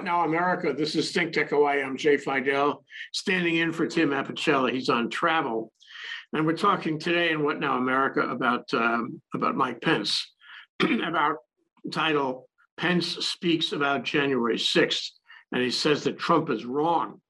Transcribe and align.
What 0.00 0.06
Now 0.06 0.24
America, 0.24 0.72
this 0.72 0.96
is 0.96 1.12
Think 1.12 1.34
Tech 1.34 1.50
Hawaii. 1.50 1.82
I'm 1.82 1.94
Jay 1.94 2.16
Fidel, 2.16 2.82
standing 3.12 3.56
in 3.56 3.70
for 3.70 3.86
Tim 3.86 4.12
Apicella. 4.12 4.72
He's 4.72 4.88
on 4.88 5.10
travel. 5.10 5.74
And 6.32 6.46
we're 6.46 6.56
talking 6.56 6.98
today 6.98 7.32
in 7.32 7.44
What 7.44 7.60
Now 7.60 7.76
America 7.76 8.22
about, 8.22 8.72
um, 8.72 9.20
about 9.34 9.56
Mike 9.56 9.82
Pence, 9.82 10.26
about 10.80 11.36
title, 11.92 12.48
Pence 12.78 13.08
speaks 13.26 13.72
about 13.72 14.04
January 14.04 14.56
6th, 14.56 15.10
and 15.52 15.62
he 15.62 15.70
says 15.70 16.04
that 16.04 16.18
Trump 16.18 16.48
is 16.48 16.64
wrong. 16.64 17.20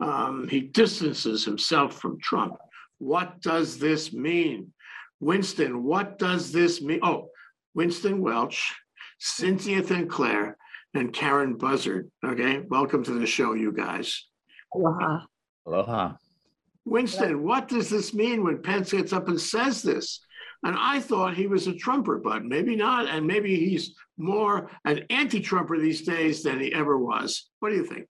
Um, 0.00 0.48
he 0.50 0.62
distances 0.62 1.44
himself 1.44 2.00
from 2.00 2.18
Trump. 2.20 2.56
What 2.98 3.40
does 3.42 3.78
this 3.78 4.12
mean? 4.12 4.72
Winston, 5.20 5.84
what 5.84 6.18
does 6.18 6.50
this 6.50 6.82
mean? 6.82 6.98
Oh, 7.04 7.28
Winston 7.74 8.20
Welch, 8.20 8.74
Cynthia 9.20 9.84
Sinclair, 9.84 10.56
and 10.94 11.12
Karen 11.12 11.54
Buzzard. 11.54 12.10
Okay, 12.24 12.60
welcome 12.68 13.04
to 13.04 13.12
the 13.18 13.26
show, 13.26 13.54
you 13.54 13.72
guys. 13.72 14.26
Aloha. 14.74 15.20
Aloha. 15.66 16.12
Winston, 16.84 17.42
what 17.42 17.68
does 17.68 17.90
this 17.90 18.14
mean 18.14 18.42
when 18.42 18.62
Pence 18.62 18.92
gets 18.92 19.12
up 19.12 19.28
and 19.28 19.40
says 19.40 19.82
this? 19.82 20.20
And 20.64 20.76
I 20.78 21.00
thought 21.00 21.34
he 21.34 21.46
was 21.46 21.66
a 21.66 21.74
Trumper, 21.74 22.18
but 22.18 22.44
maybe 22.44 22.74
not. 22.74 23.06
And 23.06 23.26
maybe 23.26 23.56
he's 23.56 23.94
more 24.16 24.70
an 24.84 25.04
anti 25.10 25.40
Trumper 25.40 25.78
these 25.78 26.02
days 26.02 26.42
than 26.42 26.58
he 26.58 26.72
ever 26.72 26.98
was. 26.98 27.50
What 27.60 27.70
do 27.70 27.76
you 27.76 27.84
think? 27.84 28.06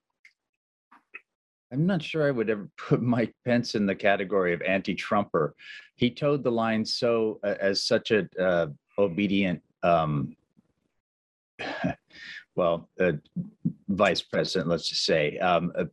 I'm 1.70 1.86
not 1.86 2.02
sure 2.02 2.26
I 2.26 2.30
would 2.30 2.50
ever 2.50 2.68
put 2.76 3.02
Mike 3.02 3.34
Pence 3.44 3.74
in 3.74 3.86
the 3.86 3.94
category 3.94 4.52
of 4.54 4.62
anti-Trumper. 4.62 5.54
He 5.96 6.10
toed 6.10 6.42
the 6.42 6.52
line 6.52 6.84
so 6.84 7.40
uh, 7.44 7.54
as 7.60 7.82
such 7.84 8.10
a 8.10 8.28
uh, 8.40 8.68
obedient 8.98 9.62
um, 9.82 10.36
well, 12.58 12.88
uh, 12.98 13.12
vice 13.88 14.20
president, 14.20 14.68
let's 14.68 14.88
just 14.88 15.04
say, 15.04 15.38
um, 15.38 15.70
uh, 15.78 15.84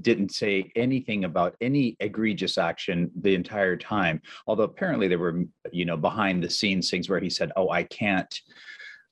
didn't 0.00 0.32
say 0.32 0.72
anything 0.74 1.24
about 1.24 1.54
any 1.60 1.98
egregious 2.00 2.56
action 2.56 3.10
the 3.20 3.34
entire 3.34 3.76
time. 3.76 4.22
Although 4.46 4.62
apparently 4.64 5.06
there 5.06 5.18
were, 5.18 5.44
you 5.70 5.84
know, 5.84 5.98
behind 5.98 6.42
the 6.42 6.48
scenes 6.48 6.88
things 6.88 7.10
where 7.10 7.20
he 7.20 7.28
said, 7.28 7.52
"Oh, 7.56 7.68
I 7.70 7.84
can't." 7.84 8.34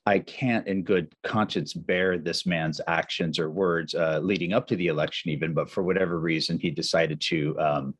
I 0.05 0.19
can't, 0.19 0.67
in 0.67 0.83
good 0.83 1.15
conscience, 1.23 1.73
bear 1.73 2.17
this 2.17 2.45
man's 2.45 2.81
actions 2.87 3.39
or 3.39 3.49
words 3.49 3.95
uh, 3.95 4.19
leading 4.21 4.51
up 4.51 4.67
to 4.67 4.75
the 4.75 4.87
election, 4.87 5.31
even. 5.31 5.53
But 5.53 5.69
for 5.69 5.81
whatever 5.81 6.19
reason, 6.19 6.59
he 6.59 6.71
decided 6.71 7.21
to 7.21 7.57
um, 7.57 7.95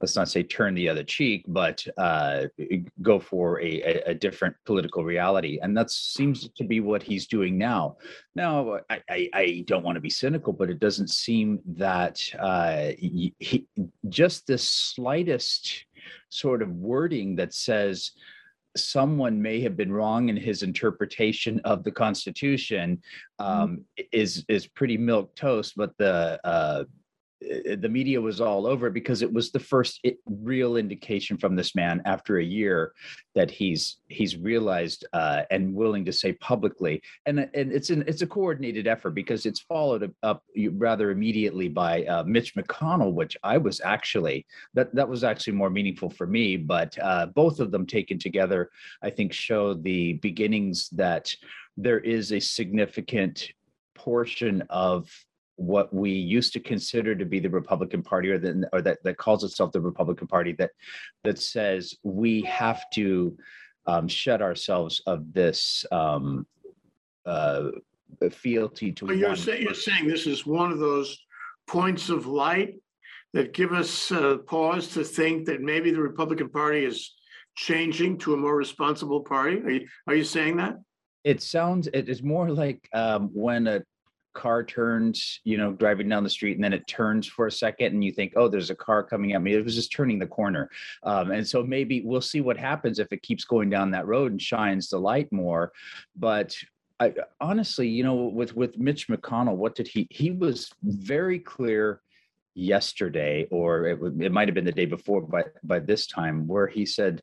let's 0.00 0.16
not 0.16 0.28
say 0.28 0.42
turn 0.42 0.74
the 0.74 0.88
other 0.88 1.04
cheek, 1.04 1.44
but 1.48 1.84
uh, 1.96 2.44
go 3.02 3.18
for 3.18 3.60
a, 3.60 3.80
a, 4.06 4.14
different 4.14 4.54
political 4.66 5.04
reality. 5.04 5.58
And 5.62 5.76
that 5.76 5.90
seems 5.90 6.48
to 6.56 6.64
be 6.64 6.80
what 6.80 7.02
he's 7.02 7.26
doing 7.26 7.56
now. 7.56 7.96
Now, 8.34 8.80
I, 8.90 9.00
I, 9.08 9.30
I 9.32 9.64
don't 9.66 9.84
want 9.84 9.96
to 9.96 10.00
be 10.00 10.10
cynical, 10.10 10.52
but 10.52 10.68
it 10.68 10.80
doesn't 10.80 11.10
seem 11.10 11.60
that 11.76 12.20
uh, 12.38 12.92
he, 12.98 13.34
just 14.08 14.46
the 14.46 14.58
slightest 14.58 15.86
sort 16.28 16.60
of 16.60 16.70
wording 16.70 17.36
that 17.36 17.54
says, 17.54 18.12
someone 18.76 19.40
may 19.40 19.60
have 19.60 19.76
been 19.76 19.92
wrong 19.92 20.28
in 20.28 20.36
his 20.36 20.62
interpretation 20.62 21.60
of 21.64 21.84
the 21.84 21.92
Constitution 21.92 23.00
mm-hmm. 23.40 23.62
um, 23.62 23.70
mm-hmm. 23.70 24.02
is 24.12 24.44
is 24.48 24.66
pretty 24.66 24.96
milk 24.96 25.34
toast. 25.36 25.74
But 25.76 25.96
the 25.98 26.40
uh, 26.44 26.84
uh, 27.44 27.76
the 27.78 27.88
media 27.88 28.20
was 28.20 28.40
all 28.40 28.66
over 28.66 28.90
because 28.90 29.22
it 29.22 29.32
was 29.32 29.50
the 29.50 29.58
first 29.58 30.04
real 30.26 30.76
indication 30.76 31.36
from 31.36 31.56
this 31.56 31.74
man 31.74 32.02
after 32.04 32.38
a 32.38 32.44
year 32.44 32.92
that 33.34 33.50
he's 33.50 33.98
he's 34.08 34.36
realized 34.36 35.04
uh, 35.12 35.42
and 35.50 35.74
willing 35.74 36.04
to 36.04 36.12
say 36.12 36.32
publicly. 36.34 37.02
And 37.26 37.40
and 37.54 37.72
it's 37.72 37.90
an 37.90 38.04
it's 38.06 38.22
a 38.22 38.26
coordinated 38.26 38.86
effort 38.86 39.10
because 39.10 39.46
it's 39.46 39.60
followed 39.60 40.12
up 40.22 40.44
rather 40.72 41.10
immediately 41.10 41.68
by 41.68 42.04
uh, 42.04 42.24
Mitch 42.24 42.54
McConnell 42.54 43.12
which 43.12 43.36
I 43.42 43.58
was 43.58 43.80
actually 43.84 44.46
that 44.74 44.94
that 44.94 45.08
was 45.08 45.24
actually 45.24 45.54
more 45.54 45.70
meaningful 45.70 46.10
for 46.10 46.26
me. 46.26 46.56
But 46.56 46.96
uh, 47.00 47.26
both 47.26 47.60
of 47.60 47.70
them 47.70 47.86
taken 47.86 48.18
together 48.18 48.70
I 49.02 49.10
think 49.10 49.32
show 49.32 49.74
the 49.74 50.14
beginnings 50.14 50.88
that 50.90 51.34
there 51.76 52.00
is 52.00 52.32
a 52.32 52.40
significant 52.40 53.50
portion 53.94 54.62
of 54.70 55.10
what 55.56 55.92
we 55.94 56.10
used 56.10 56.52
to 56.54 56.60
consider 56.60 57.14
to 57.14 57.24
be 57.24 57.40
the 57.40 57.50
Republican 57.50 58.02
Party, 58.02 58.30
or, 58.30 58.38
the, 58.38 58.68
or 58.72 58.82
that 58.82 59.02
that 59.04 59.16
calls 59.16 59.44
itself 59.44 59.72
the 59.72 59.80
Republican 59.80 60.26
Party, 60.26 60.52
that 60.52 60.70
that 61.22 61.38
says 61.38 61.94
we 62.02 62.42
have 62.42 62.82
to 62.94 63.36
um, 63.86 64.08
shut 64.08 64.42
ourselves 64.42 65.02
of 65.06 65.32
this 65.32 65.84
um, 65.92 66.46
uh, 67.26 67.68
fealty 68.30 68.92
to. 68.92 69.06
Well, 69.06 69.16
you're, 69.16 69.36
say, 69.36 69.60
you're 69.60 69.74
saying 69.74 70.08
this 70.08 70.26
is 70.26 70.46
one 70.46 70.72
of 70.72 70.78
those 70.78 71.18
points 71.66 72.08
of 72.10 72.26
light 72.26 72.74
that 73.32 73.52
give 73.52 73.72
us 73.72 74.12
uh, 74.12 74.38
pause 74.46 74.88
to 74.88 75.04
think 75.04 75.46
that 75.46 75.60
maybe 75.60 75.90
the 75.90 76.00
Republican 76.00 76.48
Party 76.48 76.84
is 76.84 77.14
changing 77.56 78.18
to 78.18 78.34
a 78.34 78.36
more 78.36 78.56
responsible 78.56 79.20
party. 79.20 79.58
Are 79.58 79.70
you, 79.70 79.88
are 80.06 80.14
you 80.14 80.24
saying 80.24 80.56
that? 80.58 80.76
It 81.24 81.42
sounds. 81.42 81.88
It 81.92 82.08
is 82.08 82.22
more 82.22 82.50
like 82.50 82.88
um, 82.92 83.30
when 83.32 83.66
a 83.66 83.82
car 84.34 84.64
turns, 84.64 85.40
you 85.44 85.56
know, 85.56 85.72
driving 85.72 86.08
down 86.08 86.24
the 86.24 86.30
street, 86.30 86.56
and 86.56 86.64
then 86.64 86.72
it 86.72 86.86
turns 86.86 87.26
for 87.26 87.46
a 87.46 87.52
second, 87.52 87.94
and 87.94 88.04
you 88.04 88.12
think, 88.12 88.32
oh, 88.36 88.48
there's 88.48 88.70
a 88.70 88.74
car 88.74 89.02
coming 89.02 89.32
at 89.32 89.42
me. 89.42 89.54
It 89.54 89.64
was 89.64 89.74
just 89.74 89.92
turning 89.92 90.18
the 90.18 90.26
corner. 90.26 90.68
Um, 91.02 91.30
and 91.30 91.46
so 91.46 91.62
maybe 91.62 92.02
we'll 92.04 92.20
see 92.20 92.40
what 92.40 92.56
happens 92.58 92.98
if 92.98 93.12
it 93.12 93.22
keeps 93.22 93.44
going 93.44 93.70
down 93.70 93.90
that 93.92 94.06
road 94.06 94.32
and 94.32 94.42
shines 94.42 94.90
the 94.90 94.98
light 94.98 95.32
more. 95.32 95.72
But 96.16 96.54
I, 97.00 97.14
honestly, 97.40 97.88
you 97.88 98.04
know, 98.04 98.14
with 98.14 98.54
with 98.54 98.78
Mitch 98.78 99.08
McConnell, 99.08 99.56
what 99.56 99.74
did 99.74 99.88
he? 99.88 100.06
He 100.10 100.30
was 100.30 100.70
very 100.82 101.38
clear 101.38 102.00
yesterday, 102.54 103.46
or 103.50 103.86
it, 103.86 103.98
it 104.20 104.32
might 104.32 104.48
have 104.48 104.54
been 104.54 104.64
the 104.64 104.72
day 104.72 104.86
before, 104.86 105.22
by 105.22 105.44
by 105.62 105.80
this 105.80 106.06
time, 106.06 106.46
where 106.46 106.68
he 106.68 106.86
said, 106.86 107.22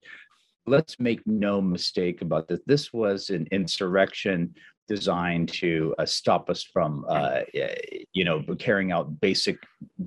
"Let's 0.65 0.99
make 0.99 1.25
no 1.25 1.61
mistake 1.61 2.21
about 2.21 2.47
this. 2.47 2.59
This 2.65 2.91
was 2.91 3.29
an 3.29 3.47
insurrection 3.51 4.55
designed 4.95 5.47
to 5.47 5.95
uh, 5.99 6.05
stop 6.05 6.49
us 6.49 6.61
from, 6.63 7.05
uh, 7.07 7.39
you 8.11 8.25
know, 8.25 8.43
carrying 8.59 8.91
out 8.91 9.21
basic 9.21 9.57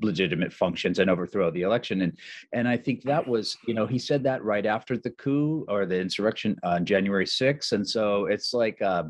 legitimate 0.02 0.52
functions 0.52 0.98
and 0.98 1.08
overthrow 1.08 1.50
the 1.50 1.62
election. 1.62 2.02
And 2.02 2.12
and 2.52 2.68
I 2.68 2.76
think 2.76 3.02
that 3.04 3.26
was, 3.26 3.56
you 3.66 3.72
know, 3.72 3.86
he 3.86 3.98
said 3.98 4.22
that 4.24 4.44
right 4.44 4.66
after 4.66 4.98
the 4.98 5.14
coup 5.22 5.64
or 5.68 5.86
the 5.86 5.98
insurrection 5.98 6.58
on 6.62 6.84
January 6.84 7.24
6th. 7.24 7.72
And 7.72 7.88
so 7.88 8.26
it's 8.26 8.52
like, 8.52 8.82
uh, 8.82 9.04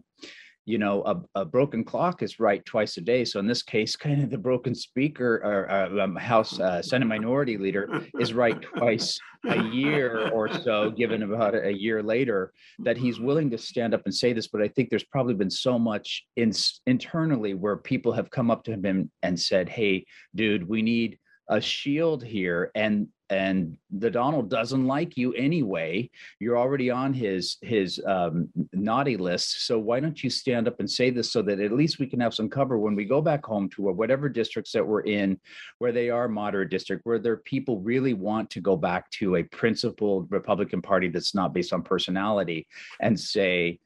you 0.67 0.79
know, 0.79 1.03
a, 1.05 1.41
a, 1.41 1.45
broken 1.45 1.85
clock 1.85 2.23
is 2.23 2.41
right 2.41 2.65
twice 2.65 2.97
a 2.97 3.01
day. 3.01 3.25
So 3.25 3.39
in 3.39 3.47
this 3.47 3.63
case, 3.63 3.97
kind 4.05 4.23
of 4.23 4.31
the 4.31 4.39
broken 4.39 4.75
speaker 4.75 5.41
or 5.45 5.71
uh, 5.71 6.05
um, 6.05 6.17
House 6.17 6.59
uh, 6.59 6.83
Senate 6.83 7.07
Minority 7.07 7.59
Leader 7.59 8.03
is 8.19 8.33
right 8.33 8.61
twice 8.77 9.19
a 9.47 9.63
year 9.65 10.31
or 10.31 10.53
so, 10.63 10.91
given 10.91 11.23
about 11.23 11.55
a 11.55 11.73
year 11.73 12.03
later, 12.03 12.53
that 12.79 12.97
he's 12.97 13.21
willing 13.21 13.51
to 13.51 13.59
stand 13.59 13.93
up 13.93 14.03
and 14.07 14.15
say 14.15 14.33
this. 14.33 14.49
But 14.49 14.63
I 14.63 14.69
think 14.69 14.89
there's 14.89 15.05
probably 15.05 15.35
been 15.35 15.51
so 15.51 15.79
much 15.79 16.25
in, 16.37 16.53
internally 16.87 17.55
where 17.55 17.77
people 17.77 18.13
have 18.13 18.31
come 18.31 18.51
up 18.51 18.65
to 18.65 18.73
him 18.73 19.11
and 19.23 19.39
said, 19.39 19.69
"Hey, 19.69 20.07
dude, 20.35 20.67
we 20.67 20.83
need." 20.83 21.19
A 21.49 21.61
shield 21.61 22.23
here 22.25 22.71
and 22.75 23.09
and 23.31 23.77
the 23.91 24.11
Donald 24.11 24.51
doesn't 24.51 24.87
like 24.87 25.17
you 25.17 25.33
anyway. 25.33 26.11
You're 26.41 26.59
already 26.59 26.91
on 26.91 27.15
his 27.15 27.57
his 27.63 28.01
um, 28.07 28.49
naughty 28.73 29.17
list. 29.17 29.67
So 29.67 29.79
why 29.79 30.01
don't 30.01 30.23
you 30.23 30.29
stand 30.29 30.69
up 30.69 30.79
and 30.79 30.91
say 30.91 31.11
this 31.11 31.33
so 31.33 31.41
that 31.43 31.59
at 31.59 31.73
least 31.73 31.99
we 31.99 32.07
can 32.07 32.21
have 32.21 32.35
some 32.35 32.51
cover 32.51 32.79
when 32.79 32.95
we 32.95 33.05
go 33.05 33.23
back 33.23 33.45
home 33.45 33.69
to 33.71 33.83
whatever 33.83 34.29
districts 34.29 34.73
that 34.73 34.87
we're 34.87 35.03
in, 35.03 35.41
where 35.79 35.93
they 35.93 36.11
are 36.11 36.29
moderate 36.29 36.71
district, 36.71 37.07
where 37.07 37.19
their 37.19 37.39
people 37.39 37.81
really 37.81 38.15
want 38.15 38.51
to 38.51 38.61
go 38.61 38.77
back 38.77 39.11
to 39.13 39.37
a 39.37 39.43
principled 39.45 40.31
Republican 40.31 40.83
Party 40.83 41.09
that's 41.09 41.35
not 41.35 41.55
based 41.55 41.73
on 41.73 41.83
personality, 41.83 42.67
and 43.01 43.19
say, 43.19 43.79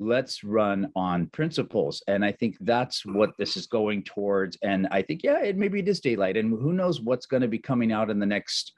let's 0.00 0.44
run 0.44 0.90
on 0.94 1.26
principles. 1.28 2.02
And 2.06 2.24
i 2.24 2.32
think 2.32 2.56
that's 2.60 3.04
what 3.04 3.30
this 3.38 3.56
is 3.56 3.66
going 3.66 4.04
towards. 4.04 4.56
And 4.62 4.86
i 4.90 5.02
think 5.02 5.22
yeah 5.22 5.42
it 5.42 5.56
maybe 5.56 5.80
it 5.80 5.88
is 5.88 6.00
daylight. 6.00 6.36
And 6.36 6.50
who 6.50 6.72
knows 6.72 7.00
what's 7.00 7.26
going 7.26 7.42
to 7.42 7.48
be 7.48 7.58
coming 7.58 7.92
out 7.92 8.10
in 8.10 8.18
the 8.18 8.26
next 8.26 8.72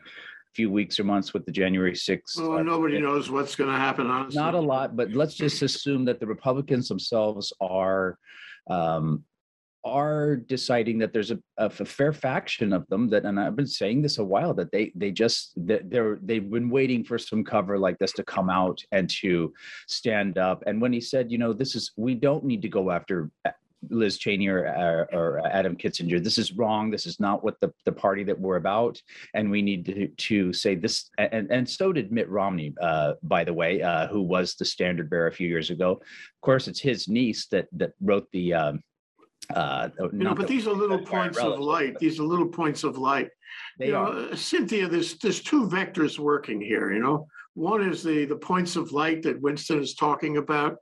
few 0.54 0.70
weeks 0.70 0.98
or 0.98 1.04
months 1.04 1.32
with 1.32 1.46
the 1.46 1.52
january 1.52 1.92
6th 1.92 2.36
well, 2.36 2.58
uh, 2.58 2.62
nobody 2.62 3.00
knows 3.00 3.30
what's 3.30 3.54
going 3.54 3.70
to 3.70 3.76
happen 3.76 4.08
honestly. 4.08 4.36
not 4.36 4.54
a 4.54 4.60
lot 4.60 4.96
but 4.96 5.12
let's 5.12 5.34
just 5.34 5.62
assume 5.62 6.04
that 6.04 6.18
the 6.18 6.26
republicans 6.26 6.88
themselves 6.88 7.52
are 7.60 8.18
um, 8.68 9.24
are 9.90 10.36
deciding 10.36 10.98
that 10.98 11.12
there's 11.12 11.30
a, 11.30 11.38
a, 11.58 11.68
fair 11.70 12.12
faction 12.12 12.72
of 12.72 12.86
them 12.88 13.08
that, 13.08 13.24
and 13.24 13.38
I've 13.38 13.56
been 13.56 13.66
saying 13.66 14.02
this 14.02 14.18
a 14.18 14.24
while, 14.24 14.54
that 14.54 14.70
they 14.70 14.92
they 14.94 15.10
just 15.10 15.52
they're 15.56 16.18
they've 16.22 16.48
been 16.48 16.70
waiting 16.70 17.04
for 17.04 17.18
some 17.18 17.44
cover 17.44 17.78
like 17.78 17.98
this 17.98 18.12
to 18.12 18.24
come 18.24 18.48
out 18.48 18.80
and 18.92 19.10
to 19.20 19.52
stand 19.88 20.38
up. 20.38 20.62
And 20.66 20.80
when 20.80 20.92
he 20.92 21.00
said, 21.00 21.30
you 21.30 21.38
know, 21.38 21.52
this 21.52 21.74
is 21.74 21.92
we 21.96 22.14
don't 22.14 22.44
need 22.44 22.62
to 22.62 22.68
go 22.68 22.90
after 22.90 23.30
Liz 23.88 24.18
Cheney 24.18 24.48
or, 24.48 25.08
or, 25.12 25.40
Adam 25.46 25.76
Kinzinger. 25.76 26.22
This 26.22 26.38
is 26.38 26.52
wrong. 26.52 26.90
This 26.90 27.06
is 27.06 27.18
not 27.18 27.42
what 27.42 27.58
the, 27.60 27.72
the 27.86 27.92
party 27.92 28.24
that 28.24 28.38
we're 28.38 28.56
about. 28.56 29.00
And 29.34 29.50
we 29.50 29.62
need 29.62 29.86
to, 29.86 30.08
to 30.08 30.52
say 30.52 30.74
this. 30.74 31.08
And, 31.16 31.50
and 31.50 31.68
so 31.68 31.92
did 31.92 32.12
Mitt 32.12 32.28
Romney, 32.28 32.74
uh, 32.80 33.14
by 33.22 33.44
the 33.44 33.54
way, 33.54 33.80
uh, 33.80 34.06
who 34.08 34.20
was 34.20 34.54
the 34.54 34.64
standard 34.64 35.08
bearer 35.08 35.28
a 35.28 35.32
few 35.32 35.48
years 35.48 35.70
ago. 35.70 35.92
Of 35.92 36.40
course, 36.42 36.68
it's 36.68 36.80
his 36.80 37.08
niece 37.08 37.46
that 37.46 37.68
that 37.72 37.92
wrote 38.00 38.28
the 38.32 38.54
um, 38.54 38.82
Uh, 39.54 39.88
You 40.12 40.24
know, 40.24 40.34
but 40.34 40.48
these 40.48 40.66
are 40.66 40.72
little 40.74 40.98
points 40.98 41.38
of 41.38 41.58
light. 41.58 41.98
These 41.98 42.20
are 42.20 42.24
little 42.24 42.48
points 42.48 42.84
of 42.84 42.98
light. 42.98 43.30
they 43.78 43.86
You 43.86 43.92
know, 43.92 43.98
are. 43.98 44.32
uh, 44.32 44.36
Cynthia, 44.36 44.88
there's, 44.88 45.16
there's 45.18 45.40
two 45.40 45.66
vectors 45.68 46.18
working 46.18 46.60
here, 46.60 46.92
you 46.92 47.00
know? 47.00 47.26
One 47.54 47.82
is 47.82 48.02
the, 48.02 48.24
the 48.26 48.36
points 48.36 48.76
of 48.76 48.92
light 48.92 49.22
that 49.22 49.40
Winston 49.40 49.80
is 49.80 49.94
talking 49.94 50.36
about. 50.36 50.76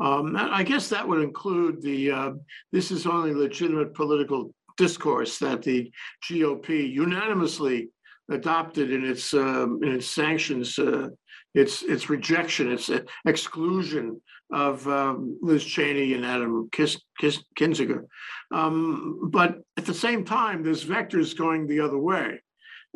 Um, 0.00 0.36
I 0.36 0.62
guess 0.62 0.88
that 0.88 1.06
would 1.06 1.22
include 1.22 1.82
the, 1.82 2.10
uh, 2.10 2.30
this 2.72 2.90
is 2.90 3.06
only 3.06 3.34
legitimate 3.34 3.94
political 3.94 4.54
discourse 4.76 5.38
that 5.38 5.62
the 5.62 5.92
GOP 6.28 6.90
unanimously 6.92 7.90
adopted 8.30 8.90
in 8.90 9.04
its, 9.04 9.34
um, 9.34 9.80
in 9.82 9.92
its 9.92 10.06
sanctions, 10.06 10.78
uh, 10.78 11.08
its, 11.54 11.82
its 11.82 12.08
rejection, 12.08 12.72
its 12.72 12.88
uh, 12.88 13.00
exclusion 13.26 14.20
of, 14.52 14.86
um, 14.86 15.38
Liz 15.42 15.64
Cheney 15.64 16.14
and 16.14 16.24
Adam 16.24 16.68
Kis, 16.70 17.00
Kis, 17.18 17.42
Kinzinger. 17.58 18.04
Um, 18.52 19.30
but 19.30 19.62
at 19.76 19.86
the 19.86 19.94
same 19.94 20.24
time, 20.24 20.62
there's 20.62 20.84
vectors 20.84 21.36
going 21.36 21.66
the 21.66 21.80
other 21.80 21.98
way. 21.98 22.40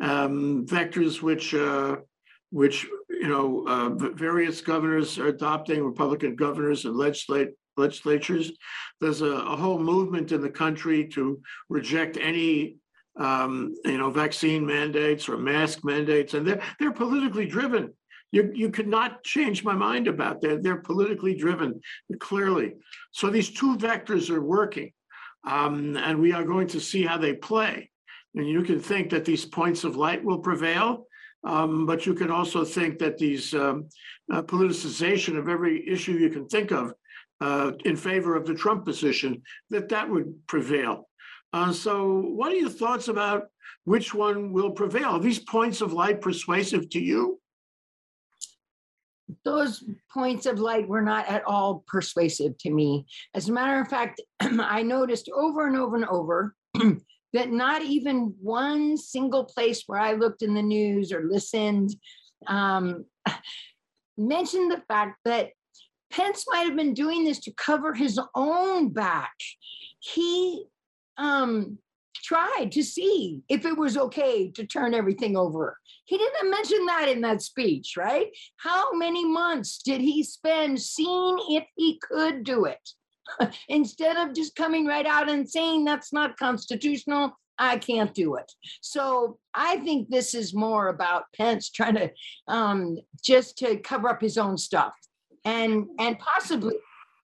Um, 0.01 0.65
vectors 0.67 1.21
which, 1.21 1.53
uh, 1.53 1.97
which, 2.51 2.85
you 3.09 3.27
know, 3.27 3.65
uh, 3.67 3.89
various 4.13 4.61
governors 4.61 5.17
are 5.17 5.27
adopting, 5.27 5.83
Republican 5.83 6.35
governors 6.35 6.85
and 6.85 6.95
legislate, 6.95 7.49
legislatures. 7.75 8.51
There's 9.01 9.21
a, 9.21 9.31
a 9.31 9.55
whole 9.55 9.79
movement 9.79 10.31
in 10.31 10.41
the 10.41 10.49
country 10.49 11.07
to 11.09 11.41
reject 11.69 12.17
any, 12.17 12.77
um, 13.19 13.73
you 13.85 13.97
know, 13.97 14.11
vaccine 14.11 14.65
mandates 14.65 15.27
or 15.27 15.37
mask 15.37 15.83
mandates, 15.83 16.35
and 16.35 16.45
they're, 16.45 16.61
they're 16.79 16.91
politically 16.91 17.47
driven. 17.47 17.93
You, 18.31 18.51
you 18.53 18.69
could 18.69 18.87
not 18.87 19.23
change 19.23 19.63
my 19.63 19.73
mind 19.73 20.07
about 20.07 20.41
that. 20.41 20.61
They're 20.61 20.81
politically 20.81 21.35
driven, 21.35 21.79
clearly. 22.19 22.75
So 23.11 23.29
these 23.29 23.51
two 23.51 23.77
vectors 23.77 24.29
are 24.29 24.41
working. 24.41 24.91
Um, 25.45 25.95
and 25.95 26.19
we 26.19 26.33
are 26.33 26.43
going 26.43 26.67
to 26.67 26.79
see 26.79 27.03
how 27.03 27.17
they 27.17 27.33
play. 27.33 27.89
And 28.35 28.47
you 28.47 28.63
can 28.63 28.79
think 28.79 29.09
that 29.11 29.23
these 29.23 29.45
points 29.45 29.83
of 29.83 29.95
light 29.95 30.23
will 30.23 30.39
prevail, 30.39 31.07
um, 31.43 31.85
but 31.85 32.05
you 32.05 32.13
can 32.13 32.29
also 32.29 32.65
think 32.65 32.99
that 32.99 33.17
these 33.17 33.53
um, 33.53 33.87
uh, 34.31 34.41
politicization 34.41 35.37
of 35.37 35.47
every 35.47 35.87
issue 35.87 36.13
you 36.13 36.29
can 36.29 36.47
think 36.47 36.71
of 36.71 36.93
uh, 37.39 37.71
in 37.85 37.95
favor 37.95 38.35
of 38.35 38.45
the 38.45 38.53
Trump 38.53 38.83
position, 38.83 39.41
that 39.69 39.89
that 39.89 40.09
would 40.09 40.35
prevail. 40.47 41.07
Uh, 41.53 41.71
so 41.71 42.19
what 42.19 42.51
are 42.51 42.55
your 42.55 42.69
thoughts 42.69 43.07
about 43.07 43.43
which 43.85 44.13
one 44.13 44.51
will 44.51 44.71
prevail? 44.71 45.11
Are 45.11 45.19
these 45.19 45.39
points 45.39 45.79
of 45.81 45.93
light 45.93 46.19
persuasive 46.19 46.89
to 46.89 46.99
you? 46.99 47.39
Those 49.43 49.83
points 50.13 50.45
of 50.45 50.59
light 50.59 50.87
were 50.87 51.01
not 51.01 51.27
at 51.27 51.43
all 51.45 51.83
persuasive 51.87 52.57
to 52.59 52.69
me. 52.69 53.05
As 53.33 53.49
a 53.49 53.53
matter 53.53 53.79
of 53.79 53.87
fact, 53.87 54.21
I 54.39 54.83
noticed 54.83 55.29
over 55.35 55.67
and 55.67 55.77
over 55.77 55.95
and 55.95 56.05
over 56.05 56.55
that 57.33 57.51
not 57.51 57.81
even 57.81 58.33
one 58.41 58.97
single 58.97 59.45
place 59.45 59.83
where 59.87 59.99
I 59.99 60.13
looked 60.13 60.41
in 60.41 60.53
the 60.53 60.61
news 60.61 61.11
or 61.11 61.23
listened 61.29 61.95
um, 62.47 63.05
mentioned 64.17 64.71
the 64.71 64.81
fact 64.87 65.19
that 65.25 65.49
Pence 66.09 66.45
might 66.49 66.67
have 66.67 66.75
been 66.75 66.93
doing 66.93 67.25
this 67.25 67.39
to 67.39 67.51
cover 67.51 67.93
his 67.93 68.19
own 68.33 68.89
back. 68.89 69.33
He 69.99 70.65
um, 71.17 71.79
tried 72.23 72.71
to 72.73 72.83
see 72.83 73.41
if 73.49 73.65
it 73.65 73.77
was 73.77 73.97
okay 73.97 74.51
to 74.51 74.65
turn 74.65 74.93
everything 74.93 75.35
over. 75.37 75.77
He 76.05 76.17
didn't 76.17 76.49
mention 76.49 76.85
that 76.85 77.09
in 77.09 77.21
that 77.21 77.41
speech, 77.41 77.95
right? 77.97 78.27
How 78.57 78.93
many 78.93 79.25
months 79.25 79.79
did 79.83 80.01
he 80.01 80.23
spend 80.23 80.81
seeing 80.81 81.37
if 81.49 81.65
he 81.75 81.99
could 81.99 82.43
do 82.43 82.65
it? 82.65 82.89
Instead 83.69 84.17
of 84.17 84.33
just 84.35 84.55
coming 84.55 84.85
right 84.85 85.05
out 85.05 85.29
and 85.29 85.49
saying 85.49 85.83
that's 85.83 86.13
not 86.13 86.37
constitutional, 86.37 87.37
I 87.59 87.77
can't 87.77 88.13
do 88.13 88.35
it. 88.35 88.51
So 88.81 89.39
I 89.53 89.77
think 89.77 90.09
this 90.09 90.33
is 90.33 90.53
more 90.53 90.89
about 90.89 91.23
Pence 91.35 91.69
trying 91.69 91.95
to 91.95 92.11
um, 92.47 92.97
just 93.23 93.57
to 93.59 93.77
cover 93.77 94.09
up 94.09 94.21
his 94.21 94.37
own 94.37 94.57
stuff 94.57 94.93
and 95.43 95.87
and 95.99 96.19
possibly 96.19 96.75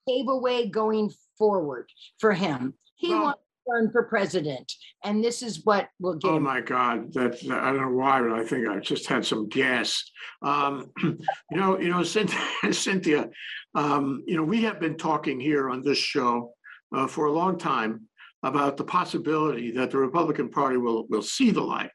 pave 0.08 0.28
a 0.28 0.38
way 0.38 0.68
going 0.68 1.12
forward 1.38 1.90
for 2.20 2.34
him. 2.34 2.74
He 2.96 3.10
Well- 3.10 3.24
wants 3.24 3.43
run 3.68 3.92
for 3.92 4.04
president, 4.04 4.72
and 5.04 5.24
this 5.24 5.42
is 5.42 5.64
what 5.64 5.88
will 6.00 6.16
get 6.16 6.30
Oh 6.30 6.40
my 6.40 6.62
God, 6.62 7.14
that, 7.14 7.42
I 7.52 7.72
don't 7.72 7.82
know 7.82 7.98
why, 7.98 8.22
but 8.22 8.32
I 8.32 8.44
think 8.44 8.68
I 8.68 8.80
just 8.80 9.08
had 9.08 9.26
some 9.26 9.50
gas. 9.50 10.04
Um, 10.42 10.92
you 11.04 11.18
know, 11.52 11.80
you 11.80 11.90
know, 11.90 12.04
Cynthia, 12.04 12.40
Cynthia, 12.72 13.30
um, 13.76 14.24
you 14.26 14.36
know, 14.36 14.44
we 14.44 14.64
have 14.64 14.80
been 14.80 14.98
talking 14.98 15.40
here 15.40 15.70
on 15.70 15.82
this 15.84 15.98
show 15.98 16.54
uh, 16.96 17.08
for 17.08 17.26
a 17.26 17.32
long 17.32 17.58
time 17.58 18.08
about 18.44 18.78
the 18.78 18.84
possibility 18.84 19.72
that 19.72 19.92
the 19.92 19.98
Republican 19.98 20.50
Party 20.50 20.78
will, 20.78 21.08
will 21.08 21.22
see 21.22 21.52
the 21.52 21.62
light. 21.62 21.92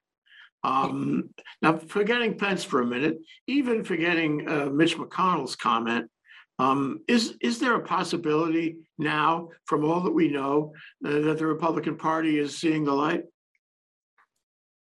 Um, 0.64 1.30
now, 1.62 1.76
forgetting 1.76 2.36
Pence 2.36 2.64
for 2.64 2.80
a 2.80 2.86
minute, 2.86 3.18
even 3.46 3.84
forgetting 3.84 4.48
uh, 4.48 4.66
Mitch 4.66 4.96
McConnell's 4.96 5.54
comment, 5.54 6.10
um, 6.58 7.00
is, 7.06 7.34
is 7.40 7.58
there 7.58 7.74
a 7.74 7.84
possibility 7.84 8.78
now, 8.98 9.48
from 9.64 9.84
all 9.84 10.00
that 10.00 10.12
we 10.12 10.28
know, 10.28 10.72
uh, 11.04 11.20
that 11.20 11.38
the 11.38 11.46
Republican 11.46 11.96
Party 11.96 12.38
is 12.38 12.56
seeing 12.56 12.84
the 12.84 12.92
light? 12.92 13.24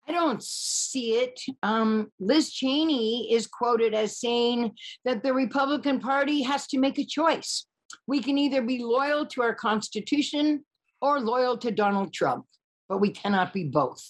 I 0.08 0.14
don't 0.14 0.44
see 0.44 1.14
it. 1.14 1.40
Um, 1.62 2.12
Liz 2.20 2.52
Cheney 2.52 3.32
is 3.32 3.48
quoted 3.48 3.94
as 3.94 4.20
saying 4.20 4.72
that 5.06 5.24
the 5.24 5.34
Republican 5.34 6.00
Party 6.00 6.42
has 6.42 6.68
to 6.68 6.80
make 6.80 6.98
a 6.98 7.06
choice. 7.06 7.66
We 8.08 8.22
can 8.22 8.38
either 8.38 8.62
be 8.62 8.84
loyal 8.84 9.26
to 9.28 9.42
our 9.44 9.54
Constitution 9.54 10.66
or 11.02 11.20
loyal 11.20 11.58
to 11.60 11.72
Donald 11.72 12.14
Trump, 12.14 12.46
but 12.90 13.00
we 13.00 13.12
cannot 13.12 13.54
be 13.54 13.66
both. 13.66 14.04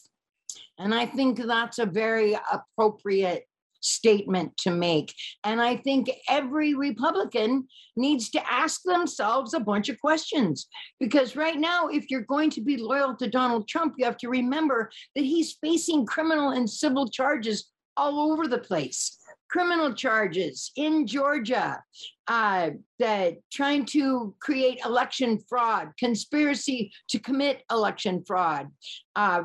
And 0.77 0.95
I 0.95 1.05
think 1.05 1.37
that's 1.37 1.79
a 1.79 1.85
very 1.85 2.37
appropriate 2.51 3.45
statement 3.81 4.55
to 4.57 4.71
make. 4.71 5.13
And 5.43 5.61
I 5.61 5.75
think 5.75 6.09
every 6.29 6.73
Republican 6.73 7.67
needs 7.97 8.29
to 8.31 8.51
ask 8.51 8.81
themselves 8.83 9.53
a 9.53 9.59
bunch 9.59 9.89
of 9.89 9.99
questions. 9.99 10.67
Because 10.99 11.35
right 11.35 11.59
now, 11.59 11.87
if 11.87 12.09
you're 12.09 12.21
going 12.21 12.49
to 12.51 12.61
be 12.61 12.77
loyal 12.77 13.15
to 13.17 13.27
Donald 13.27 13.67
Trump, 13.67 13.95
you 13.97 14.05
have 14.05 14.17
to 14.17 14.29
remember 14.29 14.89
that 15.15 15.25
he's 15.25 15.57
facing 15.61 16.05
criminal 16.05 16.51
and 16.51 16.69
civil 16.69 17.07
charges 17.07 17.71
all 17.97 18.31
over 18.31 18.47
the 18.47 18.57
place. 18.57 19.17
Criminal 19.49 19.93
charges 19.93 20.71
in 20.77 21.05
Georgia, 21.05 21.83
uh, 22.27 22.69
that 22.99 23.35
trying 23.51 23.85
to 23.85 24.33
create 24.39 24.79
election 24.85 25.39
fraud, 25.49 25.89
conspiracy 25.99 26.91
to 27.09 27.19
commit 27.19 27.61
election 27.69 28.23
fraud, 28.25 28.69
uh, 29.17 29.43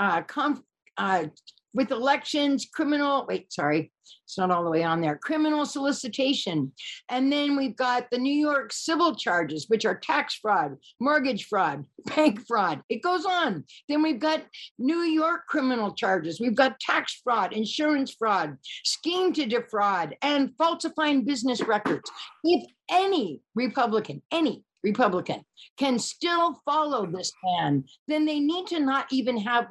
uh, 0.00 0.22
conf- 0.22 0.62
uh, 0.96 1.26
with 1.74 1.90
elections, 1.90 2.68
criminal, 2.72 3.26
wait, 3.28 3.52
sorry, 3.52 3.92
it's 4.24 4.38
not 4.38 4.50
all 4.50 4.64
the 4.64 4.70
way 4.70 4.82
on 4.82 5.00
there, 5.00 5.16
criminal 5.16 5.66
solicitation. 5.66 6.72
And 7.08 7.32
then 7.32 7.56
we've 7.56 7.76
got 7.76 8.10
the 8.10 8.18
New 8.18 8.32
York 8.32 8.72
civil 8.72 9.14
charges, 9.14 9.66
which 9.68 9.84
are 9.84 9.98
tax 9.98 10.38
fraud, 10.40 10.76
mortgage 11.00 11.46
fraud, 11.46 11.84
bank 12.16 12.40
fraud. 12.46 12.82
It 12.88 13.02
goes 13.02 13.24
on. 13.26 13.64
Then 13.88 14.02
we've 14.02 14.20
got 14.20 14.42
New 14.78 15.00
York 15.00 15.42
criminal 15.48 15.92
charges. 15.94 16.40
We've 16.40 16.54
got 16.54 16.80
tax 16.80 17.20
fraud, 17.24 17.52
insurance 17.52 18.14
fraud, 18.16 18.56
scheme 18.84 19.32
to 19.34 19.46
defraud, 19.46 20.16
and 20.22 20.52
falsifying 20.56 21.24
business 21.24 21.60
records. 21.60 22.10
If 22.44 22.64
any 22.90 23.40
Republican, 23.54 24.22
any 24.30 24.64
Republican 24.84 25.42
can 25.78 25.98
still 25.98 26.60
follow 26.64 27.06
this 27.06 27.32
man, 27.42 27.84
then 28.06 28.26
they 28.26 28.38
need 28.38 28.66
to 28.68 28.78
not 28.78 29.06
even 29.10 29.38
have 29.38 29.66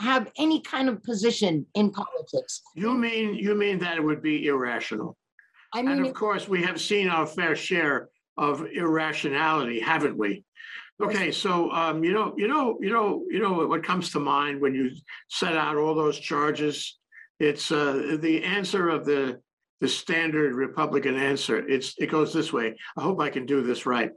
have 0.00 0.30
any 0.38 0.60
kind 0.60 0.88
of 0.88 1.02
position 1.02 1.66
in 1.74 1.90
politics. 1.90 2.62
You 2.74 2.94
mean, 2.94 3.34
you 3.34 3.54
mean 3.54 3.78
that 3.80 3.96
it 3.96 4.04
would 4.04 4.22
be 4.22 4.46
irrational? 4.46 5.16
I 5.72 5.80
And 5.80 5.88
mean, 5.88 6.04
of 6.04 6.14
course, 6.14 6.48
we 6.48 6.62
have 6.62 6.80
seen 6.80 7.08
our 7.08 7.26
fair 7.26 7.54
share 7.54 8.08
of 8.36 8.66
irrationality, 8.66 9.80
haven't 9.80 10.16
we? 10.16 10.44
Okay, 11.02 11.32
so, 11.32 11.70
um, 11.70 12.04
you 12.04 12.12
know, 12.12 12.34
you 12.36 12.46
know, 12.46 12.78
you 12.80 12.90
know, 12.90 13.24
you 13.30 13.40
know, 13.40 13.66
what 13.66 13.82
comes 13.82 14.10
to 14.10 14.20
mind 14.20 14.60
when 14.60 14.74
you 14.74 14.90
set 15.28 15.56
out 15.56 15.76
all 15.76 15.94
those 15.94 16.18
charges? 16.18 16.98
It's, 17.38 17.72
uh, 17.72 18.18
the 18.20 18.44
answer 18.44 18.90
of 18.90 19.06
the, 19.06 19.40
the 19.80 19.88
standard 19.88 20.54
Republican 20.54 21.16
answer. 21.16 21.66
It's, 21.66 21.94
it 21.98 22.10
goes 22.10 22.34
this 22.34 22.52
way. 22.52 22.76
I 22.98 23.02
hope 23.02 23.18
I 23.20 23.30
can 23.30 23.46
do 23.46 23.62
this 23.62 23.86
right. 23.86 24.10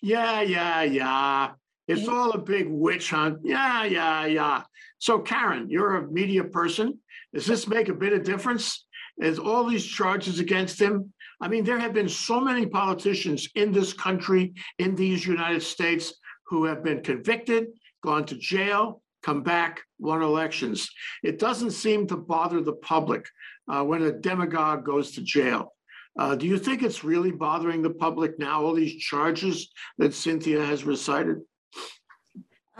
Yeah, 0.00 0.42
yeah, 0.42 0.82
yeah. 0.82 1.50
It's 1.88 2.08
all 2.08 2.32
a 2.32 2.38
big 2.38 2.68
witch 2.68 3.10
hunt. 3.10 3.40
Yeah, 3.42 3.84
yeah, 3.84 4.26
yeah. 4.26 4.62
So 4.98 5.18
Karen, 5.18 5.68
you're 5.68 5.96
a 5.96 6.10
media 6.10 6.44
person. 6.44 6.98
Does 7.34 7.46
this 7.46 7.66
make 7.66 7.88
a 7.88 7.94
bit 7.94 8.12
of 8.12 8.24
difference? 8.24 8.86
Is 9.18 9.38
all 9.38 9.64
these 9.64 9.84
charges 9.84 10.38
against 10.38 10.80
him? 10.80 11.12
I 11.40 11.48
mean, 11.48 11.64
there 11.64 11.78
have 11.78 11.92
been 11.92 12.08
so 12.08 12.40
many 12.40 12.66
politicians 12.66 13.48
in 13.56 13.72
this 13.72 13.92
country, 13.92 14.54
in 14.78 14.94
these 14.94 15.26
United 15.26 15.62
States, 15.62 16.14
who 16.46 16.64
have 16.64 16.84
been 16.84 17.02
convicted, 17.02 17.68
gone 18.02 18.24
to 18.26 18.36
jail, 18.36 19.02
come 19.22 19.42
back, 19.42 19.80
won 19.98 20.22
elections. 20.22 20.88
It 21.22 21.38
doesn't 21.38 21.72
seem 21.72 22.06
to 22.08 22.16
bother 22.16 22.60
the 22.60 22.74
public 22.74 23.26
uh, 23.68 23.82
when 23.82 24.02
a 24.02 24.12
demagogue 24.12 24.84
goes 24.84 25.12
to 25.12 25.22
jail. 25.22 25.74
Uh, 26.18 26.34
do 26.34 26.46
you 26.46 26.58
think 26.58 26.82
it's 26.82 27.04
really 27.04 27.30
bothering 27.30 27.82
the 27.82 27.90
public 27.90 28.38
now, 28.38 28.62
all 28.62 28.74
these 28.74 29.02
charges 29.02 29.70
that 29.98 30.14
Cynthia 30.14 30.64
has 30.64 30.84
recited? 30.84 31.38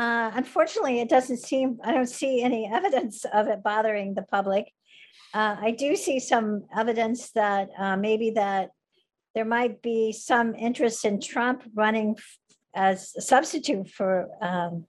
Uh, 0.02 0.32
unfortunately, 0.34 0.98
it 1.00 1.08
doesn't 1.08 1.36
seem, 1.36 1.78
I 1.84 1.92
don't 1.92 2.08
see 2.08 2.42
any 2.42 2.68
evidence 2.78 3.24
of 3.32 3.46
it 3.46 3.62
bothering 3.62 4.14
the 4.14 4.22
public. 4.22 4.72
Uh, 5.32 5.56
I 5.60 5.70
do 5.70 5.94
see 5.94 6.18
some 6.18 6.64
evidence 6.76 7.30
that, 7.32 7.68
uh, 7.78 7.96
maybe 7.96 8.30
that 8.30 8.70
there 9.36 9.44
might 9.44 9.80
be 9.80 10.12
some 10.12 10.56
interest 10.56 11.04
in 11.04 11.20
Trump 11.20 11.62
running 11.74 12.16
as 12.74 13.12
a 13.16 13.20
substitute 13.20 13.88
for, 13.88 14.28
um, 14.40 14.86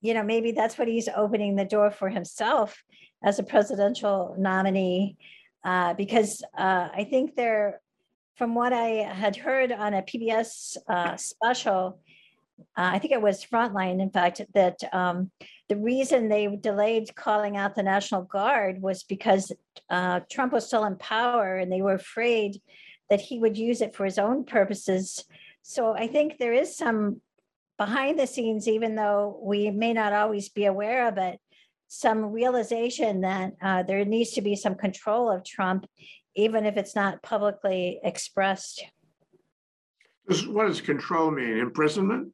you 0.00 0.12
know, 0.12 0.24
maybe 0.24 0.50
that's 0.50 0.76
what 0.76 0.88
he's 0.88 1.08
opening 1.14 1.54
the 1.54 1.64
door 1.64 1.92
for 1.92 2.08
himself 2.08 2.82
as 3.22 3.38
a 3.38 3.44
presidential 3.44 4.34
nominee. 4.36 5.16
Uh, 5.64 5.94
because, 5.94 6.42
uh, 6.58 6.88
I 6.92 7.06
think 7.08 7.36
there, 7.36 7.80
from 8.34 8.56
what 8.56 8.72
I 8.72 8.88
had 9.22 9.36
heard 9.36 9.70
on 9.70 9.94
a 9.94 10.02
PBS, 10.02 10.76
uh, 10.88 11.16
special, 11.16 12.00
uh, 12.76 12.90
I 12.94 12.98
think 12.98 13.12
it 13.12 13.22
was 13.22 13.44
Frontline, 13.44 14.00
in 14.00 14.10
fact, 14.10 14.40
that 14.54 14.78
um, 14.92 15.30
the 15.68 15.76
reason 15.76 16.28
they 16.28 16.54
delayed 16.56 17.14
calling 17.14 17.56
out 17.56 17.74
the 17.74 17.82
National 17.82 18.22
Guard 18.22 18.80
was 18.80 19.02
because 19.02 19.52
uh, 19.90 20.20
Trump 20.30 20.52
was 20.52 20.66
still 20.66 20.84
in 20.84 20.96
power 20.96 21.56
and 21.56 21.70
they 21.70 21.82
were 21.82 21.94
afraid 21.94 22.60
that 23.10 23.20
he 23.20 23.38
would 23.38 23.58
use 23.58 23.80
it 23.80 23.94
for 23.94 24.04
his 24.04 24.18
own 24.18 24.44
purposes. 24.44 25.24
So 25.62 25.94
I 25.94 26.06
think 26.06 26.38
there 26.38 26.54
is 26.54 26.76
some 26.76 27.20
behind 27.78 28.18
the 28.18 28.26
scenes, 28.26 28.68
even 28.68 28.94
though 28.94 29.38
we 29.42 29.70
may 29.70 29.92
not 29.92 30.12
always 30.12 30.48
be 30.48 30.64
aware 30.66 31.08
of 31.08 31.18
it, 31.18 31.38
some 31.88 32.32
realization 32.32 33.20
that 33.20 33.52
uh, 33.60 33.82
there 33.82 34.04
needs 34.04 34.32
to 34.32 34.40
be 34.40 34.56
some 34.56 34.74
control 34.74 35.30
of 35.30 35.44
Trump, 35.44 35.86
even 36.34 36.64
if 36.64 36.76
it's 36.76 36.96
not 36.96 37.22
publicly 37.22 38.00
expressed. 38.02 38.84
What 40.46 40.68
does 40.68 40.80
control 40.80 41.30
mean? 41.30 41.58
Imprisonment? 41.58 42.32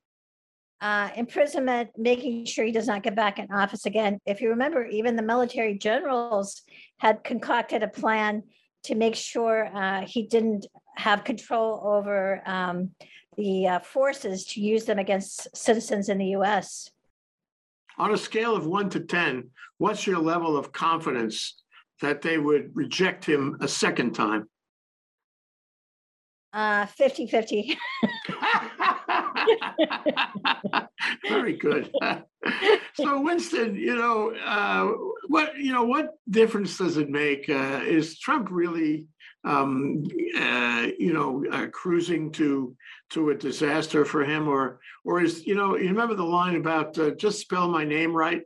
Uh, 0.81 1.11
imprisonment, 1.17 1.91
making 1.97 2.45
sure 2.45 2.65
he 2.65 2.73
does 2.73 2.87
not 2.87 3.03
get 3.03 3.15
back 3.15 3.39
in 3.39 3.51
office 3.53 3.87
again. 3.87 4.21
If 4.27 4.41
you 4.41 4.51
remember, 4.51 4.87
even 4.87 5.17
the 5.17 5.23
military 5.23 5.77
generals 5.77 6.63
had 6.99 7.25
concocted 7.25 7.83
a 7.83 7.89
plan 7.89 8.45
to 8.85 8.95
make 8.95 9.17
sure 9.17 9.67
uh, 9.75 10.07
he 10.07 10.23
didn't 10.23 10.67
have 10.97 11.25
control 11.25 11.83
over 11.85 12.43
um, 12.47 12.91
the 13.37 13.67
uh, 13.67 13.79
forces 13.81 14.45
to 14.47 14.61
use 14.61 14.85
them 14.85 14.99
against 14.99 15.55
citizens 15.57 16.09
in 16.09 16.19
the 16.19 16.27
US. 16.37 16.91
On 17.99 18.13
a 18.13 18.17
scale 18.17 18.55
of 18.55 18.67
one 18.67 18.89
to 18.91 19.01
10, 19.01 19.51
what's 19.79 20.07
your 20.07 20.19
level 20.19 20.57
of 20.57 20.73
confidence 20.73 21.61
that 22.01 22.23
they 22.23 22.39
would 22.39 22.71
reject 22.75 23.25
him 23.25 23.57
a 23.61 23.67
second 23.67 24.13
time? 24.15 24.49
Uh, 26.53 26.87
50 26.87 27.27
50. 27.27 27.77
Very 31.29 31.57
good. 31.57 31.91
So 32.95 33.21
Winston, 33.21 33.77
you 33.77 33.97
know, 33.97 34.33
uh, 34.35 34.91
what, 35.29 35.57
you 35.57 35.73
know, 35.73 35.85
what 35.85 36.15
difference 36.31 36.79
does 36.79 36.97
it 36.97 37.09
make? 37.09 37.49
Uh, 37.49 37.81
Is 37.85 38.19
Trump 38.19 38.49
really, 38.51 39.07
um, 39.45 40.05
uh, 40.37 40.87
you 40.99 41.13
know, 41.13 41.45
uh, 41.53 41.67
cruising 41.73 42.33
to, 42.33 42.75
to 43.11 43.31
a 43.31 43.35
disaster 43.35 44.05
for 44.05 44.25
him? 44.25 44.49
Or, 44.49 44.81
or 45.05 45.23
is, 45.23 45.47
you 45.47 45.55
know, 45.55 45.77
you 45.77 45.89
remember 45.89 46.15
the 46.15 46.25
line 46.25 46.57
about 46.57 46.99
uh, 46.99 47.11
just 47.11 47.41
spell 47.41 47.69
my 47.69 47.85
name 47.85 48.13
right? 48.13 48.43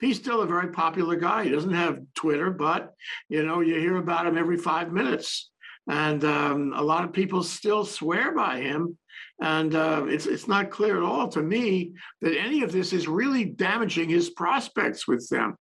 He's 0.00 0.16
still 0.16 0.42
a 0.42 0.46
very 0.46 0.68
popular 0.72 1.16
guy. 1.16 1.44
He 1.44 1.50
doesn't 1.50 1.72
have 1.74 2.00
Twitter, 2.14 2.50
but, 2.50 2.94
you 3.28 3.44
know, 3.44 3.60
you 3.60 3.78
hear 3.78 3.96
about 3.96 4.26
him 4.26 4.36
every 4.38 4.56
five 4.56 4.92
minutes. 4.92 5.50
And 5.88 6.24
um, 6.24 6.72
a 6.74 6.82
lot 6.82 7.04
of 7.04 7.12
people 7.12 7.42
still 7.42 7.84
swear 7.84 8.34
by 8.34 8.60
him. 8.60 8.96
And 9.42 9.74
uh, 9.74 10.04
it's, 10.06 10.26
it's 10.26 10.46
not 10.46 10.70
clear 10.70 10.96
at 10.96 11.02
all 11.02 11.26
to 11.30 11.42
me 11.42 11.94
that 12.20 12.38
any 12.38 12.62
of 12.62 12.70
this 12.70 12.92
is 12.92 13.08
really 13.08 13.44
damaging 13.44 14.08
his 14.08 14.30
prospects 14.30 15.08
with 15.08 15.28
them. 15.28 15.56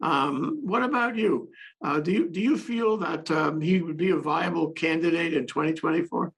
Um, 0.00 0.60
what 0.62 0.82
about 0.82 1.14
you? 1.14 1.50
Uh, 1.84 2.00
do 2.00 2.10
you 2.10 2.30
do 2.30 2.40
you 2.40 2.56
feel 2.56 2.96
that 2.98 3.30
um, 3.30 3.60
he 3.60 3.82
would 3.82 3.98
be 3.98 4.10
a 4.10 4.16
viable 4.16 4.70
candidate 4.70 5.34
in 5.34 5.46
2024? 5.46 6.32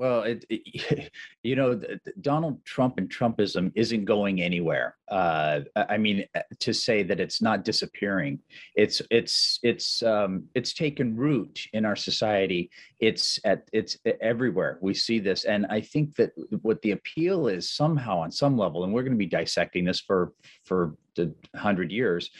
Well, 0.00 0.22
it, 0.22 0.46
it- 0.48 1.12
you 1.42 1.56
know, 1.56 1.78
Donald 2.22 2.64
Trump 2.64 2.96
and 2.96 3.08
Trumpism 3.08 3.70
isn't 3.74 4.06
going 4.06 4.40
anywhere. 4.40 4.96
Uh, 5.08 5.60
I 5.76 5.98
mean, 5.98 6.24
uh, 6.34 6.40
to 6.60 6.72
say 6.72 7.02
that 7.02 7.20
it's 7.20 7.42
not 7.42 7.64
disappearing, 7.64 8.38
it's 8.74 9.02
it's 9.10 9.58
it's 9.62 10.02
um, 10.02 10.44
it's 10.54 10.72
taken 10.72 11.14
root 11.16 11.66
in 11.74 11.84
our 11.84 11.96
society. 11.96 12.70
It's 12.98 13.38
at 13.44 13.68
it's 13.74 13.98
everywhere. 14.22 14.78
We 14.80 14.94
see 14.94 15.18
this, 15.18 15.44
and 15.44 15.66
I 15.66 15.82
think 15.82 16.16
that 16.16 16.30
what 16.62 16.80
the 16.80 16.92
appeal 16.92 17.48
is 17.48 17.68
somehow 17.70 18.20
on 18.20 18.30
some 18.32 18.56
level, 18.56 18.84
and 18.84 18.94
we're 18.94 19.02
going 19.02 19.12
to 19.12 19.18
be 19.18 19.26
dissecting 19.26 19.84
this 19.84 20.00
for 20.00 20.32
for 20.64 20.94
the 21.16 21.34
hundred 21.56 21.92
years, 21.92 22.30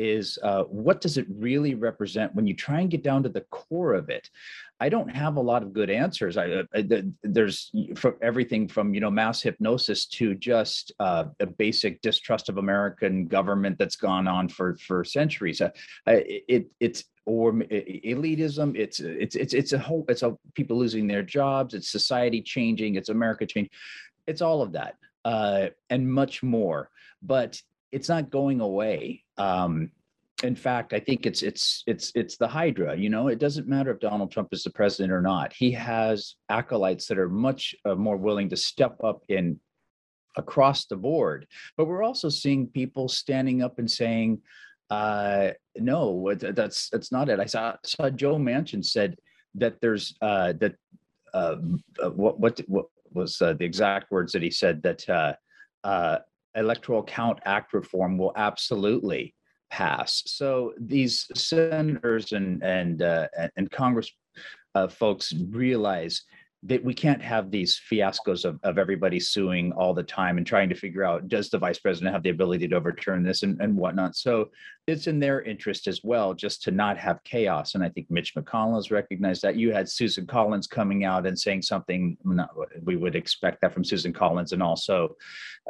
is 0.00 0.38
uh, 0.42 0.64
what 0.64 1.00
does 1.00 1.18
it 1.18 1.26
really 1.28 1.74
represent 1.74 2.34
when 2.34 2.46
you 2.46 2.54
try 2.54 2.80
and 2.80 2.90
get 2.90 3.02
down 3.02 3.22
to 3.22 3.28
the 3.28 3.42
core 3.42 3.92
of 3.92 4.08
it? 4.08 4.30
I 4.80 4.88
don't 4.88 5.10
have 5.10 5.36
a 5.36 5.40
lot 5.40 5.62
of 5.62 5.74
good 5.74 5.90
answers. 5.90 6.38
I, 6.38 6.64
uh, 6.74 6.82
there's 7.22 7.70
from 7.96 8.14
everything 8.22 8.66
from 8.66 8.94
you 8.94 9.00
know 9.00 9.10
mass 9.10 9.42
hypnosis 9.42 10.06
to 10.06 10.34
just 10.34 10.92
uh, 10.98 11.24
a 11.38 11.46
basic 11.46 12.00
distrust 12.00 12.48
of 12.48 12.56
American 12.56 13.26
government 13.26 13.78
that's 13.78 13.96
gone 13.96 14.26
on 14.26 14.48
for 14.48 14.78
for 14.78 15.04
centuries. 15.04 15.60
Uh, 15.60 15.70
it 16.06 16.70
it's 16.80 17.04
or 17.26 17.52
elitism. 17.52 18.76
It's 18.76 19.00
it's 19.00 19.36
it's 19.36 19.52
it's 19.52 19.72
a 19.74 19.78
whole. 19.78 20.06
It's 20.08 20.22
a 20.22 20.36
people 20.54 20.78
losing 20.78 21.06
their 21.06 21.22
jobs. 21.22 21.74
It's 21.74 21.90
society 21.90 22.40
changing. 22.40 22.94
It's 22.94 23.10
America 23.10 23.44
changing. 23.44 23.70
It's 24.26 24.40
all 24.40 24.62
of 24.62 24.72
that 24.72 24.96
uh, 25.24 25.66
and 25.88 26.10
much 26.10 26.42
more. 26.42 26.90
But 27.22 27.60
it's 27.92 28.08
not 28.08 28.30
going 28.30 28.60
away. 28.60 29.24
Um, 29.36 29.90
in 30.42 30.56
fact, 30.56 30.92
I 30.92 31.00
think 31.00 31.26
it's 31.26 31.42
it's 31.42 31.82
it's 31.86 32.12
it's 32.14 32.36
the 32.36 32.48
Hydra. 32.48 32.96
You 32.96 33.10
know, 33.10 33.28
it 33.28 33.38
doesn't 33.38 33.68
matter 33.68 33.90
if 33.90 34.00
Donald 34.00 34.32
Trump 34.32 34.48
is 34.52 34.62
the 34.62 34.70
president 34.70 35.12
or 35.12 35.20
not. 35.20 35.52
He 35.52 35.70
has 35.72 36.36
acolytes 36.48 37.06
that 37.06 37.18
are 37.18 37.28
much 37.28 37.74
uh, 37.84 37.94
more 37.94 38.16
willing 38.16 38.48
to 38.50 38.56
step 38.56 38.96
up 39.04 39.22
in 39.28 39.60
across 40.36 40.86
the 40.86 40.96
board. 40.96 41.46
But 41.76 41.86
we're 41.86 42.02
also 42.02 42.28
seeing 42.28 42.68
people 42.68 43.08
standing 43.08 43.62
up 43.62 43.78
and 43.78 43.90
saying, 43.90 44.40
uh, 44.88 45.50
"No, 45.76 46.34
that's 46.34 46.88
that's 46.88 47.12
not 47.12 47.28
it." 47.28 47.40
I 47.40 47.46
saw 47.46 47.76
saw 47.84 48.08
Joe 48.08 48.36
Manchin 48.36 48.84
said 48.84 49.16
that 49.56 49.80
there's 49.80 50.14
uh, 50.22 50.54
that 50.60 50.74
uh, 51.34 51.56
uh, 52.02 52.10
what 52.10 52.40
what 52.40 52.60
what 52.66 52.86
was 53.12 53.40
uh, 53.42 53.52
the 53.54 53.64
exact 53.64 54.10
words 54.10 54.32
that 54.32 54.42
he 54.42 54.50
said 54.50 54.82
that 54.82 55.36
electoral 56.54 57.02
count 57.02 57.38
act 57.44 57.72
reform 57.72 58.18
will 58.18 58.32
absolutely 58.36 59.34
pass. 59.70 60.22
So 60.26 60.72
these 60.78 61.26
senators 61.34 62.32
and 62.32 62.62
and 62.62 63.02
uh, 63.02 63.28
and- 63.56 63.70
Congress 63.70 64.10
uh, 64.74 64.88
folks 64.88 65.32
realize 65.50 66.22
that 66.62 66.84
we 66.84 66.92
can't 66.92 67.22
have 67.22 67.50
these 67.50 67.80
fiascos 67.90 68.44
of, 68.44 68.60
of 68.64 68.76
everybody 68.76 69.18
suing 69.18 69.72
all 69.72 69.94
the 69.94 70.02
time 70.02 70.36
and 70.36 70.46
trying 70.46 70.68
to 70.68 70.74
figure 70.74 71.04
out 71.04 71.26
does 71.26 71.48
the 71.48 71.58
vice 71.58 71.78
president 71.78 72.12
have 72.12 72.22
the 72.22 72.28
ability 72.28 72.68
to 72.68 72.76
overturn 72.76 73.22
this 73.22 73.42
and, 73.42 73.58
and 73.62 73.74
whatnot. 73.74 74.14
So 74.14 74.50
it's 74.86 75.06
in 75.06 75.18
their 75.18 75.40
interest 75.40 75.86
as 75.86 76.00
well 76.04 76.34
just 76.34 76.62
to 76.64 76.70
not 76.70 76.98
have 76.98 77.24
chaos. 77.24 77.74
And 77.74 77.82
I 77.82 77.88
think 77.88 78.10
Mitch 78.10 78.34
McConnell 78.34 78.74
has 78.74 78.90
recognized 78.90 79.40
that. 79.40 79.56
You 79.56 79.72
had 79.72 79.88
Susan 79.88 80.26
Collins 80.26 80.66
coming 80.66 81.04
out 81.04 81.26
and 81.26 81.38
saying 81.38 81.62
something. 81.62 82.18
Not, 82.24 82.50
we 82.82 82.96
would 82.96 83.16
expect 83.16 83.62
that 83.62 83.72
from 83.72 83.84
Susan 83.84 84.12
Collins 84.12 84.52
and 84.52 84.62
also, 84.62 85.16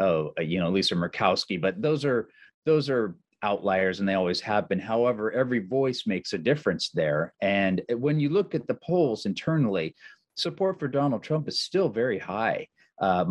oh, 0.00 0.32
uh, 0.38 0.42
you 0.42 0.58
know, 0.58 0.70
Lisa 0.70 0.96
Murkowski. 0.96 1.60
But 1.60 1.80
those 1.80 2.04
are 2.04 2.28
those 2.66 2.90
are 2.90 3.14
outliers 3.42 4.00
and 4.00 4.08
they 4.08 4.14
always 4.14 4.40
have 4.40 4.68
been. 4.68 4.80
However, 4.80 5.32
every 5.32 5.60
voice 5.60 6.04
makes 6.06 6.32
a 6.32 6.38
difference 6.38 6.90
there. 6.90 7.32
And 7.40 7.80
when 7.90 8.20
you 8.20 8.28
look 8.28 8.54
at 8.54 8.66
the 8.66 8.74
polls 8.74 9.24
internally, 9.24 9.94
support 10.36 10.78
for 10.78 10.88
Donald 10.88 11.22
Trump 11.22 11.48
is 11.48 11.60
still 11.60 11.88
very 11.88 12.18
high 12.18 12.66
uh, 13.00 13.24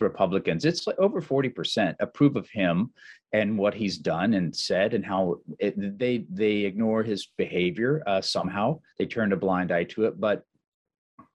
Republicans. 0.00 0.64
It's 0.64 0.86
like 0.86 0.98
over 0.98 1.20
40% 1.20 1.94
approve 2.00 2.36
of 2.36 2.48
him 2.50 2.90
and 3.32 3.58
what 3.58 3.74
he's 3.74 3.98
done 3.98 4.34
and 4.34 4.54
said 4.54 4.94
and 4.94 5.04
how 5.04 5.36
it, 5.58 5.98
they 5.98 6.26
they 6.30 6.58
ignore 6.58 7.02
his 7.02 7.28
behavior 7.36 8.02
uh, 8.06 8.20
somehow. 8.20 8.80
They 8.98 9.06
turned 9.06 9.32
a 9.32 9.36
blind 9.36 9.72
eye 9.72 9.84
to 9.84 10.04
it. 10.04 10.20
But 10.20 10.42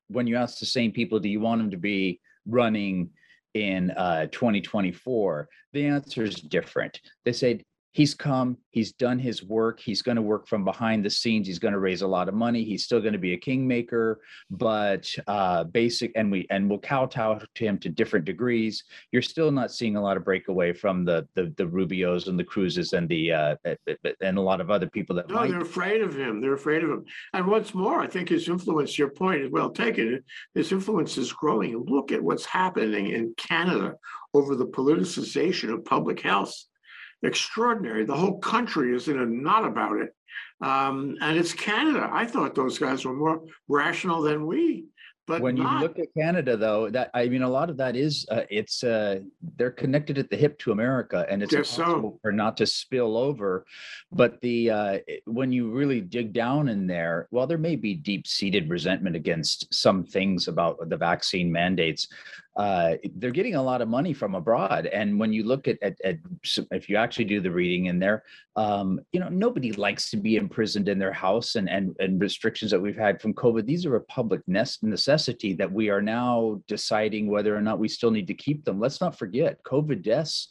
when 0.07 0.27
you 0.27 0.35
ask 0.35 0.59
the 0.59 0.65
same 0.65 0.91
people, 0.91 1.19
do 1.19 1.29
you 1.29 1.39
want 1.39 1.61
him 1.61 1.71
to 1.71 1.77
be 1.77 2.19
running 2.45 3.09
in 3.53 3.91
uh, 3.91 4.27
2024? 4.31 5.49
The 5.73 5.85
answer 5.85 6.23
is 6.23 6.35
different. 6.35 6.99
They 7.25 7.33
say, 7.33 7.63
he's 7.93 8.13
come, 8.13 8.57
he's 8.69 8.93
done 8.93 9.19
his 9.19 9.43
work, 9.43 9.79
he's 9.79 10.01
going 10.01 10.15
to 10.15 10.21
work 10.21 10.47
from 10.47 10.63
behind 10.63 11.03
the 11.03 11.09
scenes, 11.09 11.45
he's 11.47 11.59
going 11.59 11.73
to 11.73 11.79
raise 11.79 12.01
a 12.01 12.07
lot 12.07 12.29
of 12.29 12.33
money, 12.33 12.63
he's 12.63 12.83
still 12.83 13.01
going 13.01 13.13
to 13.13 13.19
be 13.19 13.33
a 13.33 13.37
kingmaker, 13.37 14.21
but 14.49 15.09
uh, 15.27 15.63
basic, 15.65 16.11
and 16.15 16.31
we 16.31 16.47
and 16.49 16.69
we'll 16.69 16.79
kowtow 16.79 17.39
to 17.55 17.63
him 17.65 17.77
to 17.79 17.89
different 17.89 18.25
degrees. 18.25 18.83
You're 19.11 19.21
still 19.21 19.51
not 19.51 19.71
seeing 19.71 19.95
a 19.95 20.01
lot 20.01 20.17
of 20.17 20.23
breakaway 20.23 20.73
from 20.73 21.05
the 21.05 21.27
the, 21.35 21.53
the 21.57 21.65
Rubios 21.65 22.27
and 22.27 22.39
the 22.39 22.43
Cruzes 22.45 22.93
and 22.93 23.09
the 23.09 23.31
uh, 23.31 23.55
and 24.21 24.37
a 24.37 24.41
lot 24.41 24.61
of 24.61 24.71
other 24.71 24.89
people 24.89 25.15
that 25.17 25.27
No, 25.29 25.35
might. 25.35 25.51
they're 25.51 25.61
afraid 25.61 26.01
of 26.01 26.15
him. 26.15 26.39
They're 26.41 26.53
afraid 26.53 26.83
of 26.83 26.89
him. 26.89 27.05
And 27.33 27.45
what's 27.47 27.73
more, 27.73 27.99
I 27.99 28.07
think 28.07 28.29
his 28.29 28.47
influence, 28.47 28.97
your 28.97 29.09
point 29.09 29.41
is 29.41 29.51
well 29.51 29.69
taken. 29.69 30.23
His 30.55 30.71
influence 30.71 31.17
is 31.17 31.33
growing. 31.33 31.77
Look 31.87 32.11
at 32.11 32.21
what's 32.21 32.45
happening 32.45 33.07
in 33.09 33.33
Canada 33.37 33.95
over 34.33 34.55
the 34.55 34.67
politicization 34.67 35.73
of 35.73 35.83
public 35.83 36.21
health. 36.21 36.53
Extraordinary. 37.23 38.05
The 38.05 38.15
whole 38.15 38.39
country 38.39 38.95
is 38.95 39.07
in 39.07 39.19
a 39.19 39.25
knot 39.25 39.65
about 39.65 39.97
it. 39.97 40.15
Um, 40.61 41.17
and 41.21 41.37
it's 41.37 41.53
Canada. 41.53 42.09
I 42.11 42.25
thought 42.25 42.55
those 42.55 42.77
guys 42.77 43.05
were 43.05 43.13
more 43.13 43.43
rational 43.67 44.21
than 44.21 44.45
we, 44.45 44.85
but 45.31 45.41
when 45.41 45.55
you 45.55 45.69
look 45.79 45.97
at 45.99 46.07
Canada, 46.17 46.57
though, 46.57 46.89
that 46.89 47.11
I 47.13 47.27
mean, 47.27 47.43
a 47.43 47.49
lot 47.49 47.69
of 47.69 47.77
that 47.77 47.95
is 47.95 48.25
uh, 48.29 48.41
it's 48.49 48.83
uh, 48.83 49.19
they're 49.55 49.71
connected 49.71 50.17
at 50.17 50.29
the 50.29 50.35
hip 50.35 50.57
to 50.59 50.71
America, 50.71 51.25
and 51.29 51.41
it's 51.41 51.53
Guess 51.53 51.69
so. 51.69 51.83
impossible 51.83 52.19
for 52.21 52.31
not 52.31 52.57
to 52.57 52.65
spill 52.65 53.15
over. 53.15 53.65
But 54.11 54.41
the 54.41 54.71
uh, 54.71 54.97
when 55.25 55.53
you 55.53 55.71
really 55.71 56.01
dig 56.01 56.33
down 56.33 56.69
in 56.69 56.87
there, 56.87 57.27
well, 57.31 57.47
there 57.47 57.57
may 57.57 57.75
be 57.75 57.93
deep 57.93 58.27
seated 58.27 58.69
resentment 58.69 59.15
against 59.15 59.73
some 59.73 60.03
things 60.03 60.47
about 60.47 60.89
the 60.89 60.97
vaccine 60.97 61.51
mandates. 61.51 62.07
Uh, 62.57 62.95
they're 63.15 63.31
getting 63.31 63.55
a 63.55 63.63
lot 63.63 63.81
of 63.81 63.87
money 63.87 64.13
from 64.13 64.35
abroad, 64.35 64.85
and 64.87 65.17
when 65.17 65.31
you 65.31 65.43
look 65.43 65.67
at, 65.69 65.81
at, 65.81 65.95
at 66.03 66.17
if 66.71 66.89
you 66.89 66.97
actually 66.97 67.23
do 67.23 67.39
the 67.39 67.49
reading 67.49 67.85
in 67.85 67.97
there, 67.97 68.23
um, 68.57 68.99
you 69.13 69.19
know, 69.21 69.29
nobody 69.29 69.71
likes 69.71 70.09
to 70.09 70.17
be 70.17 70.35
imprisoned 70.35 70.89
in 70.89 70.99
their 70.99 71.13
house 71.13 71.55
and, 71.55 71.69
and, 71.69 71.95
and 71.99 72.19
restrictions 72.19 72.69
that 72.69 72.81
we've 72.81 72.97
had 72.97 73.21
from 73.21 73.33
COVID. 73.33 73.65
These 73.65 73.85
are 73.85 73.95
a 73.95 74.03
public 74.03 74.41
necessity 74.47 75.53
that 75.53 75.71
we 75.71 75.89
are 75.89 76.01
now 76.01 76.61
deciding 76.67 77.27
whether 77.27 77.55
or 77.55 77.61
not 77.61 77.79
we 77.79 77.87
still 77.87 78.11
need 78.11 78.27
to 78.27 78.33
keep 78.33 78.65
them. 78.65 78.81
Let's 78.81 78.99
not 78.99 79.17
forget 79.17 79.63
COVID 79.63 80.03
deaths 80.03 80.49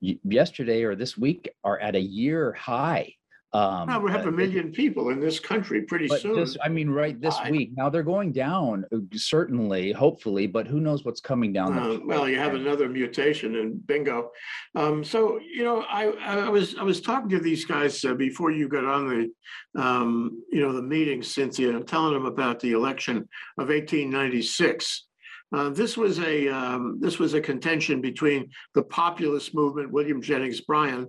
yesterday 0.00 0.82
or 0.84 0.94
this 0.94 1.18
week 1.18 1.50
are 1.64 1.78
at 1.80 1.96
a 1.96 2.00
year 2.00 2.52
high. 2.52 3.12
Um, 3.54 3.88
Now, 3.88 3.98
we 3.98 4.10
have 4.10 4.26
a 4.26 4.30
million 4.30 4.72
people 4.72 5.08
in 5.08 5.20
this 5.20 5.40
country 5.40 5.82
pretty 5.82 6.06
but 6.06 6.20
soon. 6.20 6.36
this, 6.36 6.56
I 6.62 6.68
mean, 6.68 6.90
right 6.90 7.18
this 7.18 7.34
I- 7.36 7.50
week. 7.50 7.70
Now 7.74 7.88
they're 7.88 8.02
going 8.02 8.30
down, 8.32 8.84
uh, 8.92 8.98
certainly, 9.14 9.90
hopefully, 9.92 10.46
but 10.46 10.66
who 10.66 10.80
knows 10.80 11.02
what's 11.04 11.20
coming 11.22 11.50
down 11.54 11.74
the 11.74 11.80
Uh, 11.80 11.98
Well, 12.04 12.28
you 12.28 12.36
have 12.38 12.54
another 12.54 12.90
mutation 12.90 13.56
and 13.56 13.86
bingo. 13.86 14.32
Um, 14.74 15.02
so, 15.02 15.40
you 15.40 15.64
know, 15.64 15.80
I, 15.88 16.08
I 16.08 16.48
was, 16.50 16.76
I 16.76 16.82
was 16.82 17.00
talking 17.00 17.30
to 17.30 17.40
these 17.40 17.64
guys 17.64 18.04
uh, 18.04 18.12
before 18.12 18.50
you 18.50 18.68
got 18.68 18.84
on 18.84 19.08
the, 19.08 19.80
um, 19.82 20.42
you 20.52 20.60
know, 20.60 20.72
the 20.72 20.82
meeting, 20.82 21.22
Cynthia, 21.22 21.80
telling 21.84 22.12
them 22.12 22.26
about 22.26 22.60
the 22.60 22.72
election 22.72 23.26
of 23.56 23.70
eighteen 23.70 24.10
ninety-six. 24.10 25.06
Uh, 25.54 25.70
this 25.70 25.96
was 25.96 26.18
a, 26.20 26.46
um, 26.48 26.98
this 27.00 27.18
was 27.18 27.32
a 27.32 27.40
contention 27.40 28.02
between 28.02 28.50
the 28.74 28.82
populist 28.82 29.54
movement, 29.54 29.90
William 29.90 30.20
Jennings 30.20 30.60
Bryan. 30.60 31.08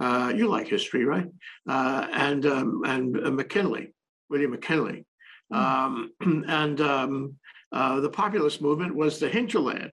Uh, 0.00 0.32
you 0.34 0.48
like 0.48 0.66
history, 0.66 1.04
right? 1.04 1.28
Uh, 1.68 2.06
and, 2.12 2.46
um, 2.46 2.82
and 2.84 3.26
uh, 3.26 3.30
McKinley, 3.30 3.92
William 4.28 4.50
McKinley. 4.50 5.06
Um, 5.52 6.12
and, 6.20 6.80
um, 6.80 7.36
uh, 7.72 8.00
the 8.00 8.08
populist 8.08 8.62
movement 8.62 8.94
was 8.94 9.18
the 9.18 9.28
hinterland. 9.28 9.90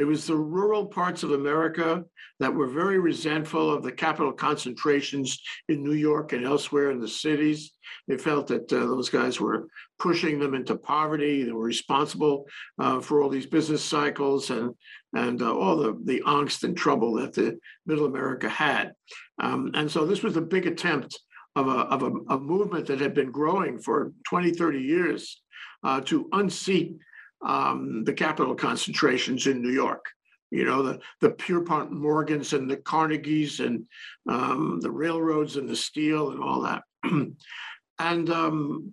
It 0.00 0.06
was 0.06 0.26
the 0.26 0.36
rural 0.36 0.86
parts 0.86 1.22
of 1.22 1.32
America 1.32 2.02
that 2.38 2.54
were 2.54 2.66
very 2.66 2.98
resentful 2.98 3.70
of 3.70 3.82
the 3.82 3.92
capital 3.92 4.32
concentrations 4.32 5.38
in 5.68 5.84
New 5.84 5.92
York 5.92 6.32
and 6.32 6.42
elsewhere 6.42 6.90
in 6.90 7.00
the 7.00 7.06
cities. 7.06 7.72
They 8.08 8.16
felt 8.16 8.46
that 8.46 8.72
uh, 8.72 8.78
those 8.78 9.10
guys 9.10 9.38
were 9.38 9.68
pushing 9.98 10.38
them 10.38 10.54
into 10.54 10.74
poverty. 10.76 11.42
They 11.42 11.52
were 11.52 11.64
responsible 11.64 12.46
uh, 12.78 13.00
for 13.00 13.22
all 13.22 13.28
these 13.28 13.44
business 13.44 13.84
cycles 13.84 14.48
and 14.48 14.74
and 15.12 15.42
uh, 15.42 15.54
all 15.54 15.76
the 15.76 16.00
the 16.04 16.22
angst 16.26 16.64
and 16.64 16.74
trouble 16.74 17.12
that 17.14 17.34
the 17.34 17.58
Middle 17.84 18.06
America 18.06 18.48
had. 18.48 18.94
Um, 19.38 19.70
and 19.74 19.90
so 19.90 20.06
this 20.06 20.22
was 20.22 20.38
a 20.38 20.40
big 20.40 20.66
attempt 20.66 21.20
of 21.56 21.68
a 21.68 21.80
of 21.94 22.02
a, 22.02 22.10
a 22.30 22.38
movement 22.38 22.86
that 22.86 23.00
had 23.00 23.12
been 23.12 23.30
growing 23.30 23.78
for 23.78 24.12
20, 24.30 24.52
30 24.52 24.78
years 24.78 25.42
uh, 25.84 26.00
to 26.02 26.26
unseat 26.32 26.96
um, 27.44 28.04
the 28.04 28.12
capital 28.12 28.54
concentrations 28.54 29.46
in 29.46 29.62
New 29.62 29.70
York. 29.70 30.04
You 30.50 30.64
know, 30.64 30.82
the, 30.82 31.00
the 31.20 31.30
Pierpont 31.30 31.92
Morgans 31.92 32.52
and 32.52 32.68
the 32.68 32.76
Carnegies 32.76 33.64
and 33.64 33.84
um, 34.28 34.80
the 34.80 34.90
railroads 34.90 35.56
and 35.56 35.68
the 35.68 35.76
steel 35.76 36.30
and 36.30 36.42
all 36.42 36.62
that. 36.62 36.82
and 37.98 38.30
um, 38.30 38.92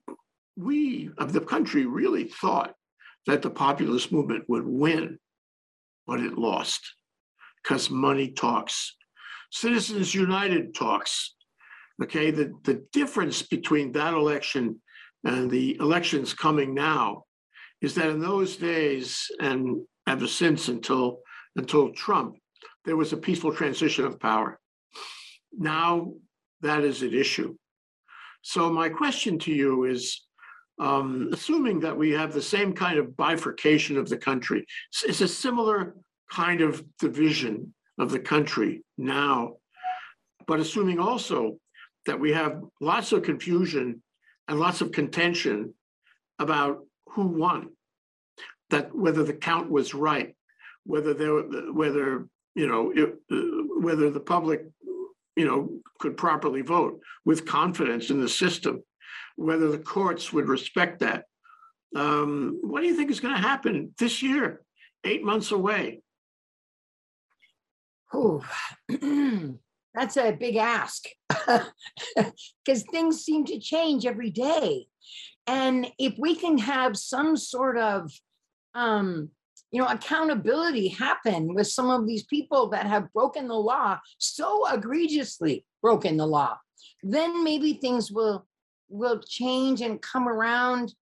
we 0.55 1.09
of 1.17 1.33
the 1.33 1.41
country 1.41 1.85
really 1.85 2.25
thought 2.25 2.73
that 3.25 3.41
the 3.41 3.49
populist 3.49 4.11
movement 4.11 4.45
would 4.47 4.65
win, 4.65 5.17
but 6.05 6.19
it 6.19 6.37
lost 6.37 6.93
because 7.63 7.89
money 7.89 8.31
talks. 8.31 8.95
Citizens 9.51 10.13
United 10.13 10.73
talks. 10.73 11.35
Okay, 12.01 12.29
the, 12.31 12.53
the 12.63 12.85
difference 12.93 13.41
between 13.41 13.91
that 13.93 14.13
election 14.13 14.79
and 15.23 15.49
the 15.49 15.75
elections 15.79 16.33
coming 16.33 16.73
now 16.73 17.23
is 17.81 17.95
that 17.95 18.09
in 18.09 18.19
those 18.19 18.57
days 18.57 19.29
and 19.39 19.81
ever 20.07 20.27
since 20.27 20.67
until 20.67 21.19
until 21.55 21.91
Trump, 21.91 22.35
there 22.85 22.95
was 22.95 23.13
a 23.13 23.17
peaceful 23.17 23.51
transition 23.51 24.05
of 24.05 24.19
power. 24.19 24.59
Now 25.57 26.13
that 26.61 26.83
is 26.83 27.03
at 27.03 27.13
issue. 27.13 27.55
So 28.41 28.69
my 28.69 28.89
question 28.89 29.39
to 29.39 29.51
you 29.51 29.85
is, 29.85 30.21
um, 30.79 31.29
assuming 31.33 31.79
that 31.81 31.97
we 31.97 32.11
have 32.11 32.31
the 32.31 32.41
same 32.41 32.73
kind 32.73 32.99
of 32.99 33.17
bifurcation 33.17 33.97
of 33.97 34.07
the 34.07 34.17
country, 34.17 34.65
it's 35.05 35.21
a 35.21 35.27
similar 35.27 35.95
kind 36.31 36.61
of 36.61 36.83
division 36.99 37.73
of 37.97 38.11
the 38.11 38.19
country 38.19 38.83
now, 38.97 39.55
but 40.45 40.59
assuming 40.59 40.99
also 40.99 41.57
that 42.05 42.19
we 42.19 42.31
have 42.31 42.61
lots 42.79 43.11
of 43.11 43.23
confusion 43.23 44.01
and 44.47 44.59
lots 44.59 44.81
of 44.81 44.91
contention 44.91 45.73
about 46.39 46.86
who 47.11 47.27
won, 47.27 47.69
that 48.69 48.95
whether 48.95 49.23
the 49.23 49.33
count 49.33 49.69
was 49.69 49.93
right, 49.93 50.35
whether 50.85 51.13
there, 51.13 51.39
whether, 51.71 52.27
you 52.55 52.67
know, 52.67 52.91
it, 52.95 53.15
uh, 53.31 53.79
whether 53.79 54.09
the 54.09 54.19
public, 54.19 54.65
you 55.35 55.45
know, 55.45 55.69
could 55.99 56.17
properly 56.17 56.61
vote 56.61 56.99
with 57.25 57.45
confidence 57.45 58.09
in 58.09 58.21
the 58.21 58.29
system, 58.29 58.83
whether 59.35 59.69
the 59.69 59.77
courts 59.77 60.31
would 60.33 60.47
respect 60.47 60.99
that. 60.99 61.25
Um, 61.95 62.59
what 62.61 62.81
do 62.81 62.87
you 62.87 62.95
think 62.95 63.11
is 63.11 63.19
going 63.19 63.35
to 63.35 63.41
happen 63.41 63.93
this 63.97 64.21
year, 64.21 64.61
eight 65.03 65.23
months 65.23 65.51
away? 65.51 66.01
Whew. 68.11 68.43
That's 69.97 70.15
a 70.15 70.31
big 70.31 70.57
ask 70.57 71.05
because 71.27 72.83
things 72.91 73.23
seem 73.23 73.45
to 73.45 73.59
change 73.59 74.05
every 74.05 74.29
day. 74.29 74.85
And 75.47 75.87
if 75.97 76.13
we 76.19 76.35
can 76.35 76.59
have 76.59 76.95
some 76.95 77.35
sort 77.35 77.79
of, 77.79 78.11
um, 78.75 79.31
you 79.71 79.81
know, 79.81 79.87
accountability 79.87 80.89
happen 80.89 81.55
with 81.55 81.65
some 81.65 81.89
of 81.89 82.05
these 82.05 82.25
people 82.25 82.69
that 82.69 82.85
have 82.85 83.11
broken 83.11 83.47
the 83.47 83.55
law 83.55 83.97
so 84.19 84.71
egregiously 84.71 85.65
broken 85.81 86.17
the 86.17 86.27
law, 86.27 86.55
then 87.01 87.43
maybe 87.43 87.73
things 87.73 88.11
will 88.11 88.45
will 88.89 89.19
change 89.27 89.81
and 89.81 89.99
come 89.99 90.27
around. 90.27 90.93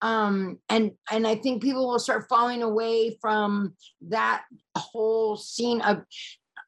Um, 0.00 0.60
and 0.68 0.92
and 1.10 1.26
I 1.26 1.34
think 1.34 1.60
people 1.60 1.88
will 1.88 1.98
start 1.98 2.28
falling 2.28 2.62
away 2.62 3.18
from 3.20 3.74
that 4.02 4.44
whole 4.76 5.36
scene 5.36 5.80
of 5.80 6.04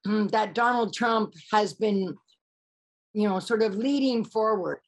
Mm, 0.07 0.31
that 0.31 0.55
Donald 0.55 0.95
Trump 0.95 1.35
has 1.53 1.75
been, 1.75 2.15
you 3.13 3.29
know, 3.29 3.41
sort 3.41 3.63
of 3.63 3.75
leading 3.75 4.25
forward. 4.25 4.79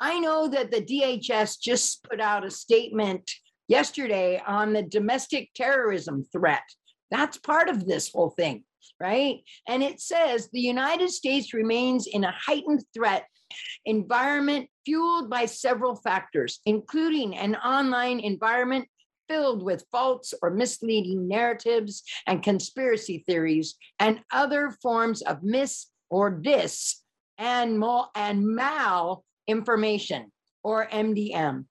I 0.00 0.18
know 0.18 0.48
that 0.48 0.70
the 0.70 0.82
DHS 0.82 1.60
just 1.60 2.04
put 2.04 2.20
out 2.20 2.44
a 2.44 2.50
statement 2.50 3.30
yesterday 3.66 4.42
on 4.46 4.72
the 4.72 4.82
domestic 4.82 5.50
terrorism 5.54 6.24
threat. 6.32 6.62
That's 7.10 7.38
part 7.38 7.68
of 7.68 7.86
this 7.86 8.10
whole 8.12 8.30
thing, 8.30 8.64
right? 9.00 9.38
And 9.66 9.82
it 9.82 10.00
says 10.00 10.48
the 10.52 10.60
United 10.60 11.10
States 11.10 11.54
remains 11.54 12.06
in 12.06 12.24
a 12.24 12.34
heightened 12.38 12.84
threat 12.94 13.26
environment 13.86 14.68
fueled 14.84 15.30
by 15.30 15.46
several 15.46 15.96
factors, 15.96 16.60
including 16.66 17.36
an 17.36 17.56
online 17.56 18.20
environment 18.20 18.86
filled 19.28 19.62
with 19.62 19.84
false 19.92 20.34
or 20.42 20.50
misleading 20.50 21.28
narratives 21.28 22.02
and 22.26 22.42
conspiracy 22.42 23.24
theories 23.26 23.76
and 23.98 24.20
other 24.32 24.70
forms 24.82 25.22
of 25.22 25.42
mis 25.42 25.86
or 26.10 26.30
dis 26.30 27.02
and 27.36 27.78
mal 27.78 28.10
and 28.14 28.46
mal 28.46 29.24
information 29.46 30.32
or 30.62 30.86
MDM 30.86 31.64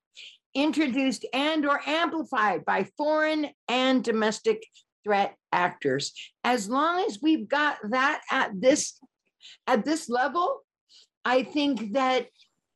introduced 0.57 1.25
and 1.33 1.65
or 1.65 1.79
amplified 1.85 2.65
by 2.65 2.83
foreign 2.97 3.47
and 3.67 4.03
domestic 4.03 4.65
threat 5.03 5.35
actors. 5.51 6.13
As 6.43 6.67
long 6.67 7.05
as 7.07 7.19
we've 7.21 7.47
got 7.47 7.77
that 7.91 8.21
at 8.31 8.51
this 8.59 8.99
at 9.67 9.85
this 9.85 10.09
level, 10.09 10.61
I 11.23 11.43
think 11.43 11.93
that 11.93 12.27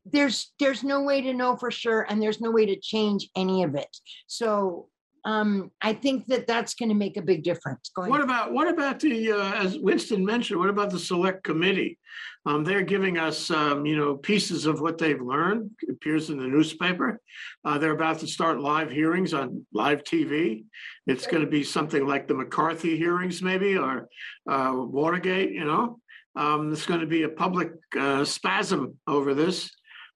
there's 0.06 0.52
there's 0.60 0.84
no 0.84 1.04
way 1.04 1.22
to 1.22 1.34
know 1.34 1.56
for 1.56 1.72
sure 1.72 2.06
and 2.10 2.22
there's 2.22 2.42
no 2.42 2.52
way 2.52 2.66
to 2.66 2.80
change 2.80 3.30
any 3.36 3.64
of 3.64 3.76
it. 3.76 3.96
So 4.28 4.88
um 5.26 5.72
I 5.82 5.94
think 5.94 6.26
that 6.28 6.48
that's 6.48 6.74
going 6.74 6.90
to 6.90 6.96
make 6.96 7.18
a 7.18 7.22
big 7.22 7.44
difference 7.44 7.92
going 7.96 8.10
What 8.10 8.22
about, 8.22 8.54
what 8.54 8.68
about 8.68 9.00
the, 9.00 9.32
uh, 9.32 9.54
as 9.54 9.78
Winston 9.78 10.26
mentioned, 10.26 10.60
what 10.60 10.70
about 10.70 10.90
the 10.90 11.00
select 11.00 11.44
committee? 11.44 12.00
Um, 12.48 12.64
they're 12.64 12.82
giving 12.82 13.20
us, 13.20 13.52
um, 13.52 13.86
you 13.86 13.96
know, 13.96 14.18
pieces 14.18 14.66
of 14.66 14.82
what 14.82 14.98
they've 14.98 15.22
learned, 15.22 15.70
It 15.84 15.92
appears 15.92 16.32
in 16.32 16.40
the 16.40 16.48
newspaper. 16.48 17.20
Uh, 17.64 17.78
they're 17.78 17.92
about 17.92 18.18
to 18.20 18.28
start 18.28 18.60
live 18.60 18.90
hearings 18.90 19.36
on 19.36 19.64
live 19.72 20.04
TV. 20.04 20.64
It's 21.06 21.28
gonna 21.28 21.46
be 21.46 21.64
something 21.64 22.08
like 22.08 22.28
the 22.28 22.34
McCarthy 22.34 22.98
hearings 22.98 23.44
maybe, 23.44 23.78
or, 23.78 24.10
uh, 24.50 24.74
Watergate, 24.76 25.52
you 25.52 25.66
know? 25.66 26.00
Um, 26.36 26.70
there's 26.70 26.88
gonna 26.88 27.06
be 27.06 27.24
a 27.24 27.30
public, 27.30 27.74
uh, 28.00 28.26
spasm 28.26 28.98
over 29.06 29.36
this. 29.36 29.70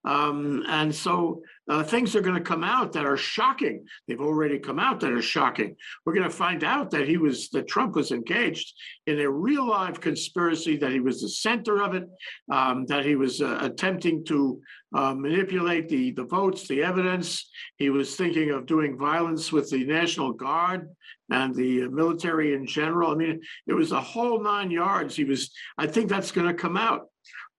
Um, 0.05 0.63
and 0.67 0.93
so, 0.93 1.41
uh, 1.67 1.83
things 1.83 2.15
are 2.15 2.21
gonna 2.21 2.41
come 2.41 2.63
out 2.63 2.93
that 2.93 3.05
are 3.05 3.17
shocking. 3.17 3.85
They've 4.07 4.21
already 4.21 4.59
come 4.59 4.79
out 4.79 4.99
that 4.99 5.11
are 5.11 5.21
shocking 5.21 5.75
we're 6.05 6.13
going 6.13 6.29
to 6.29 6.35
find 6.35 6.63
out 6.63 6.91
that 6.91 7.07
he 7.07 7.17
was, 7.17 7.49
that 7.49 7.67
Trump 7.67 7.95
was 7.95 8.11
engaged 8.11 8.73
in 9.07 9.19
a 9.19 9.29
real 9.29 9.67
live 9.67 9.99
conspiracy, 9.99 10.77
that 10.77 10.91
he 10.91 10.99
was 10.99 11.21
the 11.21 11.29
center 11.29 11.81
of 11.81 11.95
it, 11.95 12.07
um, 12.51 12.85
that 12.87 13.05
he 13.05 13.15
was 13.15 13.41
uh, 13.41 13.59
attempting 13.61 14.23
to 14.25 14.61
uh, 14.95 15.13
manipulate 15.13 15.89
the, 15.89 16.11
the 16.11 16.23
votes, 16.23 16.67
the 16.67 16.83
evidence. 16.83 17.49
He 17.77 17.89
was 17.89 18.15
thinking 18.15 18.51
of 18.51 18.65
doing 18.65 18.97
violence 18.97 19.51
with 19.51 19.69
the 19.69 19.83
National 19.83 20.33
Guard 20.33 20.89
and 21.29 21.55
the 21.55 21.87
military 21.87 22.53
in 22.53 22.65
general. 22.65 23.11
I 23.11 23.15
mean, 23.15 23.41
it 23.67 23.73
was 23.73 23.91
a 23.91 24.01
whole 24.01 24.41
nine 24.41 24.71
yards. 24.71 25.15
He 25.15 25.23
was, 25.23 25.51
I 25.77 25.87
think 25.87 26.09
that's 26.09 26.31
going 26.31 26.47
to 26.47 26.53
come 26.53 26.77
out. 26.77 27.07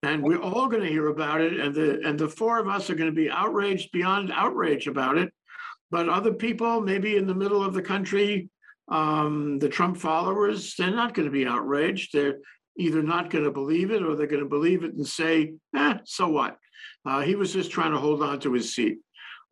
And 0.06 0.22
we're 0.22 0.40
all 0.40 0.68
going 0.68 0.84
to 0.84 0.88
hear 0.88 1.08
about 1.08 1.40
it. 1.40 1.58
And 1.58 1.74
the, 1.74 2.00
and 2.06 2.16
the 2.16 2.28
four 2.28 2.60
of 2.60 2.68
us 2.68 2.88
are 2.88 2.94
going 2.94 3.10
to 3.10 3.16
be 3.16 3.28
outraged 3.28 3.90
beyond 3.90 4.30
outrage 4.32 4.86
about 4.86 5.18
it. 5.18 5.32
But 5.90 6.08
other 6.08 6.32
people, 6.32 6.80
maybe 6.80 7.16
in 7.16 7.26
the 7.26 7.34
middle 7.34 7.62
of 7.64 7.74
the 7.74 7.82
country, 7.82 8.48
um, 8.88 9.58
the 9.58 9.68
Trump 9.68 9.96
followers, 9.96 10.76
they're 10.76 10.92
not 10.92 11.12
going 11.12 11.26
to 11.26 11.32
be 11.32 11.44
outraged. 11.44 12.10
They're 12.12 12.38
either 12.78 13.02
not 13.02 13.30
going 13.30 13.44
to 13.44 13.50
believe 13.50 13.90
it 13.90 14.02
or 14.02 14.14
they're 14.14 14.28
going 14.28 14.44
to 14.44 14.48
believe 14.48 14.84
it 14.84 14.94
and 14.94 15.06
say, 15.06 15.54
eh, 15.74 15.94
so 16.04 16.28
what? 16.28 16.56
Uh, 17.04 17.22
he 17.22 17.34
was 17.34 17.52
just 17.52 17.72
trying 17.72 17.92
to 17.92 17.98
hold 17.98 18.22
on 18.22 18.38
to 18.40 18.52
his 18.52 18.74
seat. 18.74 18.98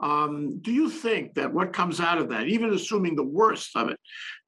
Um, 0.04 0.58
do 0.60 0.70
you 0.70 0.90
think 0.90 1.32
that 1.34 1.52
what 1.52 1.72
comes 1.72 1.98
out 1.98 2.18
of 2.18 2.28
that, 2.28 2.46
even 2.46 2.74
assuming 2.74 3.16
the 3.16 3.24
worst 3.24 3.74
of 3.74 3.88
it, 3.88 3.98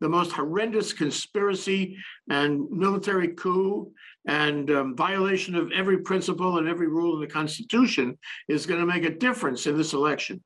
the 0.01 0.09
most 0.09 0.31
horrendous 0.33 0.93
conspiracy 0.93 1.97
and 2.29 2.71
military 2.71 3.29
coup 3.29 3.91
and 4.29 4.71
um, 4.71 4.95
violation 4.95 5.55
of 5.55 5.73
every 5.73 6.03
principle 6.03 6.59
and 6.59 6.69
every 6.69 6.89
rule 6.89 7.15
in 7.15 7.23
the 7.23 7.27
Constitution 7.27 8.19
is 8.51 8.67
going 8.67 8.81
to 8.81 8.87
make 8.87 9.05
a 9.05 9.17
difference 9.17 9.67
in 9.67 9.79
this 9.79 9.95
election? 9.95 10.45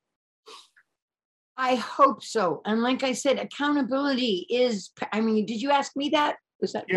I 1.56 1.74
hope 1.74 2.22
so. 2.22 2.62
And 2.64 2.80
like 2.80 3.02
I 3.02 3.12
said, 3.12 3.40
accountability 3.40 4.46
is, 4.48 4.90
I 5.12 5.20
mean, 5.20 5.44
did 5.44 5.60
you 5.60 5.72
ask 5.72 5.96
me 5.96 6.10
that? 6.10 6.36
Was 6.60 6.72
that? 6.74 6.84
for 6.88 6.94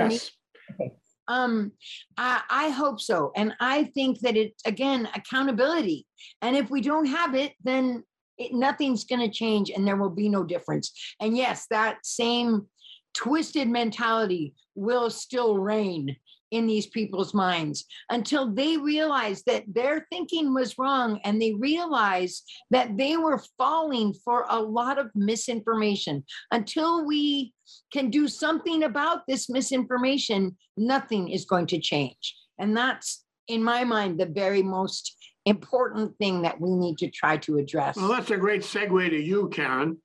me? 0.77 0.91
Um, 1.27 1.71
I, 2.17 2.41
I 2.49 2.69
hope 2.69 2.99
so. 2.99 3.31
And 3.35 3.53
I 3.59 3.85
think 3.85 4.19
that 4.21 4.35
it, 4.35 4.53
again, 4.65 5.07
accountability. 5.15 6.05
And 6.41 6.55
if 6.55 6.69
we 6.69 6.81
don't 6.81 7.05
have 7.05 7.35
it, 7.35 7.53
then 7.63 8.03
it, 8.37 8.53
nothing's 8.53 9.05
going 9.05 9.21
to 9.21 9.29
change 9.29 9.69
and 9.69 9.87
there 9.87 9.97
will 9.97 10.09
be 10.09 10.29
no 10.29 10.43
difference. 10.43 10.91
And 11.19 11.37
yes, 11.37 11.67
that 11.69 11.97
same 12.03 12.67
twisted 13.13 13.67
mentality 13.67 14.53
will 14.75 15.09
still 15.09 15.57
reign 15.57 16.15
in 16.53 16.67
these 16.67 16.85
people's 16.85 17.33
minds 17.33 17.85
until 18.11 18.53
they 18.53 18.77
realize 18.77 19.41
that 19.47 19.63
their 19.67 20.05
thinking 20.11 20.53
was 20.53 20.77
wrong 20.77 21.19
and 21.23 21.41
they 21.41 21.53
realize 21.55 22.43
that 22.69 22.95
they 22.95 23.17
were 23.17 23.41
falling 23.57 24.13
for 24.23 24.45
a 24.49 24.61
lot 24.61 24.99
of 24.99 25.09
misinformation. 25.15 26.23
Until 26.51 27.05
we 27.05 27.53
can 27.91 28.11
do 28.11 28.27
something 28.27 28.83
about 28.83 29.21
this 29.27 29.49
misinformation, 29.49 30.55
nothing 30.77 31.29
is 31.29 31.45
going 31.45 31.65
to 31.67 31.79
change. 31.79 32.35
And 32.59 32.77
that's, 32.77 33.25
in 33.47 33.63
my 33.63 33.83
mind, 33.83 34.19
the 34.19 34.27
very 34.27 34.61
most 34.61 35.17
important 35.45 36.15
thing 36.19 36.43
that 36.43 36.61
we 36.61 36.69
need 36.75 36.99
to 36.99 37.09
try 37.09 37.37
to 37.37 37.57
address. 37.57 37.95
Well, 37.95 38.09
that's 38.09 38.29
a 38.29 38.37
great 38.37 38.61
segue 38.61 39.09
to 39.09 39.19
you, 39.19 39.49
Karen. 39.49 39.97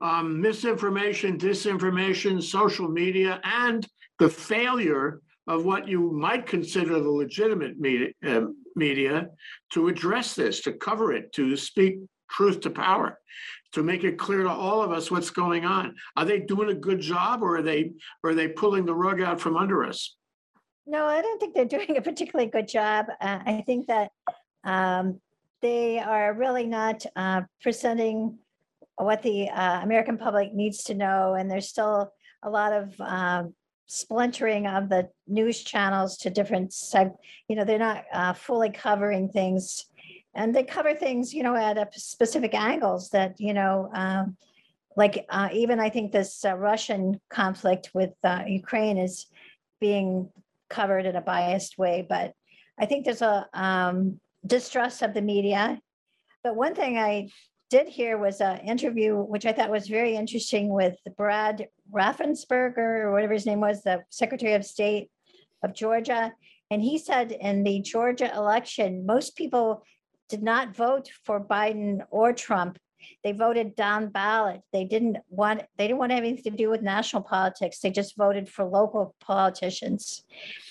Um, 0.00 0.40
misinformation, 0.40 1.36
disinformation, 1.36 2.42
social 2.42 2.88
media, 2.88 3.38
and 3.44 3.86
the 4.18 4.30
failure 4.30 5.20
of 5.50 5.64
what 5.64 5.88
you 5.88 6.12
might 6.12 6.46
consider 6.46 7.00
the 7.00 7.10
legitimate 7.10 7.76
media, 7.76 8.10
uh, 8.24 8.42
media 8.76 9.28
to 9.72 9.88
address 9.88 10.34
this, 10.34 10.60
to 10.60 10.72
cover 10.72 11.12
it, 11.12 11.32
to 11.32 11.56
speak 11.56 11.98
truth 12.30 12.60
to 12.60 12.70
power, 12.70 13.18
to 13.72 13.82
make 13.82 14.04
it 14.04 14.16
clear 14.16 14.44
to 14.44 14.48
all 14.48 14.80
of 14.80 14.92
us 14.92 15.10
what's 15.10 15.30
going 15.30 15.64
on. 15.64 15.96
Are 16.16 16.24
they 16.24 16.38
doing 16.38 16.70
a 16.70 16.74
good 16.74 17.00
job, 17.00 17.42
or 17.42 17.56
are 17.56 17.62
they 17.62 17.90
or 18.22 18.30
are 18.30 18.34
they 18.34 18.46
pulling 18.46 18.86
the 18.86 18.94
rug 18.94 19.20
out 19.20 19.40
from 19.40 19.56
under 19.56 19.84
us? 19.84 20.14
No, 20.86 21.04
I 21.04 21.20
don't 21.20 21.40
think 21.40 21.56
they're 21.56 21.64
doing 21.78 21.96
a 21.96 22.02
particularly 22.02 22.48
good 22.48 22.68
job. 22.68 23.06
Uh, 23.20 23.40
I 23.44 23.64
think 23.66 23.88
that 23.88 24.12
um, 24.62 25.20
they 25.62 25.98
are 25.98 26.32
really 26.32 26.66
not 26.66 27.04
uh, 27.16 27.42
presenting 27.60 28.38
what 28.98 29.22
the 29.22 29.48
uh, 29.48 29.80
American 29.82 30.16
public 30.16 30.54
needs 30.54 30.84
to 30.84 30.94
know, 30.94 31.34
and 31.34 31.50
there's 31.50 31.68
still 31.68 32.12
a 32.44 32.48
lot 32.50 32.72
of 32.72 32.94
um, 33.00 33.52
splintering 33.90 34.68
of 34.68 34.88
the 34.88 35.08
news 35.26 35.64
channels 35.64 36.16
to 36.16 36.30
different 36.30 36.70
seg. 36.70 37.12
You 37.48 37.56
know, 37.56 37.64
they're 37.64 37.78
not 37.78 38.04
uh, 38.12 38.32
fully 38.34 38.70
covering 38.70 39.28
things, 39.28 39.86
and 40.32 40.54
they 40.54 40.62
cover 40.62 40.94
things, 40.94 41.34
you 41.34 41.42
know, 41.42 41.56
at 41.56 41.76
a 41.76 41.88
specific 41.98 42.54
angles 42.54 43.10
that 43.10 43.40
you 43.40 43.52
know. 43.52 43.90
Um, 43.92 44.36
like 44.96 45.24
uh, 45.28 45.48
even 45.52 45.80
I 45.80 45.88
think 45.88 46.12
this 46.12 46.44
uh, 46.44 46.54
Russian 46.56 47.20
conflict 47.30 47.90
with 47.94 48.10
uh, 48.24 48.42
Ukraine 48.46 48.98
is 48.98 49.26
being 49.80 50.28
covered 50.68 51.06
in 51.06 51.16
a 51.16 51.20
biased 51.20 51.78
way, 51.78 52.06
but 52.08 52.32
I 52.78 52.86
think 52.86 53.04
there's 53.04 53.22
a 53.22 53.46
um, 53.54 54.20
distrust 54.46 55.02
of 55.02 55.14
the 55.14 55.22
media. 55.22 55.80
But 56.42 56.56
one 56.56 56.74
thing 56.74 56.98
I 56.98 57.28
did 57.70 57.88
hear 57.88 58.18
was 58.18 58.40
an 58.40 58.58
interview, 58.58 59.16
which 59.16 59.46
I 59.46 59.52
thought 59.52 59.70
was 59.70 59.86
very 59.86 60.16
interesting 60.16 60.68
with 60.68 60.96
Brad 61.16 61.68
Raffensperger 61.92 63.04
or 63.04 63.12
whatever 63.12 63.32
his 63.32 63.46
name 63.46 63.60
was, 63.60 63.82
the 63.82 64.02
Secretary 64.10 64.54
of 64.54 64.66
State 64.66 65.08
of 65.62 65.72
Georgia. 65.72 66.32
And 66.70 66.82
he 66.82 66.98
said 66.98 67.32
in 67.32 67.62
the 67.62 67.80
Georgia 67.80 68.34
election, 68.34 69.06
most 69.06 69.36
people 69.36 69.84
did 70.28 70.42
not 70.42 70.74
vote 70.74 71.10
for 71.24 71.40
Biden 71.40 72.00
or 72.10 72.32
Trump. 72.32 72.78
They 73.24 73.32
voted 73.32 73.76
down 73.76 74.08
ballot. 74.08 74.60
They 74.72 74.84
didn't 74.84 75.18
want 75.30 75.62
they 75.78 75.86
didn't 75.86 75.98
want 75.98 76.12
anything 76.12 76.52
to 76.52 76.56
do 76.56 76.68
with 76.68 76.82
national 76.82 77.22
politics. 77.22 77.80
They 77.80 77.90
just 77.90 78.16
voted 78.16 78.48
for 78.48 78.64
local 78.64 79.14
politicians. 79.20 80.22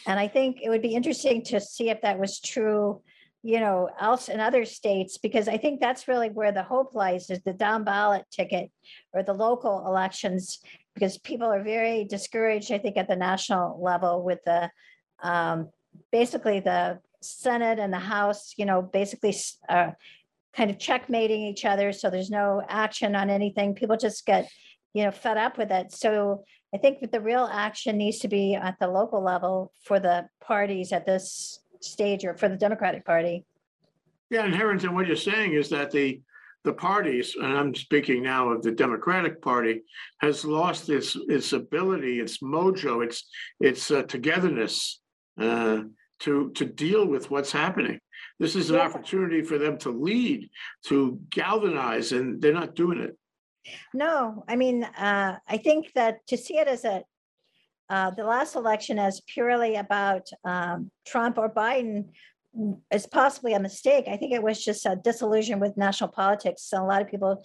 And 0.06 0.20
I 0.20 0.28
think 0.28 0.60
it 0.62 0.70
would 0.70 0.82
be 0.82 0.94
interesting 0.94 1.44
to 1.46 1.60
see 1.60 1.90
if 1.90 2.02
that 2.02 2.20
was 2.20 2.40
true 2.40 3.02
you 3.42 3.60
know, 3.60 3.90
else 4.00 4.28
in 4.28 4.40
other 4.40 4.66
states, 4.66 5.18
because 5.18 5.48
I 5.48 5.58
think 5.58 5.80
that's 5.80 6.08
really 6.08 6.30
where 6.30 6.52
the 6.52 6.64
hope 6.64 6.94
lies 6.94 7.30
is 7.30 7.42
the 7.44 7.54
down 7.54 7.84
ballot 7.84 8.26
ticket 8.32 8.70
or 9.14 9.24
the 9.24 9.34
local 9.34 9.86
elections, 9.88 10.60
because 10.94 11.18
people 11.18 11.48
are 11.48 11.64
very 11.64 12.04
discouraged, 12.04 12.72
I 12.72 12.80
think, 12.80 12.98
at 12.98 13.08
the 13.08 13.16
national 13.16 13.82
level 13.82 14.24
with 14.24 14.40
the 14.46 14.70
um, 15.24 15.70
basically 16.12 16.60
the 16.60 17.00
Senate 17.22 17.80
and 17.80 17.94
the 17.94 18.00
House, 18.00 18.54
you 18.58 18.66
know, 18.66 18.82
basically 18.82 19.36
uh, 19.70 19.92
kind 20.56 20.70
of 20.70 20.80
checkmating 20.80 21.42
each 21.44 21.66
other. 21.66 21.94
So 21.94 22.10
there's 22.10 22.30
no 22.30 22.62
action 22.68 23.16
on 23.16 23.30
anything. 23.30 23.76
People 23.76 23.98
just 23.98 24.26
get, 24.26 24.50
you 24.94 25.04
know, 25.04 25.12
fed 25.12 25.38
up 25.38 25.58
with 25.58 25.72
it. 25.72 25.94
So 25.94 26.44
I 26.74 26.78
think 26.78 27.00
that 27.00 27.12
the 27.12 27.22
real 27.22 27.50
action 27.52 27.98
needs 27.98 28.20
to 28.20 28.28
be 28.28 28.56
at 28.56 28.78
the 28.80 28.88
local 28.88 29.24
level 29.24 29.72
for 29.86 30.00
the 30.00 30.28
parties 30.42 30.92
at 30.92 31.06
this 31.06 31.60
stage 31.82 32.26
or 32.26 32.34
for 32.34 32.50
the 32.50 32.58
Democratic 32.58 33.06
Party. 33.06 33.46
Yeah, 34.30 34.46
and 34.46 34.54
Harrington, 34.56 34.94
what 34.94 35.08
you're 35.08 35.16
saying 35.16 35.54
is 35.54 35.70
that 35.70 35.92
the 35.92 36.22
the 36.66 36.74
parties, 36.74 37.38
and 37.42 37.58
I'm 37.58 37.74
speaking 37.74 38.22
now 38.22 38.50
of 38.50 38.62
the 38.62 38.72
Democratic 38.72 39.42
Party, 39.42 39.82
has 40.20 40.44
lost 40.44 40.90
its 40.90 41.16
its 41.28 41.54
ability, 41.54 42.20
its 42.20 42.40
mojo, 42.40 43.04
its 43.04 43.30
its 43.60 43.90
uh, 43.92 44.04
togetherness 44.04 45.00
uh, 45.40 45.84
to 46.20 46.52
to 46.52 46.66
deal 46.66 47.08
with 47.08 47.32
what's 47.32 47.52
happening. 47.52 48.00
This 48.40 48.56
is 48.56 48.70
an 48.70 48.76
Yeah. 48.76 48.88
opportunity 48.88 49.42
for 49.42 49.58
them 49.58 49.78
to 49.80 49.90
lead, 49.90 50.50
to 50.86 51.20
galvanize, 51.30 52.12
and 52.12 52.42
they're 52.42 52.54
not 52.54 52.76
doing 52.76 53.00
it. 53.00 53.18
No, 53.94 54.44
I 54.48 54.56
mean, 54.56 54.84
uh, 54.84 55.38
I 55.48 55.58
think 55.58 55.94
that 55.94 56.26
to 56.28 56.38
see 56.38 56.58
it 56.58 56.68
as 56.68 56.86
a, 56.86 57.04
uh, 57.90 58.12
the 58.12 58.24
last 58.24 58.56
election 58.56 59.00
as 59.00 59.22
purely 59.22 59.76
about 59.76 60.30
um, 60.46 60.92
Trump 61.06 61.38
or 61.38 61.50
Biden 61.50 62.06
mm, 62.58 62.80
is 62.92 63.08
possibly 63.08 63.54
a 63.54 63.60
mistake. 63.60 64.06
I 64.08 64.18
think 64.18 64.34
it 64.34 64.44
was 64.44 64.64
just 64.64 64.86
a 64.86 64.96
disillusion 64.96 65.60
with 65.60 65.76
national 65.78 66.10
politics. 66.12 66.64
So 66.64 66.82
a 66.82 66.86
lot 66.86 67.02
of 67.02 67.08
people, 67.08 67.44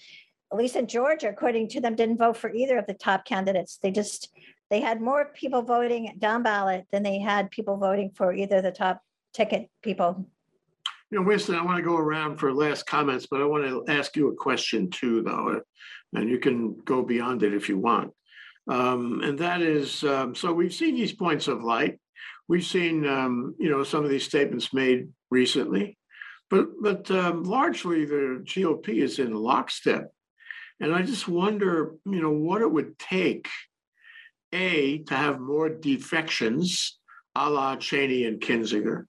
at 0.52 0.58
least 0.58 0.76
in 0.76 0.86
Georgia, 0.86 1.30
according 1.30 1.68
to 1.68 1.80
them, 1.80 1.94
didn't 1.94 2.18
vote 2.18 2.36
for 2.36 2.52
either 2.52 2.78
of 2.78 2.86
the 2.86 2.94
top 2.94 3.24
candidates. 3.24 3.78
They 3.82 3.90
just 3.90 4.30
they 4.70 4.80
had 4.80 5.00
more 5.00 5.30
people 5.34 5.62
voting 5.62 6.16
down 6.18 6.42
ballot 6.42 6.86
than 6.90 7.02
they 7.02 7.18
had 7.18 7.50
people 7.50 7.76
voting 7.76 8.10
for 8.14 8.34
either 8.34 8.60
the 8.60 8.72
top 8.72 9.02
ticket 9.32 9.70
people. 9.82 10.26
You 11.10 11.20
know, 11.20 11.26
Winston, 11.26 11.54
I 11.54 11.62
want 11.62 11.76
to 11.76 11.82
go 11.82 11.96
around 11.96 12.38
for 12.38 12.52
last 12.52 12.86
comments, 12.86 13.26
but 13.30 13.40
I 13.40 13.44
want 13.44 13.64
to 13.64 13.84
ask 13.92 14.16
you 14.16 14.28
a 14.28 14.34
question 14.34 14.90
too, 14.90 15.22
though. 15.22 15.60
And 16.14 16.28
you 16.28 16.38
can 16.38 16.76
go 16.84 17.02
beyond 17.02 17.42
it 17.42 17.54
if 17.54 17.68
you 17.68 17.78
want. 17.78 18.12
Um, 18.68 19.20
and 19.22 19.38
that 19.38 19.60
is, 19.60 20.04
um, 20.04 20.34
so 20.34 20.52
we've 20.52 20.74
seen 20.74 20.94
these 20.94 21.12
points 21.12 21.48
of 21.48 21.62
light. 21.62 21.98
We've 22.48 22.64
seen, 22.64 23.06
um, 23.06 23.54
you 23.58 23.70
know, 23.70 23.84
some 23.84 24.04
of 24.04 24.10
these 24.10 24.24
statements 24.24 24.72
made 24.72 25.08
recently, 25.30 25.98
but 26.50 26.66
but 26.80 27.10
um, 27.10 27.44
largely 27.44 28.04
the 28.04 28.42
GOP 28.44 29.02
is 29.02 29.18
in 29.18 29.34
lockstep. 29.34 30.10
And 30.80 30.94
I 30.94 31.02
just 31.02 31.28
wonder, 31.28 31.94
you 32.04 32.20
know, 32.20 32.32
what 32.32 32.62
it 32.62 32.70
would 32.70 32.98
take, 32.98 33.48
a 34.52 34.98
to 34.98 35.14
have 35.14 35.40
more 35.40 35.68
defections, 35.68 36.98
a 37.34 37.48
la 37.48 37.76
Cheney 37.76 38.24
and 38.24 38.40
Kinzinger. 38.40 39.04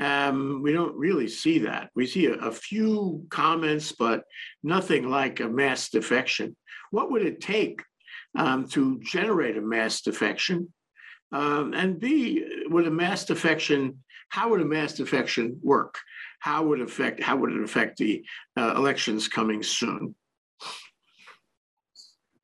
Um, 0.00 0.62
we 0.62 0.72
don't 0.72 0.94
really 0.94 1.28
see 1.28 1.60
that. 1.60 1.90
We 1.94 2.06
see 2.06 2.26
a, 2.26 2.34
a 2.34 2.52
few 2.52 3.26
comments, 3.30 3.92
but 3.92 4.24
nothing 4.62 5.08
like 5.08 5.40
a 5.40 5.48
mass 5.48 5.88
defection. 5.88 6.56
What 6.90 7.10
would 7.10 7.22
it 7.22 7.40
take 7.40 7.82
um, 8.36 8.68
to 8.68 8.98
generate 9.00 9.56
a 9.56 9.60
mass 9.60 10.00
defection? 10.00 10.72
Um, 11.32 11.74
and 11.74 12.00
B, 12.00 12.44
would 12.68 12.86
a 12.86 12.90
mass 12.90 13.24
defection, 13.24 14.02
how 14.30 14.50
would 14.50 14.60
a 14.60 14.64
mass 14.64 14.94
defection 14.94 15.58
work? 15.62 15.98
How 16.40 16.64
would 16.64 16.80
affect, 16.80 17.22
how 17.22 17.36
would 17.36 17.52
it 17.52 17.62
affect 17.62 17.98
the 17.98 18.24
uh, 18.56 18.74
elections 18.76 19.28
coming 19.28 19.62
soon? 19.62 20.14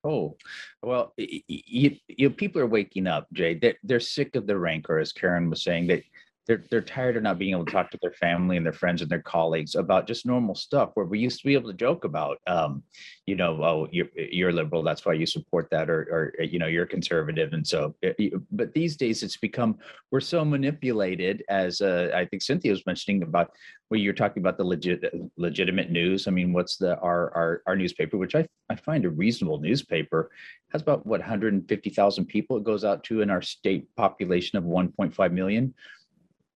Oh, 0.06 0.36
well, 0.82 1.14
you, 1.16 1.96
you, 2.08 2.28
people 2.28 2.60
are 2.60 2.66
waking 2.66 3.06
up, 3.06 3.26
Jay. 3.32 3.54
They're, 3.54 3.78
they're 3.82 4.00
sick 4.00 4.36
of 4.36 4.46
the 4.46 4.58
rancor, 4.58 4.98
as 4.98 5.12
Karen 5.12 5.48
was 5.48 5.62
saying, 5.62 5.86
that 5.86 6.02
they're, 6.46 6.62
they're 6.70 6.82
tired 6.82 7.16
of 7.16 7.22
not 7.22 7.38
being 7.38 7.52
able 7.52 7.64
to 7.64 7.72
talk 7.72 7.90
to 7.90 7.98
their 8.02 8.12
family 8.12 8.56
and 8.56 8.66
their 8.66 8.72
friends 8.72 9.00
and 9.00 9.10
their 9.10 9.22
colleagues 9.22 9.74
about 9.74 10.06
just 10.06 10.26
normal 10.26 10.54
stuff 10.54 10.90
where 10.94 11.06
we 11.06 11.18
used 11.18 11.40
to 11.40 11.46
be 11.46 11.54
able 11.54 11.70
to 11.70 11.76
joke 11.76 12.04
about, 12.04 12.38
um, 12.46 12.82
you 13.26 13.34
know, 13.34 13.62
oh, 13.62 13.88
you're, 13.90 14.08
you're 14.14 14.52
liberal, 14.52 14.82
that's 14.82 15.06
why 15.06 15.14
you 15.14 15.26
support 15.26 15.68
that, 15.70 15.88
or, 15.88 16.32
or, 16.38 16.44
you 16.44 16.58
know, 16.58 16.66
you're 16.66 16.86
conservative. 16.86 17.52
And 17.52 17.66
so, 17.66 17.94
uh, 18.04 18.10
but 18.52 18.74
these 18.74 18.96
days 18.96 19.22
it's 19.22 19.36
become, 19.36 19.78
we're 20.10 20.20
so 20.20 20.44
manipulated 20.44 21.42
as, 21.48 21.80
uh, 21.80 22.10
I 22.14 22.26
think 22.26 22.42
Cynthia 22.42 22.72
was 22.72 22.84
mentioning 22.86 23.22
about, 23.22 23.50
where 23.88 24.00
you're 24.00 24.12
talking 24.14 24.42
about 24.42 24.56
the 24.56 24.64
legit, 24.64 25.04
legitimate 25.36 25.90
news. 25.90 26.26
I 26.26 26.30
mean, 26.30 26.52
what's 26.52 26.76
the, 26.76 26.98
our, 27.00 27.30
our, 27.34 27.62
our 27.66 27.76
newspaper, 27.76 28.16
which 28.16 28.34
I, 28.34 28.46
I 28.70 28.76
find 28.76 29.04
a 29.04 29.10
reasonable 29.10 29.60
newspaper, 29.60 30.30
has 30.72 30.82
about 30.82 31.06
what 31.06 31.20
150,000 31.20 32.24
people 32.24 32.56
it 32.56 32.64
goes 32.64 32.84
out 32.84 33.04
to 33.04 33.20
in 33.20 33.30
our 33.30 33.42
state 33.42 33.86
population 33.96 34.58
of 34.58 34.64
1.5 34.64 35.32
million. 35.32 35.74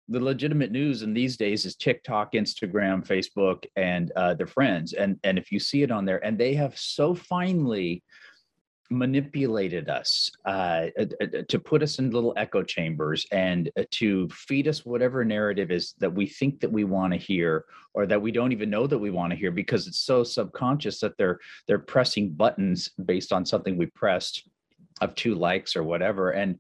The 0.09 0.21
legitimate 0.21 0.73
news 0.73 1.03
in 1.03 1.13
these 1.13 1.37
days 1.37 1.67
is 1.67 1.77
TikTok, 1.77 2.33
Instagram, 2.33 3.07
Facebook, 3.07 3.65
and 3.77 4.11
uh, 4.17 4.35
their 4.35 4.47
friends. 4.47 4.95
And 4.95 5.19
and 5.23 5.39
if 5.39 5.53
you 5.53 5.61
see 5.61 5.83
it 5.83 5.91
on 5.91 6.05
there, 6.05 6.25
and 6.25 6.39
they 6.39 6.55
have 6.55 6.79
so 6.79 7.15
finely 7.15 8.03
manipulated 8.91 9.89
us 9.89 10.31
uh, 10.47 10.87
uh, 10.99 11.05
uh, 11.21 11.27
to 11.49 11.59
put 11.59 11.83
us 11.83 11.99
in 11.99 12.11
little 12.11 12.33
echo 12.37 12.63
chambers 12.63 13.27
and 13.33 13.71
uh, 13.79 13.83
to 13.91 14.29
feed 14.31 14.67
us 14.67 14.87
whatever 14.87 15.25
narrative 15.25 15.71
is 15.71 15.95
that 15.99 16.13
we 16.13 16.27
think 16.27 16.61
that 16.61 16.73
we 16.73 16.85
want 16.85 17.13
to 17.13 17.19
hear 17.19 17.67
or 17.93 18.07
that 18.07 18.21
we 18.21 18.33
don't 18.33 18.53
even 18.53 18.71
know 18.71 18.87
that 18.87 18.99
we 18.99 19.11
want 19.11 19.31
to 19.31 19.39
hear 19.39 19.51
because 19.51 19.87
it's 19.87 20.01
so 20.01 20.25
subconscious 20.25 21.01
that 21.01 21.17
they're 21.19 21.39
they're 21.67 21.79
pressing 21.79 22.31
buttons 22.31 22.91
based 23.05 23.33
on 23.33 23.45
something 23.45 23.77
we 23.77 23.87
pressed 23.87 24.49
of 25.03 25.15
two 25.15 25.35
likes 25.35 25.77
or 25.77 25.83
whatever 25.83 26.31
and 26.31 26.59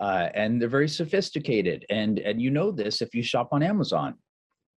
uh, 0.00 0.28
and 0.34 0.60
they're 0.60 0.68
very 0.68 0.88
sophisticated. 0.88 1.84
And 1.90 2.18
and 2.18 2.40
you 2.40 2.50
know 2.50 2.70
this 2.70 3.02
if 3.02 3.14
you 3.14 3.22
shop 3.22 3.48
on 3.52 3.62
amazon 3.62 4.14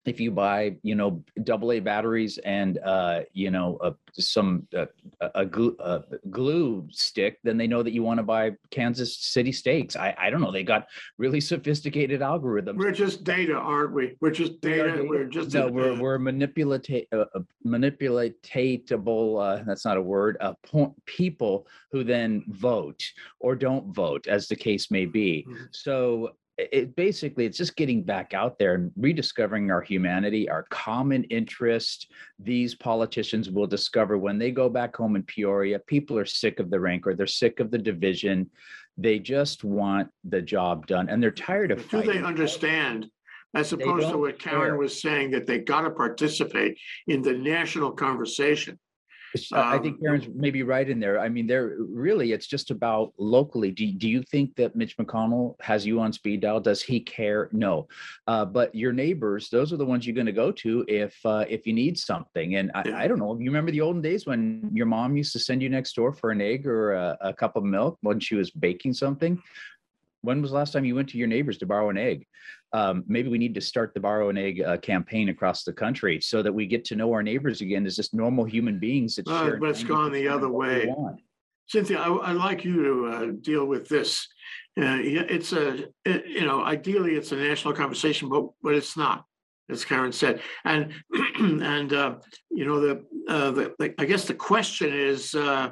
if 0.09 0.19
you 0.21 0.31
buy 0.31 0.77
you 0.83 0.95
know 0.95 1.23
double 1.45 1.73
a 1.73 1.81
batteries 1.81 2.39
and 2.39 2.79
uh 2.85 3.21
you 3.33 3.51
know 3.51 3.77
uh, 3.83 3.93
some 4.13 4.67
uh, 4.77 4.87
a, 5.21 5.31
a 5.43 5.47
glue, 5.47 5.77
a 5.81 6.03
glue 6.31 6.87
stick 6.91 7.39
then 7.45 7.57
they 7.57 7.67
know 7.67 7.83
that 7.83 7.93
you 7.93 8.03
want 8.03 8.19
to 8.19 8.23
buy 8.23 8.51
kansas 8.71 9.17
city 9.19 9.53
steaks 9.53 9.97
i 9.97 10.15
i 10.19 10.31
don't 10.31 10.41
know 10.41 10.51
they 10.53 10.63
got 10.63 10.87
really 11.19 11.41
sophisticated 11.41 12.21
algorithms 12.21 12.77
We're 12.77 12.93
just 12.93 13.25
data, 13.25 13.55
aren't 13.55 13.93
we? 13.93 14.17
We're 14.21 14.31
just 14.31 14.61
data. 14.61 14.91
data. 14.93 15.05
We're 15.05 15.25
just. 15.25 15.55
no 15.55 15.69
we're 15.69 15.99
we're 16.01 16.19
manipulate 16.19 17.07
uh, 17.13 17.25
uh, 17.35 17.41
manipulatable 17.67 19.65
that's 19.67 19.85
not 19.85 19.97
a 19.97 20.03
word 20.03 20.37
uh, 20.41 20.55
po- 20.67 20.95
people 21.07 21.67
who 21.93 22.05
then 22.05 22.45
vote 22.49 23.03
or 23.41 23.55
don't 23.55 23.95
vote 23.95 24.27
as 24.27 24.49
the 24.49 24.57
case 24.57 24.91
may 24.91 25.05
be 25.07 25.47
Mhm. 25.49 25.69
so 25.71 26.33
it, 26.59 26.97
basically 26.97 27.47
it's 27.47 27.57
just 27.57 27.77
getting 27.77 28.03
back 28.03 28.35
out 28.35 28.59
there 28.59 28.75
and 28.75 28.91
rediscovering 28.97 29.71
our 29.71 29.81
humanity 29.81 30.49
our 30.51 30.65
common 30.71 31.23
interest 31.25 32.11
these 32.39 32.75
politicians 32.75 33.49
will 33.49 33.67
discover 33.67 34.19
when 34.19 34.39
they 34.39 34.51
go 34.51 34.69
back 34.69 34.97
home 34.97 35.15
in 35.15 35.23
peoria 35.23 35.79
people 35.79 36.19
are 36.19 36.27
sick 36.27 36.59
of 36.59 36.69
the 36.69 36.81
rancor 36.81 37.15
they're 37.15 37.27
sick 37.27 37.61
of 37.61 37.71
the 37.71 37.79
division 37.79 38.51
they 38.99 39.19
just 39.19 39.63
want 39.65 40.09
the 40.25 40.43
job 40.43 40.87
done 40.87 41.09
and 41.09 41.23
they're 41.23 41.31
tired 41.31 41.71
of 41.71 41.89
Do 41.89 42.03
they 42.03 42.21
understand, 42.21 43.07
as 43.55 43.73
opposed 43.73 44.11
to 44.11 44.19
what 44.19 44.39
Karen 44.39 44.61
care. 44.61 44.77
was 44.77 45.01
saying, 45.01 45.31
that 45.31 45.47
they 45.47 45.61
got 45.61 45.83
to 45.83 45.91
participate 45.91 46.77
in 47.07 47.23
the 47.23 47.33
national 47.33 47.93
conversation? 47.93 48.79
I 49.53 49.79
think 49.79 49.97
Um, 49.97 50.01
Karen's 50.03 50.29
maybe 50.35 50.63
right 50.63 50.89
in 50.89 51.01
there. 51.01 51.21
I 51.21 51.29
mean, 51.29 51.47
there 51.47 51.77
really, 51.79 52.33
it's 52.33 52.47
just 52.47 52.71
about 52.71 53.13
locally. 53.19 53.71
Do, 53.71 53.91
do 53.93 54.09
you 54.09 54.23
think 54.23 54.57
that 54.57 54.75
Mitch 54.75 54.97
McConnell 54.97 55.55
has 55.61 55.85
you 55.85 56.01
on 56.01 56.13
speed 56.13 56.41
dial? 56.41 56.61
Does 56.61 56.83
he 56.83 57.01
care? 57.01 57.49
No. 57.53 57.89
Uh, 58.27 58.45
but 58.45 58.75
your 58.75 58.93
neighbors, 58.93 59.51
those 59.51 59.73
are 59.73 59.77
the 59.77 59.85
ones 59.85 60.07
you're 60.07 60.15
going 60.15 60.27
to 60.27 60.33
go 60.33 60.51
to 60.53 60.85
if 60.89 61.15
uh, 61.25 61.45
if 61.49 61.67
you 61.67 61.73
need 61.73 61.99
something. 61.99 62.57
And 62.57 62.71
I, 62.75 62.83
Yeah. 62.89 62.99
I 62.99 63.09
don't 63.09 63.19
know. 63.19 63.39
You 63.39 63.51
remember 63.51 63.71
the 63.71 63.81
olden 63.83 64.03
days 64.03 64.27
when 64.27 64.71
your 64.73 64.87
mom 64.87 65.17
used 65.17 65.33
to 65.33 65.39
send 65.39 65.63
you 65.63 65.69
next 65.69 65.95
door 65.95 66.13
for 66.13 66.31
an 66.31 66.41
egg 66.41 66.67
or 66.67 66.93
a, 66.93 67.19
a 67.21 67.33
cup 67.35 67.57
of 67.57 67.65
milk 67.65 67.99
when 68.03 68.21
she 68.21 68.35
was 68.35 68.51
baking 68.51 68.95
something? 68.95 69.43
When 70.23 70.43
was 70.43 70.51
the 70.51 70.57
last 70.57 70.73
time 70.73 70.85
you 70.85 70.95
went 70.95 71.09
to 71.11 71.19
your 71.19 71.29
neighbors 71.29 71.59
to 71.59 71.67
borrow 71.67 71.91
an 71.91 71.99
egg? 71.99 72.27
Um, 72.73 73.05
maybe 73.07 73.29
we 73.29 73.39
need 73.39 73.55
to 73.55 73.61
start 73.61 73.95
the 73.95 74.01
borrow 74.01 74.29
an 74.31 74.39
egg 74.39 74.61
uh, 74.61 74.77
campaign 74.79 75.29
across 75.29 75.65
the 75.65 75.73
country 75.73 76.21
so 76.21 76.43
that 76.43 76.53
we 76.53 76.67
get 76.67 76.85
to 76.87 76.97
know 76.97 77.13
our 77.13 77.23
neighbors 77.23 77.61
again 77.61 77.87
as 77.87 77.97
just 77.97 78.15
normal 78.15 78.45
human 78.45 78.79
beings 78.79 79.15
that 79.17 79.29
Uh, 79.29 79.45
share. 79.45 79.57
but 79.59 79.71
it's 79.71 79.85
gone 79.85 80.13
the 80.13 80.29
other 80.29 80.49
way. 80.49 80.93
Cynthia, 81.69 81.99
I, 82.01 82.31
I'd 82.31 82.37
like 82.37 82.65
you 82.65 82.83
to 82.83 83.07
uh, 83.07 83.27
deal 83.43 83.67
with 83.67 83.89
this. 83.89 84.27
Uh, 84.79 84.99
It's 85.01 85.53
a, 85.53 85.85
it- 86.05 86.27
you 86.27 86.45
know, 86.47 86.63
ideally, 86.63 87.15
it's 87.15 87.33
a 87.33 87.37
national 87.37 87.75
conversation, 87.75 88.29
but, 88.29 88.49
but 88.63 88.75
it's 88.75 88.97
not, 88.97 89.25
as 89.71 89.85
Karen 89.85 90.13
said. 90.13 90.41
And, 90.65 90.93
and, 91.39 91.93
uh, 91.93 92.17
you 92.51 92.65
know, 92.65 92.81
the, 92.81 93.05
uh, 93.29 93.51
the, 93.53 93.75
the- 93.79 93.95
I 93.99 94.05
guess 94.05 94.25
the 94.27 94.35
question 94.35 94.93
is, 94.93 95.35
uh, 95.35 95.71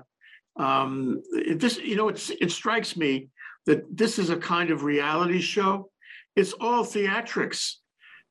um, 0.59 1.21
this, 1.57 1.79
you 1.79 1.97
know, 1.97 2.09
it's, 2.09 2.31
it 2.31 2.51
strikes 2.51 2.97
me 2.97 3.29
that 3.67 3.85
this 3.97 4.19
is 4.19 4.31
a 4.31 4.37
kind 4.37 4.71
of 4.71 4.85
reality 4.85 5.41
show. 5.41 5.91
It's 6.35 6.53
all 6.55 6.85
theatrics. 6.85 7.75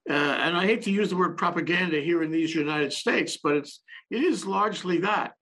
Uh, 0.10 0.14
and 0.14 0.56
I 0.56 0.66
hate 0.66 0.84
to 0.84 0.92
use 0.92 1.10
the 1.10 1.18
word 1.18 1.38
propaganda 1.38 2.00
here 2.00 2.22
in 2.24 2.32
these 2.32 2.54
United 2.54 2.94
States, 2.94 3.38
but 3.42 3.56
it's, 3.58 3.82
it 4.12 4.24
is 4.24 4.46
largely 4.46 5.00
that 5.00 5.34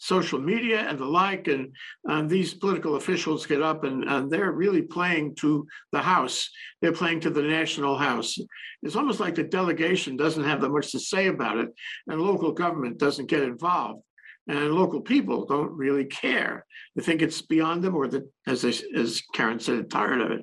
social 0.00 0.40
media 0.40 0.80
and 0.80 0.98
the 0.98 1.04
like, 1.04 1.46
and 1.46 1.74
um, 2.08 2.26
these 2.26 2.54
political 2.54 2.96
officials 2.96 3.46
get 3.46 3.62
up 3.62 3.84
and, 3.84 4.04
and 4.04 4.30
they're 4.30 4.50
really 4.52 4.82
playing 4.82 5.34
to 5.36 5.66
the 5.92 6.00
House. 6.00 6.50
They're 6.80 6.92
playing 6.92 7.20
to 7.20 7.30
the 7.30 7.42
national 7.42 7.96
House. 7.98 8.38
It's 8.82 8.96
almost 8.96 9.20
like 9.20 9.34
the 9.34 9.44
delegation 9.44 10.16
doesn't 10.16 10.44
have 10.44 10.62
that 10.62 10.70
much 10.70 10.90
to 10.92 10.98
say 10.98 11.26
about 11.28 11.58
it, 11.58 11.68
and 12.06 12.20
local 12.20 12.52
government 12.52 12.98
doesn't 12.98 13.28
get 13.28 13.42
involved. 13.42 14.02
And 14.50 14.74
local 14.74 15.00
people 15.00 15.46
don't 15.46 15.70
really 15.70 16.06
care. 16.06 16.66
They 16.96 17.04
think 17.04 17.22
it's 17.22 17.40
beyond 17.40 17.84
them, 17.84 17.94
or 17.94 18.08
that, 18.08 18.28
as 18.48 18.62
they, 18.62 18.74
as 18.98 19.22
Karen 19.32 19.60
said, 19.60 19.88
tired 19.88 20.20
of 20.20 20.32
it. 20.32 20.42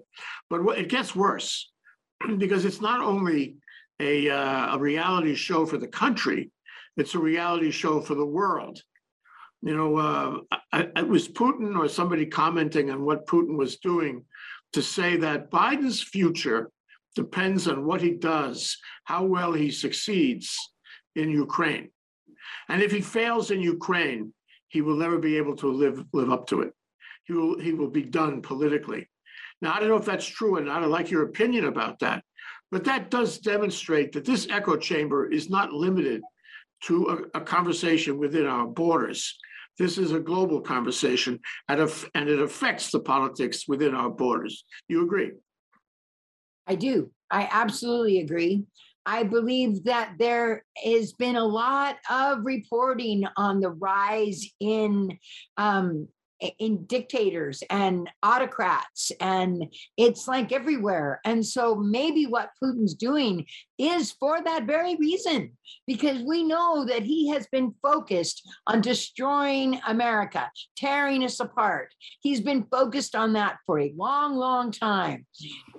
But 0.50 0.62
it 0.78 0.88
gets 0.88 1.14
worse 1.14 1.70
because 2.38 2.64
it's 2.64 2.80
not 2.80 3.02
only 3.02 3.58
a, 4.00 4.30
uh, 4.30 4.76
a 4.76 4.80
reality 4.80 5.36
show 5.36 5.66
for 5.66 5.78
the 5.78 5.90
country, 5.90 6.52
it's 6.96 7.16
a 7.16 7.20
reality 7.20 7.70
show 7.70 8.00
for 8.00 8.16
the 8.16 8.26
world. 8.26 8.80
You 9.62 9.76
know, 9.76 9.98
uh, 9.98 10.38
I, 10.72 10.88
I- 10.96 11.00
it 11.02 11.08
was 11.10 11.28
Putin 11.28 11.78
or 11.78 11.90
somebody 11.90 12.28
commenting 12.28 12.90
on 12.90 13.04
what 13.04 13.28
Putin 13.28 13.58
was 13.58 13.76
doing 13.76 14.24
to 14.72 14.82
say 14.82 15.18
that 15.18 15.52
Biden's 15.52 16.02
future 16.02 16.72
depends 17.14 17.68
on 17.68 17.86
what 17.86 18.02
he 18.02 18.12
does, 18.12 18.78
how 19.04 19.26
well 19.26 19.52
he 19.52 19.70
succeeds 19.70 20.56
in 21.18 21.30
Ukraine. 21.30 21.90
And 22.70 22.82
if 22.82 22.92
he 22.92 23.02
fails 23.02 23.52
in 23.52 23.62
Ukraine, 23.62 24.34
he 24.68 24.82
will 24.82 24.96
never 24.96 25.18
be 25.18 25.38
able 25.38 25.56
to 25.58 25.68
live, 25.68 26.04
live 26.14 26.32
up 26.32 26.48
to 26.48 26.62
it. 26.62 26.74
He 27.26 27.34
will, 27.34 27.60
he 27.60 27.74
will 27.74 27.90
be 27.90 28.04
done 28.04 28.42
politically. 28.42 29.10
Now, 29.62 29.74
I 29.74 29.80
don't 29.80 29.90
know 29.90 29.98
if 29.98 30.06
that's 30.06 30.26
true, 30.26 30.58
and 30.58 30.70
I'd 30.70 30.86
like 30.86 31.10
your 31.10 31.24
opinion 31.24 31.66
about 31.66 32.00
that. 32.00 32.24
But 32.72 32.84
that 32.84 33.10
does 33.10 33.40
demonstrate 33.40 34.12
that 34.12 34.26
this 34.26 34.48
echo 34.50 34.76
chamber 34.76 35.32
is 35.32 35.50
not 35.50 35.72
limited 35.72 36.22
to 36.84 37.28
a, 37.34 37.40
a 37.40 37.42
conversation 37.42 38.18
within 38.18 38.46
our 38.46 38.68
borders. 38.68 39.38
this 39.78 39.98
is 39.98 40.12
a 40.12 40.20
global 40.20 40.60
conversation 40.62 41.40
and 41.70 41.80
and 42.14 42.30
it 42.30 42.40
affects 42.40 42.92
the 42.92 43.00
politics 43.00 43.68
within 43.68 43.96
our 43.96 44.10
borders. 44.10 44.66
You 44.88 45.04
agree? 45.04 45.32
I 46.68 46.76
do. 46.76 47.12
I 47.32 47.48
absolutely 47.52 48.20
agree. 48.20 48.66
I 49.08 49.24
believe 49.24 49.86
that 49.86 50.16
there 50.20 50.66
has 50.84 51.14
been 51.14 51.38
a 51.38 51.46
lot 51.46 51.96
of 52.12 52.40
reporting 52.44 53.26
on 53.38 53.62
the 53.62 53.70
rise 53.70 54.46
in 54.60 55.18
um, 55.56 56.10
in 56.60 56.86
dictators 56.86 57.64
and 57.70 58.08
autocrats, 58.22 59.12
and 59.20 59.74
it's 59.98 60.28
like 60.28 60.52
everywhere. 60.52 61.20
And 61.26 61.44
so 61.44 61.74
maybe 61.74 62.26
what 62.28 62.52
Putin's 62.62 62.94
doing 62.94 63.48
is 63.80 64.12
for 64.12 64.44
that 64.44 64.66
very 64.66 64.96
reason, 64.98 65.58
because 65.88 66.22
we 66.22 66.44
know 66.44 66.86
that 66.86 67.02
he 67.02 67.30
has 67.30 67.48
been 67.48 67.74
focused 67.82 68.48
on 68.68 68.82
destroying 68.82 69.80
America, 69.88 70.52
tearing 70.76 71.24
us 71.24 71.40
apart. 71.40 71.94
He's 72.22 72.42
been 72.42 72.66
focused 72.70 73.16
on 73.16 73.34
that 73.34 73.58
for 73.66 73.80
a 73.80 73.94
long, 73.96 74.36
long 74.36 74.72
time. 74.72 75.26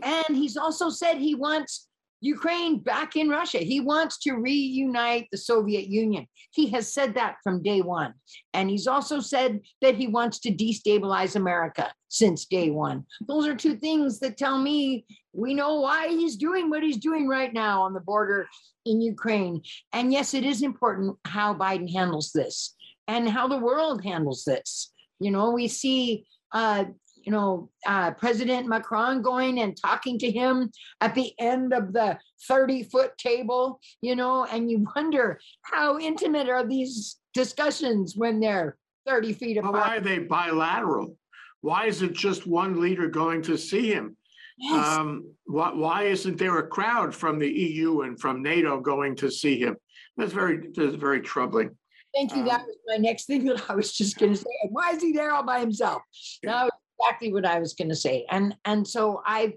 And 0.02 0.36
he's 0.36 0.56
also 0.56 0.90
said 0.90 1.18
he 1.18 1.36
wants 1.36 1.87
Ukraine 2.20 2.78
back 2.78 3.16
in 3.16 3.28
Russia. 3.28 3.58
He 3.58 3.80
wants 3.80 4.18
to 4.20 4.34
reunite 4.34 5.28
the 5.30 5.38
Soviet 5.38 5.86
Union. 5.86 6.26
He 6.50 6.68
has 6.70 6.92
said 6.92 7.14
that 7.14 7.36
from 7.44 7.62
day 7.62 7.80
one. 7.80 8.14
And 8.54 8.68
he's 8.68 8.86
also 8.86 9.20
said 9.20 9.60
that 9.82 9.94
he 9.94 10.08
wants 10.08 10.40
to 10.40 10.50
destabilize 10.50 11.36
America 11.36 11.92
since 12.08 12.46
day 12.46 12.70
one. 12.70 13.04
Those 13.26 13.46
are 13.46 13.54
two 13.54 13.76
things 13.76 14.18
that 14.20 14.36
tell 14.36 14.58
me 14.58 15.06
we 15.32 15.54
know 15.54 15.80
why 15.80 16.08
he's 16.08 16.36
doing 16.36 16.68
what 16.68 16.82
he's 16.82 16.96
doing 16.96 17.28
right 17.28 17.52
now 17.52 17.82
on 17.82 17.94
the 17.94 18.00
border 18.00 18.48
in 18.84 19.00
Ukraine. 19.00 19.62
And 19.92 20.12
yes, 20.12 20.34
it 20.34 20.44
is 20.44 20.62
important 20.62 21.16
how 21.26 21.54
Biden 21.54 21.90
handles 21.92 22.32
this 22.32 22.74
and 23.06 23.28
how 23.28 23.46
the 23.46 23.58
world 23.58 24.02
handles 24.02 24.44
this. 24.44 24.92
You 25.20 25.30
know, 25.30 25.50
we 25.50 25.68
see 25.68 26.26
uh, 26.52 26.86
you 27.22 27.32
know, 27.32 27.70
uh, 27.86 28.12
President 28.12 28.66
Macron 28.68 29.22
going 29.22 29.60
and 29.60 29.76
talking 29.76 30.18
to 30.20 30.30
him 30.30 30.70
at 31.00 31.14
the 31.14 31.32
end 31.38 31.72
of 31.72 31.92
the 31.92 32.18
30 32.48 32.84
foot 32.84 33.16
table, 33.18 33.80
you 34.00 34.16
know, 34.16 34.44
and 34.46 34.70
you 34.70 34.86
wonder 34.96 35.38
how 35.62 35.98
intimate 35.98 36.48
are 36.48 36.66
these 36.66 37.16
discussions 37.34 38.14
when 38.16 38.40
they're 38.40 38.76
30 39.06 39.32
feet 39.32 39.56
Well, 39.62 39.70
apart. 39.70 39.86
Why 39.88 39.96
are 39.96 40.00
they 40.00 40.18
bilateral? 40.18 41.16
Why 41.60 41.86
is 41.86 42.02
it 42.02 42.12
just 42.12 42.46
one 42.46 42.80
leader 42.80 43.08
going 43.08 43.42
to 43.42 43.56
see 43.58 43.92
him? 43.92 44.16
Yes, 44.58 44.98
Um, 44.98 45.32
why, 45.44 45.72
why 45.72 46.02
isn't 46.04 46.36
there 46.36 46.58
a 46.58 46.66
crowd 46.66 47.14
from 47.14 47.38
the 47.38 47.48
EU 47.48 48.00
and 48.02 48.18
from 48.20 48.42
NATO 48.42 48.80
going 48.80 49.14
to 49.16 49.30
see 49.30 49.58
him? 49.58 49.76
That's 50.16 50.32
very, 50.32 50.68
that's 50.74 50.96
very 50.96 51.20
troubling. 51.20 51.70
thank 52.14 52.34
you. 52.34 52.42
That 52.44 52.60
um, 52.60 52.66
was 52.66 52.76
my 52.88 52.96
next 52.96 53.26
thing 53.26 53.44
that 53.44 53.70
I 53.70 53.74
was 53.74 53.92
just 53.92 54.18
going 54.18 54.32
to 54.32 54.38
say. 54.38 54.46
Why 54.70 54.90
is 54.92 55.02
he 55.02 55.12
there 55.12 55.32
all 55.32 55.44
by 55.44 55.60
himself? 55.60 56.02
That 56.42 56.64
was 56.64 56.70
exactly 57.00 57.32
what 57.32 57.44
I 57.44 57.58
was 57.58 57.74
going 57.74 57.88
to 57.88 57.96
say. 57.96 58.26
And 58.30 58.56
and 58.64 58.86
so 58.86 59.22
I 59.24 59.54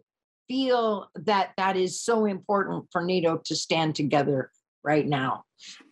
feel 0.47 1.08
that 1.15 1.51
that 1.58 1.77
is 1.77 2.01
so 2.01 2.25
important 2.25 2.86
for 2.91 3.04
NATO 3.04 3.41
to 3.45 3.56
stand 3.56 3.95
together 3.95 4.51
right 4.84 5.08
now 5.08 5.43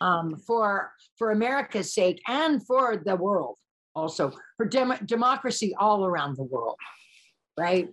um, 0.01 0.35
for 0.35 0.91
for 1.17 1.31
America's 1.31 1.93
sake 1.93 2.21
and 2.27 2.65
for 2.65 3.01
the 3.05 3.15
world 3.15 3.57
also 3.95 4.31
for 4.57 4.65
dem- 4.65 5.05
democracy 5.05 5.75
all 5.77 6.05
around 6.05 6.37
the 6.37 6.43
world, 6.43 6.75
right? 7.57 7.89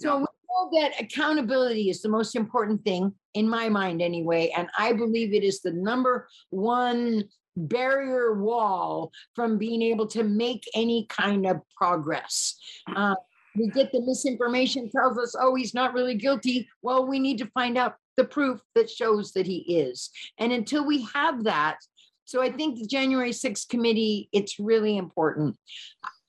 So 0.00 0.18
we 0.18 0.24
know 0.24 0.80
that 0.80 1.00
accountability 1.00 1.90
is 1.90 2.02
the 2.02 2.08
most 2.08 2.34
important 2.34 2.82
thing 2.84 3.12
in 3.34 3.48
my 3.48 3.68
mind 3.68 4.00
anyway, 4.00 4.52
and 4.56 4.68
I 4.78 4.92
believe 4.92 5.34
it 5.34 5.44
is 5.44 5.60
the 5.60 5.72
number 5.72 6.28
one 6.50 7.24
barrier 7.66 8.34
wall 8.34 9.12
from 9.34 9.58
being 9.58 9.82
able 9.82 10.06
to 10.08 10.24
make 10.24 10.64
any 10.74 11.06
kind 11.08 11.46
of 11.46 11.60
progress. 11.76 12.56
Uh, 12.94 13.14
we 13.56 13.68
get 13.68 13.92
the 13.92 14.00
misinformation 14.00 14.90
tells 14.90 15.18
us, 15.18 15.34
oh, 15.38 15.54
he's 15.54 15.74
not 15.74 15.92
really 15.92 16.14
guilty. 16.14 16.68
Well, 16.82 17.06
we 17.06 17.18
need 17.18 17.38
to 17.38 17.46
find 17.46 17.76
out 17.76 17.96
the 18.16 18.24
proof 18.24 18.60
that 18.74 18.88
shows 18.88 19.32
that 19.32 19.46
he 19.46 19.58
is. 19.78 20.10
And 20.38 20.52
until 20.52 20.86
we 20.86 21.06
have 21.14 21.44
that, 21.44 21.78
so 22.24 22.40
I 22.40 22.52
think 22.52 22.78
the 22.78 22.86
January 22.86 23.32
6th 23.32 23.68
committee, 23.68 24.28
it's 24.32 24.60
really 24.60 24.96
important. 24.96 25.56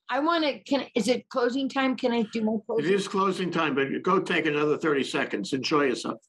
I 0.10 0.20
want 0.20 0.44
to, 0.44 0.60
can, 0.60 0.88
is 0.96 1.08
it 1.08 1.30
closing 1.30 1.70
time? 1.70 1.96
Can 1.96 2.12
I 2.12 2.24
do 2.34 2.41
my 2.41 2.58
closing? 2.65 2.86
It 2.86 2.91
is 2.91 3.08
closing 3.08 3.52
time, 3.52 3.76
but 3.76 3.88
go 4.02 4.20
take 4.20 4.46
another 4.46 4.78
30 4.78 5.04
seconds. 5.04 5.54
Enjoy 5.54 5.84
yourself. 5.84 6.20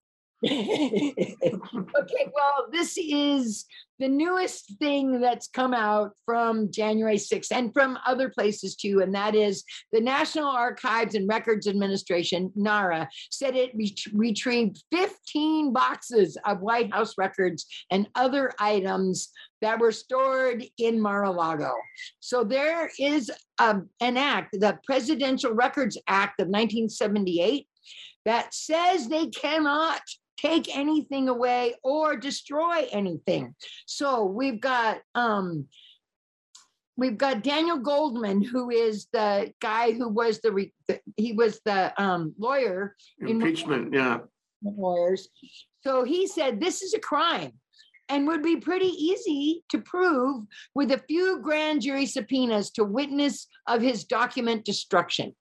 okay, 0.45 2.27
well, 2.35 2.67
this 2.73 2.99
is 2.99 3.65
the 4.01 4.09
newest 4.09 4.77
thing 4.81 5.21
that's 5.21 5.47
come 5.47 5.73
out 5.73 6.11
from 6.25 6.73
January 6.73 7.17
6th 7.17 7.53
and 7.53 7.73
from 7.73 7.97
other 8.05 8.29
places 8.29 8.75
too, 8.75 9.01
and 9.01 9.15
that 9.15 9.37
is 9.37 9.63
the 9.93 10.01
National 10.01 10.49
Archives 10.49 11.15
and 11.15 11.29
Records 11.29 11.69
Administration, 11.69 12.51
NARA, 12.57 13.09
said 13.31 13.55
it 13.55 13.71
ret- 13.77 14.13
retrieved 14.13 14.83
15 14.91 15.73
boxes 15.73 16.37
of 16.45 16.61
White 16.61 16.93
House 16.93 17.15
records 17.17 17.65
and 17.93 18.09
other 18.17 18.51
items 18.59 19.29
that 19.61 19.79
were 19.79 19.93
stored 19.93 20.65
in 20.79 21.01
Mar-a-Lago. 21.01 21.73
So 22.19 22.43
there 22.43 22.91
is 22.99 23.31
um, 23.61 23.89
an 24.01 24.17
act, 24.17 24.59
the 24.59 24.77
Presidential 24.85 25.53
Records 25.53 25.97
Act 26.09 26.41
of 26.41 26.49
1978, 26.49 27.69
that 28.25 28.55
says 28.55 29.09
they 29.09 29.29
cannot 29.29 30.01
take 30.37 30.77
anything 30.77 31.29
away 31.29 31.75
or 31.83 32.17
destroy 32.17 32.87
anything. 32.91 33.55
So 33.87 34.25
we've 34.25 34.61
got 34.61 34.99
um 35.15 35.67
we've 36.97 37.19
got 37.19 37.43
Daniel 37.43 37.79
Goldman 37.79 38.43
who 38.43 38.71
is 38.71 39.07
the 39.13 39.53
guy 39.61 39.93
who 39.93 40.09
was 40.09 40.41
the, 40.41 40.53
re- 40.53 40.75
the 40.89 41.01
he 41.17 41.33
was 41.33 41.61
the 41.65 41.93
um 42.03 42.35
lawyer 42.39 42.97
In- 43.21 43.29
Impeachment, 43.43 43.95
yeah. 43.95 44.19
lawyers. 44.63 45.29
So 45.85 46.05
he 46.05 46.27
said 46.27 46.61
this 46.61 46.83
is 46.83 46.95
a 46.95 47.01
crime 47.01 47.53
and 48.09 48.27
would 48.27 48.43
be 48.43 48.57
pretty 48.57 48.89
easy 48.89 49.65
to 49.71 49.81
prove 49.81 50.45
with 50.75 50.93
a 50.93 50.99
few 51.09 51.41
grand 51.41 51.83
jury 51.83 52.07
subpoenas 52.07 52.71
to 52.73 52.85
witness 52.85 53.47
of 53.67 53.81
his 53.81 54.05
document 54.05 54.65
destruction. 54.65 55.35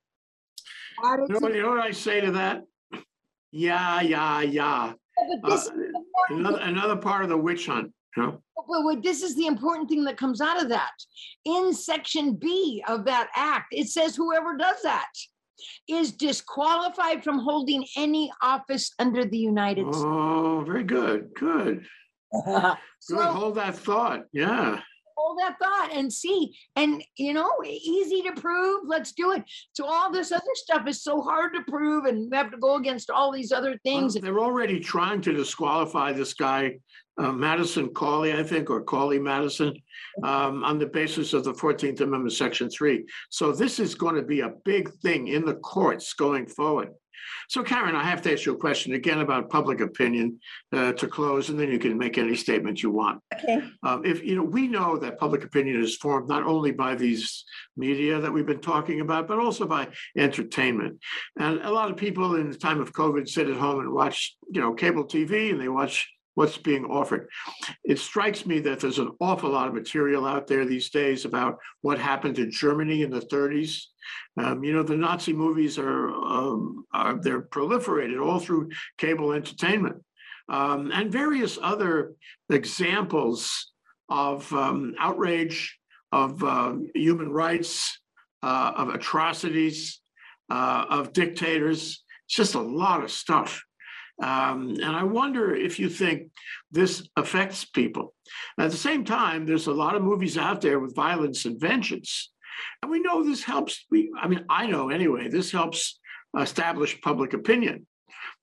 You 1.04 1.28
know 1.30 1.48
you 1.50 1.64
know 1.64 1.70
what 1.70 1.80
I 1.80 1.92
say 1.92 2.22
to 2.22 2.32
that? 2.32 2.64
Yeah, 3.52 4.02
yeah, 4.02 4.42
yeah. 4.42 4.94
but 5.42 5.50
this 5.50 5.70
Uh, 5.70 5.74
is. 5.74 5.94
Another, 6.30 6.60
another 6.60 6.96
part 6.96 7.24
of 7.24 7.30
the 7.30 7.38
witch 7.38 7.66
hunt, 7.68 7.92
you 8.16 8.24
know? 8.24 8.42
But 8.56 8.84
what, 8.84 9.04
this 9.04 9.22
is 9.24 9.36
the 9.36 9.48
important 9.48 9.90
thing 9.90 10.04
that 10.06 10.18
comes 10.18 10.40
out 10.40 10.62
of 10.62 10.70
that. 10.70 10.92
In 11.46 11.74
section 11.74 12.36
B 12.36 12.84
of 12.88 13.06
that 13.06 13.30
act, 13.36 13.68
it 13.72 13.90
says 13.90 14.16
whoever 14.16 14.56
does 14.56 14.82
that 14.84 15.10
is 15.90 16.12
disqualified 16.12 17.24
from 17.24 17.40
holding 17.40 17.86
any 17.98 18.32
office 18.42 18.92
under 19.00 19.26
the 19.26 19.38
United 19.38 19.86
States. 19.94 20.04
Oh, 20.08 20.64
very 20.66 20.84
good, 20.84 21.30
good. 21.36 21.86
Good, 22.46 22.78
So 23.00 23.22
hold 23.22 23.56
that 23.56 23.76
thought, 23.76 24.24
yeah. 24.32 24.80
Hold 25.22 25.40
that 25.40 25.58
thought 25.62 25.92
and 25.94 26.12
see, 26.12 26.56
and 26.76 27.04
you 27.16 27.34
know, 27.34 27.52
easy 27.66 28.22
to 28.24 28.34
prove, 28.34 28.84
let's 28.86 29.12
do 29.12 29.32
it. 29.32 29.44
So 29.74 29.86
all 29.86 30.12
this 30.12 30.32
other 30.32 30.44
stuff 30.54 30.88
is 30.88 31.04
so 31.04 31.22
hard 31.22 31.54
to 31.54 31.62
prove 31.68 32.06
and 32.06 32.30
we 32.30 32.38
have 32.38 32.52
to 32.52 32.58
go 32.58 32.76
against 32.76 33.10
all 33.10 33.32
these 33.32 33.52
other 33.52 33.72
Well, 33.72 33.78
things. 33.84 34.14
They're 34.16 34.40
already 34.40 34.80
trying 34.80 35.22
to 35.22 35.34
disqualify 35.34 36.14
this 36.14 36.34
guy, 36.34 36.80
uh, 37.18 37.32
Madison 37.32 37.90
Cawley, 37.90 38.34
I 38.34 38.44
think, 38.44 38.70
or 38.70 38.84
Cawley 38.84 39.20
Madison, 39.20 39.74
um, 40.24 40.64
on 40.64 40.80
the 40.80 40.88
basis 40.88 41.34
of 41.34 41.44
the 41.44 41.54
14th 41.54 42.02
Amendment, 42.02 42.34
Section 42.34 42.70
3. 42.70 43.04
So 43.30 43.52
this 43.52 43.80
is 43.80 43.96
going 43.96 44.16
to 44.16 44.24
be 44.24 44.42
a 44.42 44.54
big 44.66 44.92
thing 45.02 45.28
in 45.28 45.46
the 45.46 45.56
courts 45.56 46.14
going 46.14 46.48
forward. 46.48 46.90
So 47.50 47.64
Karen, 47.64 47.96
I 47.96 48.04
have 48.04 48.22
to 48.24 48.34
ask 48.34 48.46
you 48.46 48.54
a 48.54 48.58
question 48.58 48.94
again 48.94 49.20
about 49.20 49.50
public 49.50 49.82
opinion 49.82 50.40
uh, 50.74 50.94
to 50.94 51.08
close, 51.08 51.50
and 51.50 51.60
then 51.60 51.72
you 51.72 51.80
can 51.80 51.98
make 51.98 52.18
any 52.18 52.36
statement 52.36 52.82
you 52.82 52.92
want. 52.92 53.22
Okay, 53.34 53.62
Um, 53.84 54.06
if, 54.06 54.24
you 54.24 54.36
know, 54.36 54.44
we 54.44 54.68
know 54.68 54.98
that 54.98 55.20
public 55.20 55.44
opinion 55.44 55.82
is 55.82 55.98
formed 55.98 56.30
not 56.30 56.44
only 56.44 56.72
by 56.72 56.96
these 56.96 57.44
media 57.78 58.20
that 58.20 58.32
we've 58.32 58.46
been 58.46 58.62
talking 58.62 59.02
about, 59.02 59.28
but 59.28 59.40
also 59.40 59.66
by 59.66 59.88
entertainment. 60.18 61.00
And 61.38 61.60
a 61.62 61.72
lot 61.72 61.90
of 61.92 61.98
people 61.98 62.36
in 62.36 62.50
the 62.50 62.58
time 62.58 62.80
of 62.82 62.94
COVID 62.94 63.28
sit 63.28 63.50
at 63.50 63.58
home 63.58 63.80
and 63.80 63.92
watch, 63.92 64.36
you 64.50 64.62
know, 64.62 64.74
cable 64.74 65.06
TV 65.06 65.52
and 65.52 65.60
they 65.60 65.70
watch 65.70 66.08
what's 66.36 66.58
being 66.58 66.86
offered. 66.86 67.28
It 67.84 68.00
strikes 68.00 68.46
me 68.46 68.60
that 68.62 68.80
there's 68.80 69.00
an 69.00 69.12
awful 69.20 69.52
lot 69.52 69.68
of 69.68 69.74
material 69.74 70.26
out 70.26 70.48
there 70.48 70.66
these 70.66 70.90
days 70.90 71.26
about 71.26 71.58
what 71.82 72.00
happened 72.00 72.36
to 72.38 72.48
Germany 72.48 73.04
in 73.04 73.12
the 73.12 73.20
30s. 73.20 73.82
Um, 74.38 74.64
you 74.64 74.74
know, 74.74 74.84
the 74.84 74.96
Nazi 74.96 75.34
movies 75.34 75.78
are, 75.78 76.10
um, 76.10 76.86
are 76.94 77.20
they're 77.22 77.42
proliferated 77.42 78.26
all 78.26 78.40
through 78.40 78.70
cable 78.98 79.34
entertainment. 79.34 80.04
Um, 80.50 80.92
and 80.94 81.12
various 81.12 81.58
other 81.62 82.14
examples 82.50 83.72
of 84.10 84.52
um, 84.54 84.96
outrage, 85.00 85.78
of 86.12 86.44
uh, 86.44 86.74
human 86.94 87.32
rights, 87.32 88.00
uh, 88.44 88.74
of 88.76 88.90
atrocities, 88.90 90.02
uh, 90.50 90.86
of 90.90 91.14
dictators. 91.14 92.04
It's 92.28 92.36
just 92.36 92.56
a 92.56 92.62
lot 92.62 93.04
of 93.04 93.12
stuff. 93.12 93.64
Um, 94.22 94.76
and 94.82 94.96
I 94.96 95.04
wonder 95.04 95.56
if 95.56 95.80
you 95.80 95.90
think 95.90 96.32
this 96.72 97.08
affects 97.16 97.66
people. 97.66 98.14
At 98.60 98.72
the 98.72 98.78
same 98.78 99.04
time, 99.04 99.46
there's 99.46 99.68
a 99.68 99.74
lot 99.74 99.96
of 99.96 100.04
movies 100.04 100.38
out 100.38 100.62
there 100.62 100.80
with 100.80 100.96
violence 100.96 101.46
and 101.46 101.60
vengeance. 101.60 102.32
And 102.82 102.92
we 102.92 103.00
know 103.00 103.24
this 103.24 103.44
helps. 103.44 103.86
We, 103.90 104.12
I 104.20 104.28
mean, 104.28 104.46
I 104.50 104.68
know 104.68 104.90
anyway, 104.90 105.30
this 105.30 105.52
helps 105.52 106.00
establish 106.40 107.02
public 107.02 107.34
opinion. 107.34 107.88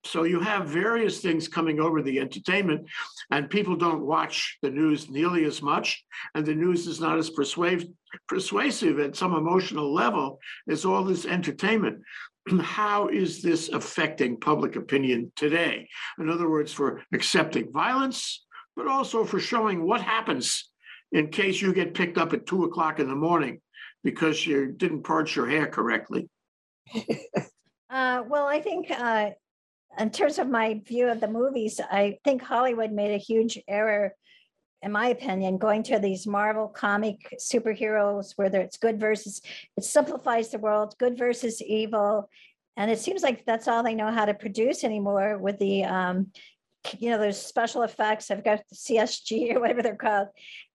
So 0.04 0.24
you 0.24 0.40
have 0.40 0.68
various 0.68 1.20
things 1.20 1.48
coming 1.48 1.80
over 1.80 2.02
the 2.02 2.20
entertainment, 2.20 2.88
and 3.30 3.50
people 3.50 3.76
don't 3.76 4.06
watch 4.06 4.58
the 4.62 4.70
news 4.70 5.10
nearly 5.10 5.44
as 5.44 5.60
much, 5.60 6.04
and 6.34 6.46
the 6.46 6.54
news 6.54 6.86
is 6.86 7.00
not 7.00 7.18
as 7.18 7.30
persuasive 7.30 7.88
persuasive 8.26 8.98
at 9.00 9.16
some 9.16 9.34
emotional 9.34 9.92
level 9.92 10.40
as 10.68 10.86
all 10.86 11.04
this 11.04 11.26
entertainment. 11.26 12.00
How 12.60 13.08
is 13.08 13.42
this 13.42 13.68
affecting 13.68 14.38
public 14.38 14.76
opinion 14.76 15.32
today? 15.36 15.88
In 16.18 16.28
other 16.28 16.48
words, 16.48 16.72
for 16.72 17.02
accepting 17.12 17.72
violence, 17.72 18.46
but 18.76 18.86
also 18.86 19.24
for 19.24 19.40
showing 19.40 19.86
what 19.86 20.00
happens 20.00 20.70
in 21.12 21.28
case 21.28 21.60
you 21.60 21.72
get 21.72 21.94
picked 21.94 22.18
up 22.18 22.32
at 22.32 22.46
two 22.46 22.64
o'clock 22.64 23.00
in 23.00 23.08
the 23.08 23.14
morning 23.14 23.60
because 24.04 24.46
you 24.46 24.72
didn't 24.72 25.02
part 25.02 25.34
your 25.34 25.48
hair 25.48 25.66
correctly. 25.66 26.28
Uh, 27.90 28.22
well, 28.28 28.46
I 28.46 28.60
think, 28.60 28.90
uh, 28.90 29.30
in 29.98 30.10
terms 30.10 30.38
of 30.38 30.46
my 30.46 30.82
view 30.86 31.08
of 31.08 31.20
the 31.20 31.26
movies, 31.26 31.80
I 31.90 32.18
think 32.22 32.42
Hollywood 32.42 32.92
made 32.92 33.14
a 33.14 33.18
huge 33.18 33.58
error, 33.66 34.12
in 34.82 34.92
my 34.92 35.08
opinion, 35.08 35.58
going 35.58 35.82
to 35.84 35.98
these 35.98 36.26
Marvel 36.26 36.68
comic 36.68 37.34
superheroes, 37.38 38.32
whether 38.36 38.60
it's 38.60 38.76
good 38.76 39.00
versus, 39.00 39.42
it 39.76 39.84
simplifies 39.84 40.50
the 40.50 40.58
world, 40.58 40.94
good 40.98 41.18
versus 41.18 41.60
evil. 41.62 42.28
And 42.76 42.90
it 42.90 43.00
seems 43.00 43.22
like 43.22 43.44
that's 43.44 43.66
all 43.66 43.82
they 43.82 43.94
know 43.94 44.12
how 44.12 44.24
to 44.24 44.34
produce 44.34 44.84
anymore 44.84 45.36
with 45.38 45.58
the, 45.58 45.84
um, 45.84 46.28
you 46.98 47.10
know, 47.10 47.18
there's 47.18 47.40
special 47.40 47.82
effects. 47.82 48.30
I've 48.30 48.44
got 48.44 48.62
CSG 48.72 49.56
or 49.56 49.60
whatever 49.60 49.82
they're 49.82 49.96
called, 49.96 50.28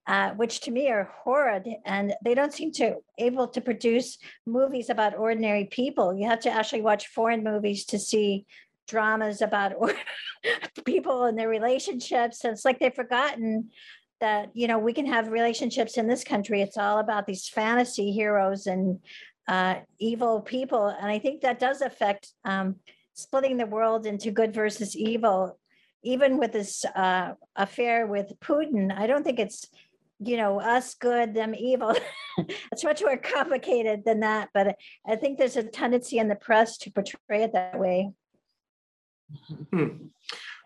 uh, 0.06 0.32
which 0.32 0.60
to 0.62 0.72
me 0.72 0.89
are 0.89 1.10
horrid, 1.24 1.68
and 1.86 2.14
they 2.24 2.34
don't 2.34 2.54
seem 2.54 2.74
to 2.74 2.97
able 3.18 3.47
to 3.47 3.62
produce 3.62 4.18
movies 4.45 4.89
about 4.89 5.18
ordinary 5.18 5.66
people. 5.66 6.14
You 6.14 6.28
have 6.28 6.41
to 6.41 6.51
actually 6.51 6.82
watch 6.82 7.08
foreign 7.08 7.43
movies 7.43 7.86
to 7.86 7.99
see 7.99 8.45
dramas 8.88 9.41
about 9.41 9.73
people 10.86 11.25
and 11.25 11.38
their 11.38 11.49
relationships. 11.49 12.43
And 12.43 12.53
it's 12.53 12.65
like 12.65 12.79
they've 12.79 12.93
forgotten 12.93 13.69
that 14.23 14.49
you 14.53 14.67
know 14.67 14.79
we 14.79 14.93
can 14.93 15.05
have 15.05 15.27
relationships 15.27 15.97
in 15.97 16.07
this 16.07 16.23
country. 16.23 16.61
It's 16.61 16.77
all 16.77 16.99
about 16.99 17.27
these 17.27 17.49
fantasy 17.49 18.13
heroes 18.13 18.67
and 18.67 18.99
uh, 19.49 19.75
evil 19.99 20.39
people, 20.39 20.88
and 20.88 21.11
I 21.11 21.19
think 21.19 21.41
that 21.41 21.59
does 21.59 21.81
affect 21.81 22.29
um, 22.45 22.77
splitting 23.13 23.57
the 23.57 23.65
world 23.65 24.05
into 24.05 24.31
good 24.31 24.53
versus 24.53 24.95
evil. 24.95 25.59
Even 26.03 26.38
with 26.38 26.53
this 26.53 26.86
uh, 26.95 27.34
affair 27.57 28.07
with 28.07 28.31
Putin, 28.41 28.97
I 28.97 29.07
don't 29.07 29.25
think 29.25 29.39
it's 29.39 29.67
you 30.19 30.38
know 30.38 30.61
us 30.61 30.95
good, 30.95 31.34
them 31.34 31.53
evil. 31.53 31.93
it's 32.71 32.86
much 32.86 33.01
more 33.01 33.17
complicated 33.17 34.03
than 34.05 34.21
that. 34.21 34.49
But 34.53 34.77
I 35.05 35.17
think 35.17 35.38
there's 35.38 35.57
a 35.57 35.63
tendency 35.63 36.17
in 36.17 36.29
the 36.29 36.36
press 36.36 36.77
to 36.77 36.91
portray 36.91 37.43
it 37.43 37.51
that 37.51 37.77
way. 37.77 38.11
Hmm. 39.71 39.88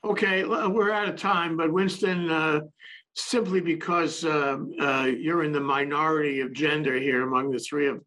Okay, 0.04 0.46
we're 0.46 0.92
out 0.92 1.10
of 1.10 1.16
time, 1.16 1.58
but 1.58 1.72
Winston, 1.72 2.30
uh, 2.30 2.62
simply 3.16 3.60
because 3.60 4.24
um, 4.26 4.72
uh, 4.80 5.10
you're 5.18 5.44
in 5.44 5.52
the 5.52 5.60
minority 5.60 6.40
of 6.40 6.54
gender 6.54 7.00
here 7.00 7.24
among 7.24 7.50
the 7.50 7.60
three 7.60 7.88
of 7.88 8.02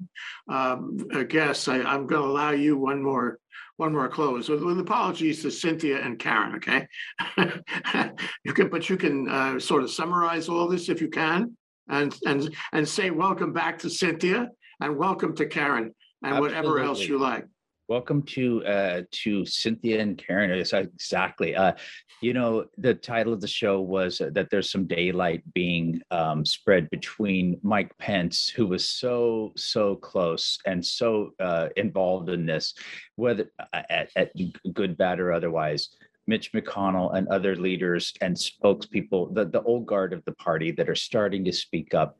um, 0.48 0.96
uh, 1.12 1.24
guests, 1.24 1.66
I, 1.66 1.82
I'm 1.82 2.06
going 2.06 2.22
to 2.22 2.28
allow 2.28 2.52
you 2.52 2.76
one 2.76 3.02
more, 3.02 3.38
one 3.76 3.92
more 3.92 4.08
close 4.08 4.48
with, 4.48 4.62
with 4.62 4.78
apologies 4.78 5.42
to 5.42 5.50
Cynthia 5.50 6.00
and 6.00 6.18
Karen. 6.18 6.54
Okay, 6.56 6.86
you 8.44 8.52
can, 8.52 8.68
but 8.68 8.88
you 8.88 8.96
can 8.96 9.28
uh, 9.28 9.58
sort 9.58 9.82
of 9.82 9.90
summarize 9.90 10.48
all 10.48 10.68
this 10.68 10.88
if 10.88 11.00
you 11.00 11.08
can, 11.08 11.56
and 11.88 12.16
and 12.24 12.54
and 12.72 12.88
say 12.88 13.10
welcome 13.10 13.52
back 13.52 13.78
to 13.80 13.90
Cynthia 13.90 14.48
and 14.80 14.96
welcome 14.96 15.34
to 15.36 15.46
Karen 15.46 15.92
and 16.22 16.38
whatever 16.38 16.78
else 16.78 17.00
you 17.00 17.18
like. 17.18 17.46
Welcome 17.90 18.22
to 18.36 18.64
uh 18.66 19.02
to 19.10 19.44
Cynthia 19.44 20.00
and 20.00 20.16
Karen. 20.16 20.52
Exactly. 20.52 21.56
Uh, 21.56 21.72
you 22.20 22.32
know, 22.32 22.66
the 22.78 22.94
title 22.94 23.32
of 23.32 23.40
the 23.40 23.48
show 23.48 23.80
was 23.80 24.18
that 24.18 24.46
there's 24.48 24.70
some 24.70 24.86
daylight 24.86 25.42
being 25.54 26.00
um, 26.12 26.44
spread 26.46 26.88
between 26.90 27.58
Mike 27.64 27.90
Pence, 27.98 28.48
who 28.48 28.68
was 28.68 28.88
so 28.88 29.50
so 29.56 29.96
close 29.96 30.56
and 30.66 30.86
so 30.86 31.32
uh, 31.40 31.70
involved 31.74 32.28
in 32.28 32.46
this, 32.46 32.74
whether 33.16 33.50
uh, 33.58 33.82
at, 33.90 34.10
at 34.14 34.30
good, 34.72 34.96
bad, 34.96 35.18
or 35.18 35.32
otherwise. 35.32 35.88
Mitch 36.28 36.52
McConnell 36.52 37.16
and 37.16 37.26
other 37.26 37.56
leaders 37.56 38.14
and 38.20 38.36
spokespeople, 38.36 39.34
the, 39.34 39.46
the 39.46 39.62
old 39.62 39.86
guard 39.86 40.12
of 40.12 40.24
the 40.26 40.32
party 40.34 40.70
that 40.70 40.88
are 40.88 40.94
starting 40.94 41.44
to 41.44 41.52
speak 41.52 41.92
up. 41.92 42.18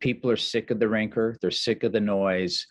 People 0.00 0.28
are 0.32 0.36
sick 0.36 0.72
of 0.72 0.80
the 0.80 0.88
rancor. 0.88 1.36
They're 1.40 1.52
sick 1.52 1.84
of 1.84 1.92
the 1.92 2.00
noise. 2.00 2.66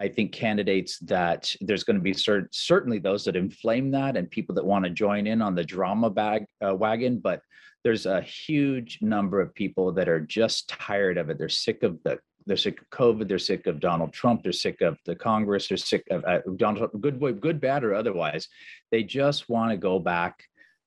I 0.00 0.08
think 0.08 0.32
candidates 0.32 0.98
that 1.00 1.54
there's 1.60 1.84
going 1.84 1.96
to 1.96 2.02
be 2.02 2.12
cer- 2.12 2.48
certainly 2.52 2.98
those 2.98 3.24
that 3.24 3.36
inflame 3.36 3.90
that 3.92 4.16
and 4.16 4.30
people 4.30 4.54
that 4.56 4.64
want 4.64 4.84
to 4.84 4.90
join 4.90 5.26
in 5.26 5.40
on 5.40 5.54
the 5.54 5.64
drama 5.64 6.10
bag 6.10 6.44
uh, 6.64 6.74
wagon, 6.74 7.18
but 7.18 7.40
there's 7.82 8.04
a 8.06 8.20
huge 8.20 8.98
number 9.00 9.40
of 9.40 9.54
people 9.54 9.92
that 9.92 10.08
are 10.08 10.20
just 10.20 10.68
tired 10.68 11.16
of 11.16 11.30
it. 11.30 11.38
They're 11.38 11.48
sick 11.48 11.82
of 11.82 12.02
the 12.02 12.18
they're 12.46 12.56
sick 12.56 12.80
of 12.80 12.90
COVID. 12.90 13.26
They're 13.26 13.38
sick 13.40 13.66
of 13.66 13.80
Donald 13.80 14.12
Trump. 14.12 14.42
They're 14.42 14.52
sick 14.52 14.80
of 14.80 14.98
the 15.04 15.16
Congress. 15.16 15.68
They're 15.68 15.76
sick 15.76 16.04
of 16.10 16.24
uh, 16.24 16.40
Donald 16.56 16.78
Trump, 16.78 17.00
good, 17.00 17.40
good, 17.40 17.60
bad, 17.60 17.82
or 17.82 17.92
otherwise. 17.92 18.48
They 18.92 19.02
just 19.02 19.48
want 19.48 19.72
to 19.72 19.76
go 19.76 19.98
back 19.98 20.44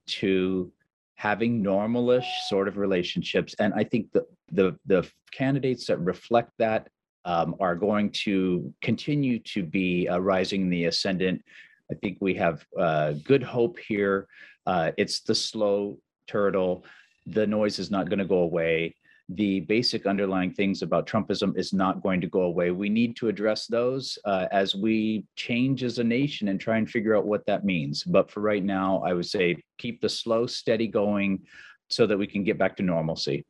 to 0.07 0.71
having 1.15 1.61
normalish 1.61 2.27
sort 2.47 2.69
of 2.69 2.77
relationships. 2.77 3.55
And 3.59 3.73
I 3.73 3.83
think 3.83 4.11
the 4.13 4.25
the 4.51 4.77
the 4.85 5.09
candidates 5.31 5.87
that 5.87 5.97
reflect 5.97 6.51
that 6.59 6.87
um, 7.25 7.55
are 7.59 7.75
going 7.75 8.11
to 8.11 8.73
continue 8.81 9.39
to 9.39 9.63
be 9.63 10.07
uh, 10.07 10.17
rising 10.19 10.61
in 10.61 10.69
the 10.69 10.85
ascendant. 10.85 11.43
I 11.91 11.95
think 11.95 12.17
we 12.21 12.33
have 12.35 12.65
uh, 12.77 13.13
good 13.23 13.43
hope 13.43 13.79
here. 13.79 14.27
Uh, 14.65 14.91
it's 14.97 15.21
the 15.21 15.35
slow 15.35 15.97
turtle. 16.27 16.85
The 17.25 17.47
noise 17.47 17.79
is 17.79 17.91
not 17.91 18.09
going 18.09 18.19
to 18.19 18.25
go 18.25 18.39
away. 18.39 18.95
The 19.29 19.59
basic 19.61 20.07
underlying 20.07 20.53
things 20.53 20.81
about 20.81 21.05
Trumpism 21.05 21.55
is 21.55 21.71
not 21.71 22.01
going 22.01 22.19
to 22.21 22.27
go 22.27 22.43
away. 22.43 22.71
We 22.71 22.89
need 22.89 23.15
to 23.17 23.27
address 23.27 23.67
those 23.67 24.17
uh, 24.25 24.47
as 24.51 24.75
we 24.75 25.25
change 25.35 25.83
as 25.83 25.99
a 25.99 26.03
nation 26.03 26.47
and 26.47 26.59
try 26.59 26.77
and 26.77 26.89
figure 26.89 27.15
out 27.15 27.27
what 27.27 27.45
that 27.45 27.63
means. 27.63 28.03
But 28.03 28.31
for 28.31 28.41
right 28.41 28.63
now, 28.63 29.03
I 29.05 29.13
would 29.13 29.27
say 29.27 29.57
keep 29.77 30.01
the 30.01 30.09
slow, 30.09 30.47
steady 30.47 30.87
going 30.87 31.41
so 31.89 32.07
that 32.07 32.17
we 32.17 32.25
can 32.25 32.43
get 32.43 32.57
back 32.57 32.75
to 32.77 32.83
normalcy. 32.83 33.45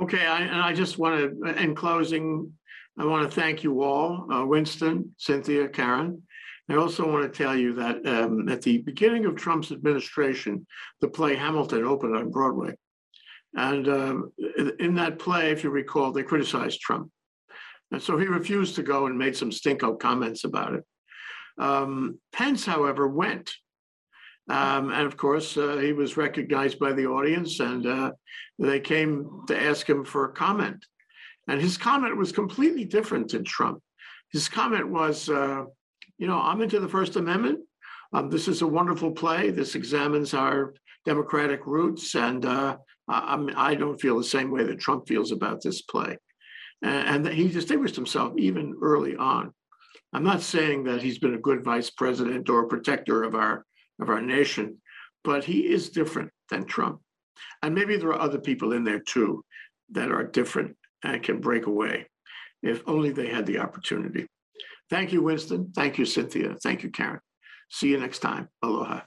Okay, 0.00 0.26
I, 0.26 0.40
and 0.40 0.60
I 0.60 0.72
just 0.72 0.98
want 0.98 1.40
to, 1.40 1.62
in 1.62 1.76
closing, 1.76 2.52
I 2.98 3.06
want 3.06 3.28
to 3.28 3.40
thank 3.40 3.62
you 3.62 3.82
all, 3.82 4.30
uh, 4.32 4.44
Winston, 4.44 5.14
Cynthia, 5.16 5.68
Karen. 5.68 6.22
I 6.68 6.76
also 6.76 7.10
want 7.10 7.30
to 7.30 7.36
tell 7.36 7.56
you 7.56 7.74
that 7.74 8.06
um, 8.06 8.48
at 8.48 8.62
the 8.62 8.78
beginning 8.78 9.24
of 9.24 9.36
Trump's 9.36 9.72
administration, 9.72 10.66
the 11.00 11.08
play 11.08 11.34
Hamilton 11.34 11.84
opened 11.84 12.16
on 12.16 12.30
Broadway. 12.30 12.74
And 13.54 13.88
um, 13.88 14.32
in- 14.78 14.94
that 14.94 15.18
play, 15.18 15.50
if 15.50 15.64
you 15.64 15.70
recall, 15.70 16.12
they 16.12 16.22
criticized 16.22 16.80
Trump. 16.80 17.10
And 17.90 18.00
so 18.00 18.16
he 18.16 18.26
refused 18.26 18.76
to 18.76 18.82
go 18.82 19.06
and 19.06 19.18
made 19.18 19.36
some 19.36 19.50
stinko 19.50 19.98
comments 19.98 20.44
about 20.44 20.74
it. 20.74 20.84
Um, 21.58 22.18
Pence, 22.32 22.64
however, 22.64 23.08
went. 23.08 23.52
Um, 24.48 24.90
and 24.90 25.06
of 25.06 25.16
course, 25.16 25.56
uh, 25.56 25.76
he 25.76 25.92
was 25.92 26.16
recognized 26.16 26.78
by 26.78 26.92
the 26.92 27.06
audience 27.06 27.60
and 27.60 27.86
uh, 27.86 28.12
they 28.58 28.80
came 28.80 29.42
to 29.48 29.60
ask 29.60 29.88
him 29.88 30.04
for 30.04 30.24
a 30.24 30.32
comment. 30.32 30.84
And 31.48 31.60
his 31.60 31.76
comment 31.76 32.16
was 32.16 32.32
completely 32.32 32.84
different 32.84 33.30
than 33.30 33.44
Trump. 33.44 33.80
His 34.32 34.48
comment 34.48 34.88
was, 34.88 35.28
uh, 35.28 35.64
you 36.18 36.26
know, 36.26 36.38
I'm 36.38 36.62
into 36.62 36.80
the 36.80 36.88
First 36.88 37.16
Amendment. 37.16 37.60
Um, 38.12 38.30
this 38.30 38.48
is 38.48 38.62
a 38.62 38.66
wonderful 38.66 39.10
play. 39.10 39.50
This 39.50 39.74
examines 39.74 40.34
our 40.34 40.74
democratic 41.04 41.66
roots. 41.66 42.14
And 42.14 42.44
uh, 42.44 42.76
I, 43.08 43.46
I 43.56 43.74
don't 43.74 44.00
feel 44.00 44.18
the 44.18 44.24
same 44.24 44.50
way 44.50 44.64
that 44.64 44.80
Trump 44.80 45.08
feels 45.08 45.32
about 45.32 45.62
this 45.62 45.82
play. 45.82 46.16
And, 46.82 47.26
and 47.26 47.34
he 47.34 47.48
distinguished 47.48 47.96
himself 47.96 48.34
even 48.38 48.76
early 48.80 49.16
on. 49.16 49.52
I'm 50.12 50.24
not 50.24 50.42
saying 50.42 50.84
that 50.84 51.02
he's 51.02 51.18
been 51.18 51.34
a 51.34 51.38
good 51.38 51.64
vice 51.64 51.90
president 51.90 52.48
or 52.50 52.60
a 52.60 52.68
protector 52.68 53.22
of 53.22 53.34
our 53.34 53.64
of 54.00 54.08
our 54.08 54.20
nation, 54.20 54.78
but 55.24 55.44
he 55.44 55.72
is 55.72 55.90
different 55.90 56.30
than 56.50 56.64
Trump. 56.64 57.00
And 57.62 57.74
maybe 57.74 57.96
there 57.96 58.10
are 58.10 58.20
other 58.20 58.40
people 58.40 58.72
in 58.72 58.84
there 58.84 58.98
too 59.00 59.44
that 59.92 60.10
are 60.10 60.24
different 60.24 60.76
and 61.02 61.22
can 61.22 61.40
break 61.40 61.66
away 61.66 62.06
if 62.62 62.82
only 62.86 63.10
they 63.10 63.28
had 63.28 63.46
the 63.46 63.58
opportunity. 63.58 64.26
Thank 64.90 65.12
you, 65.12 65.22
Winston. 65.22 65.72
Thank 65.74 65.98
you, 65.98 66.04
Cynthia. 66.04 66.56
Thank 66.62 66.82
you, 66.82 66.90
Karen. 66.90 67.20
See 67.70 67.88
you 67.88 67.98
next 67.98 68.18
time. 68.18 68.48
Aloha. 68.62 69.00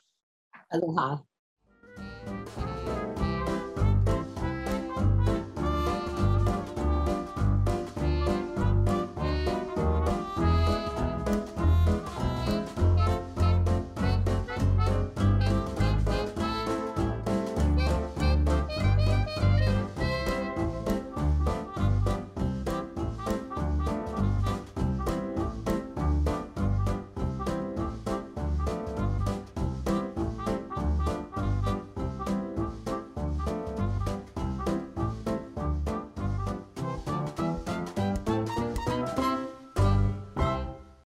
Aloha. 0.71 1.17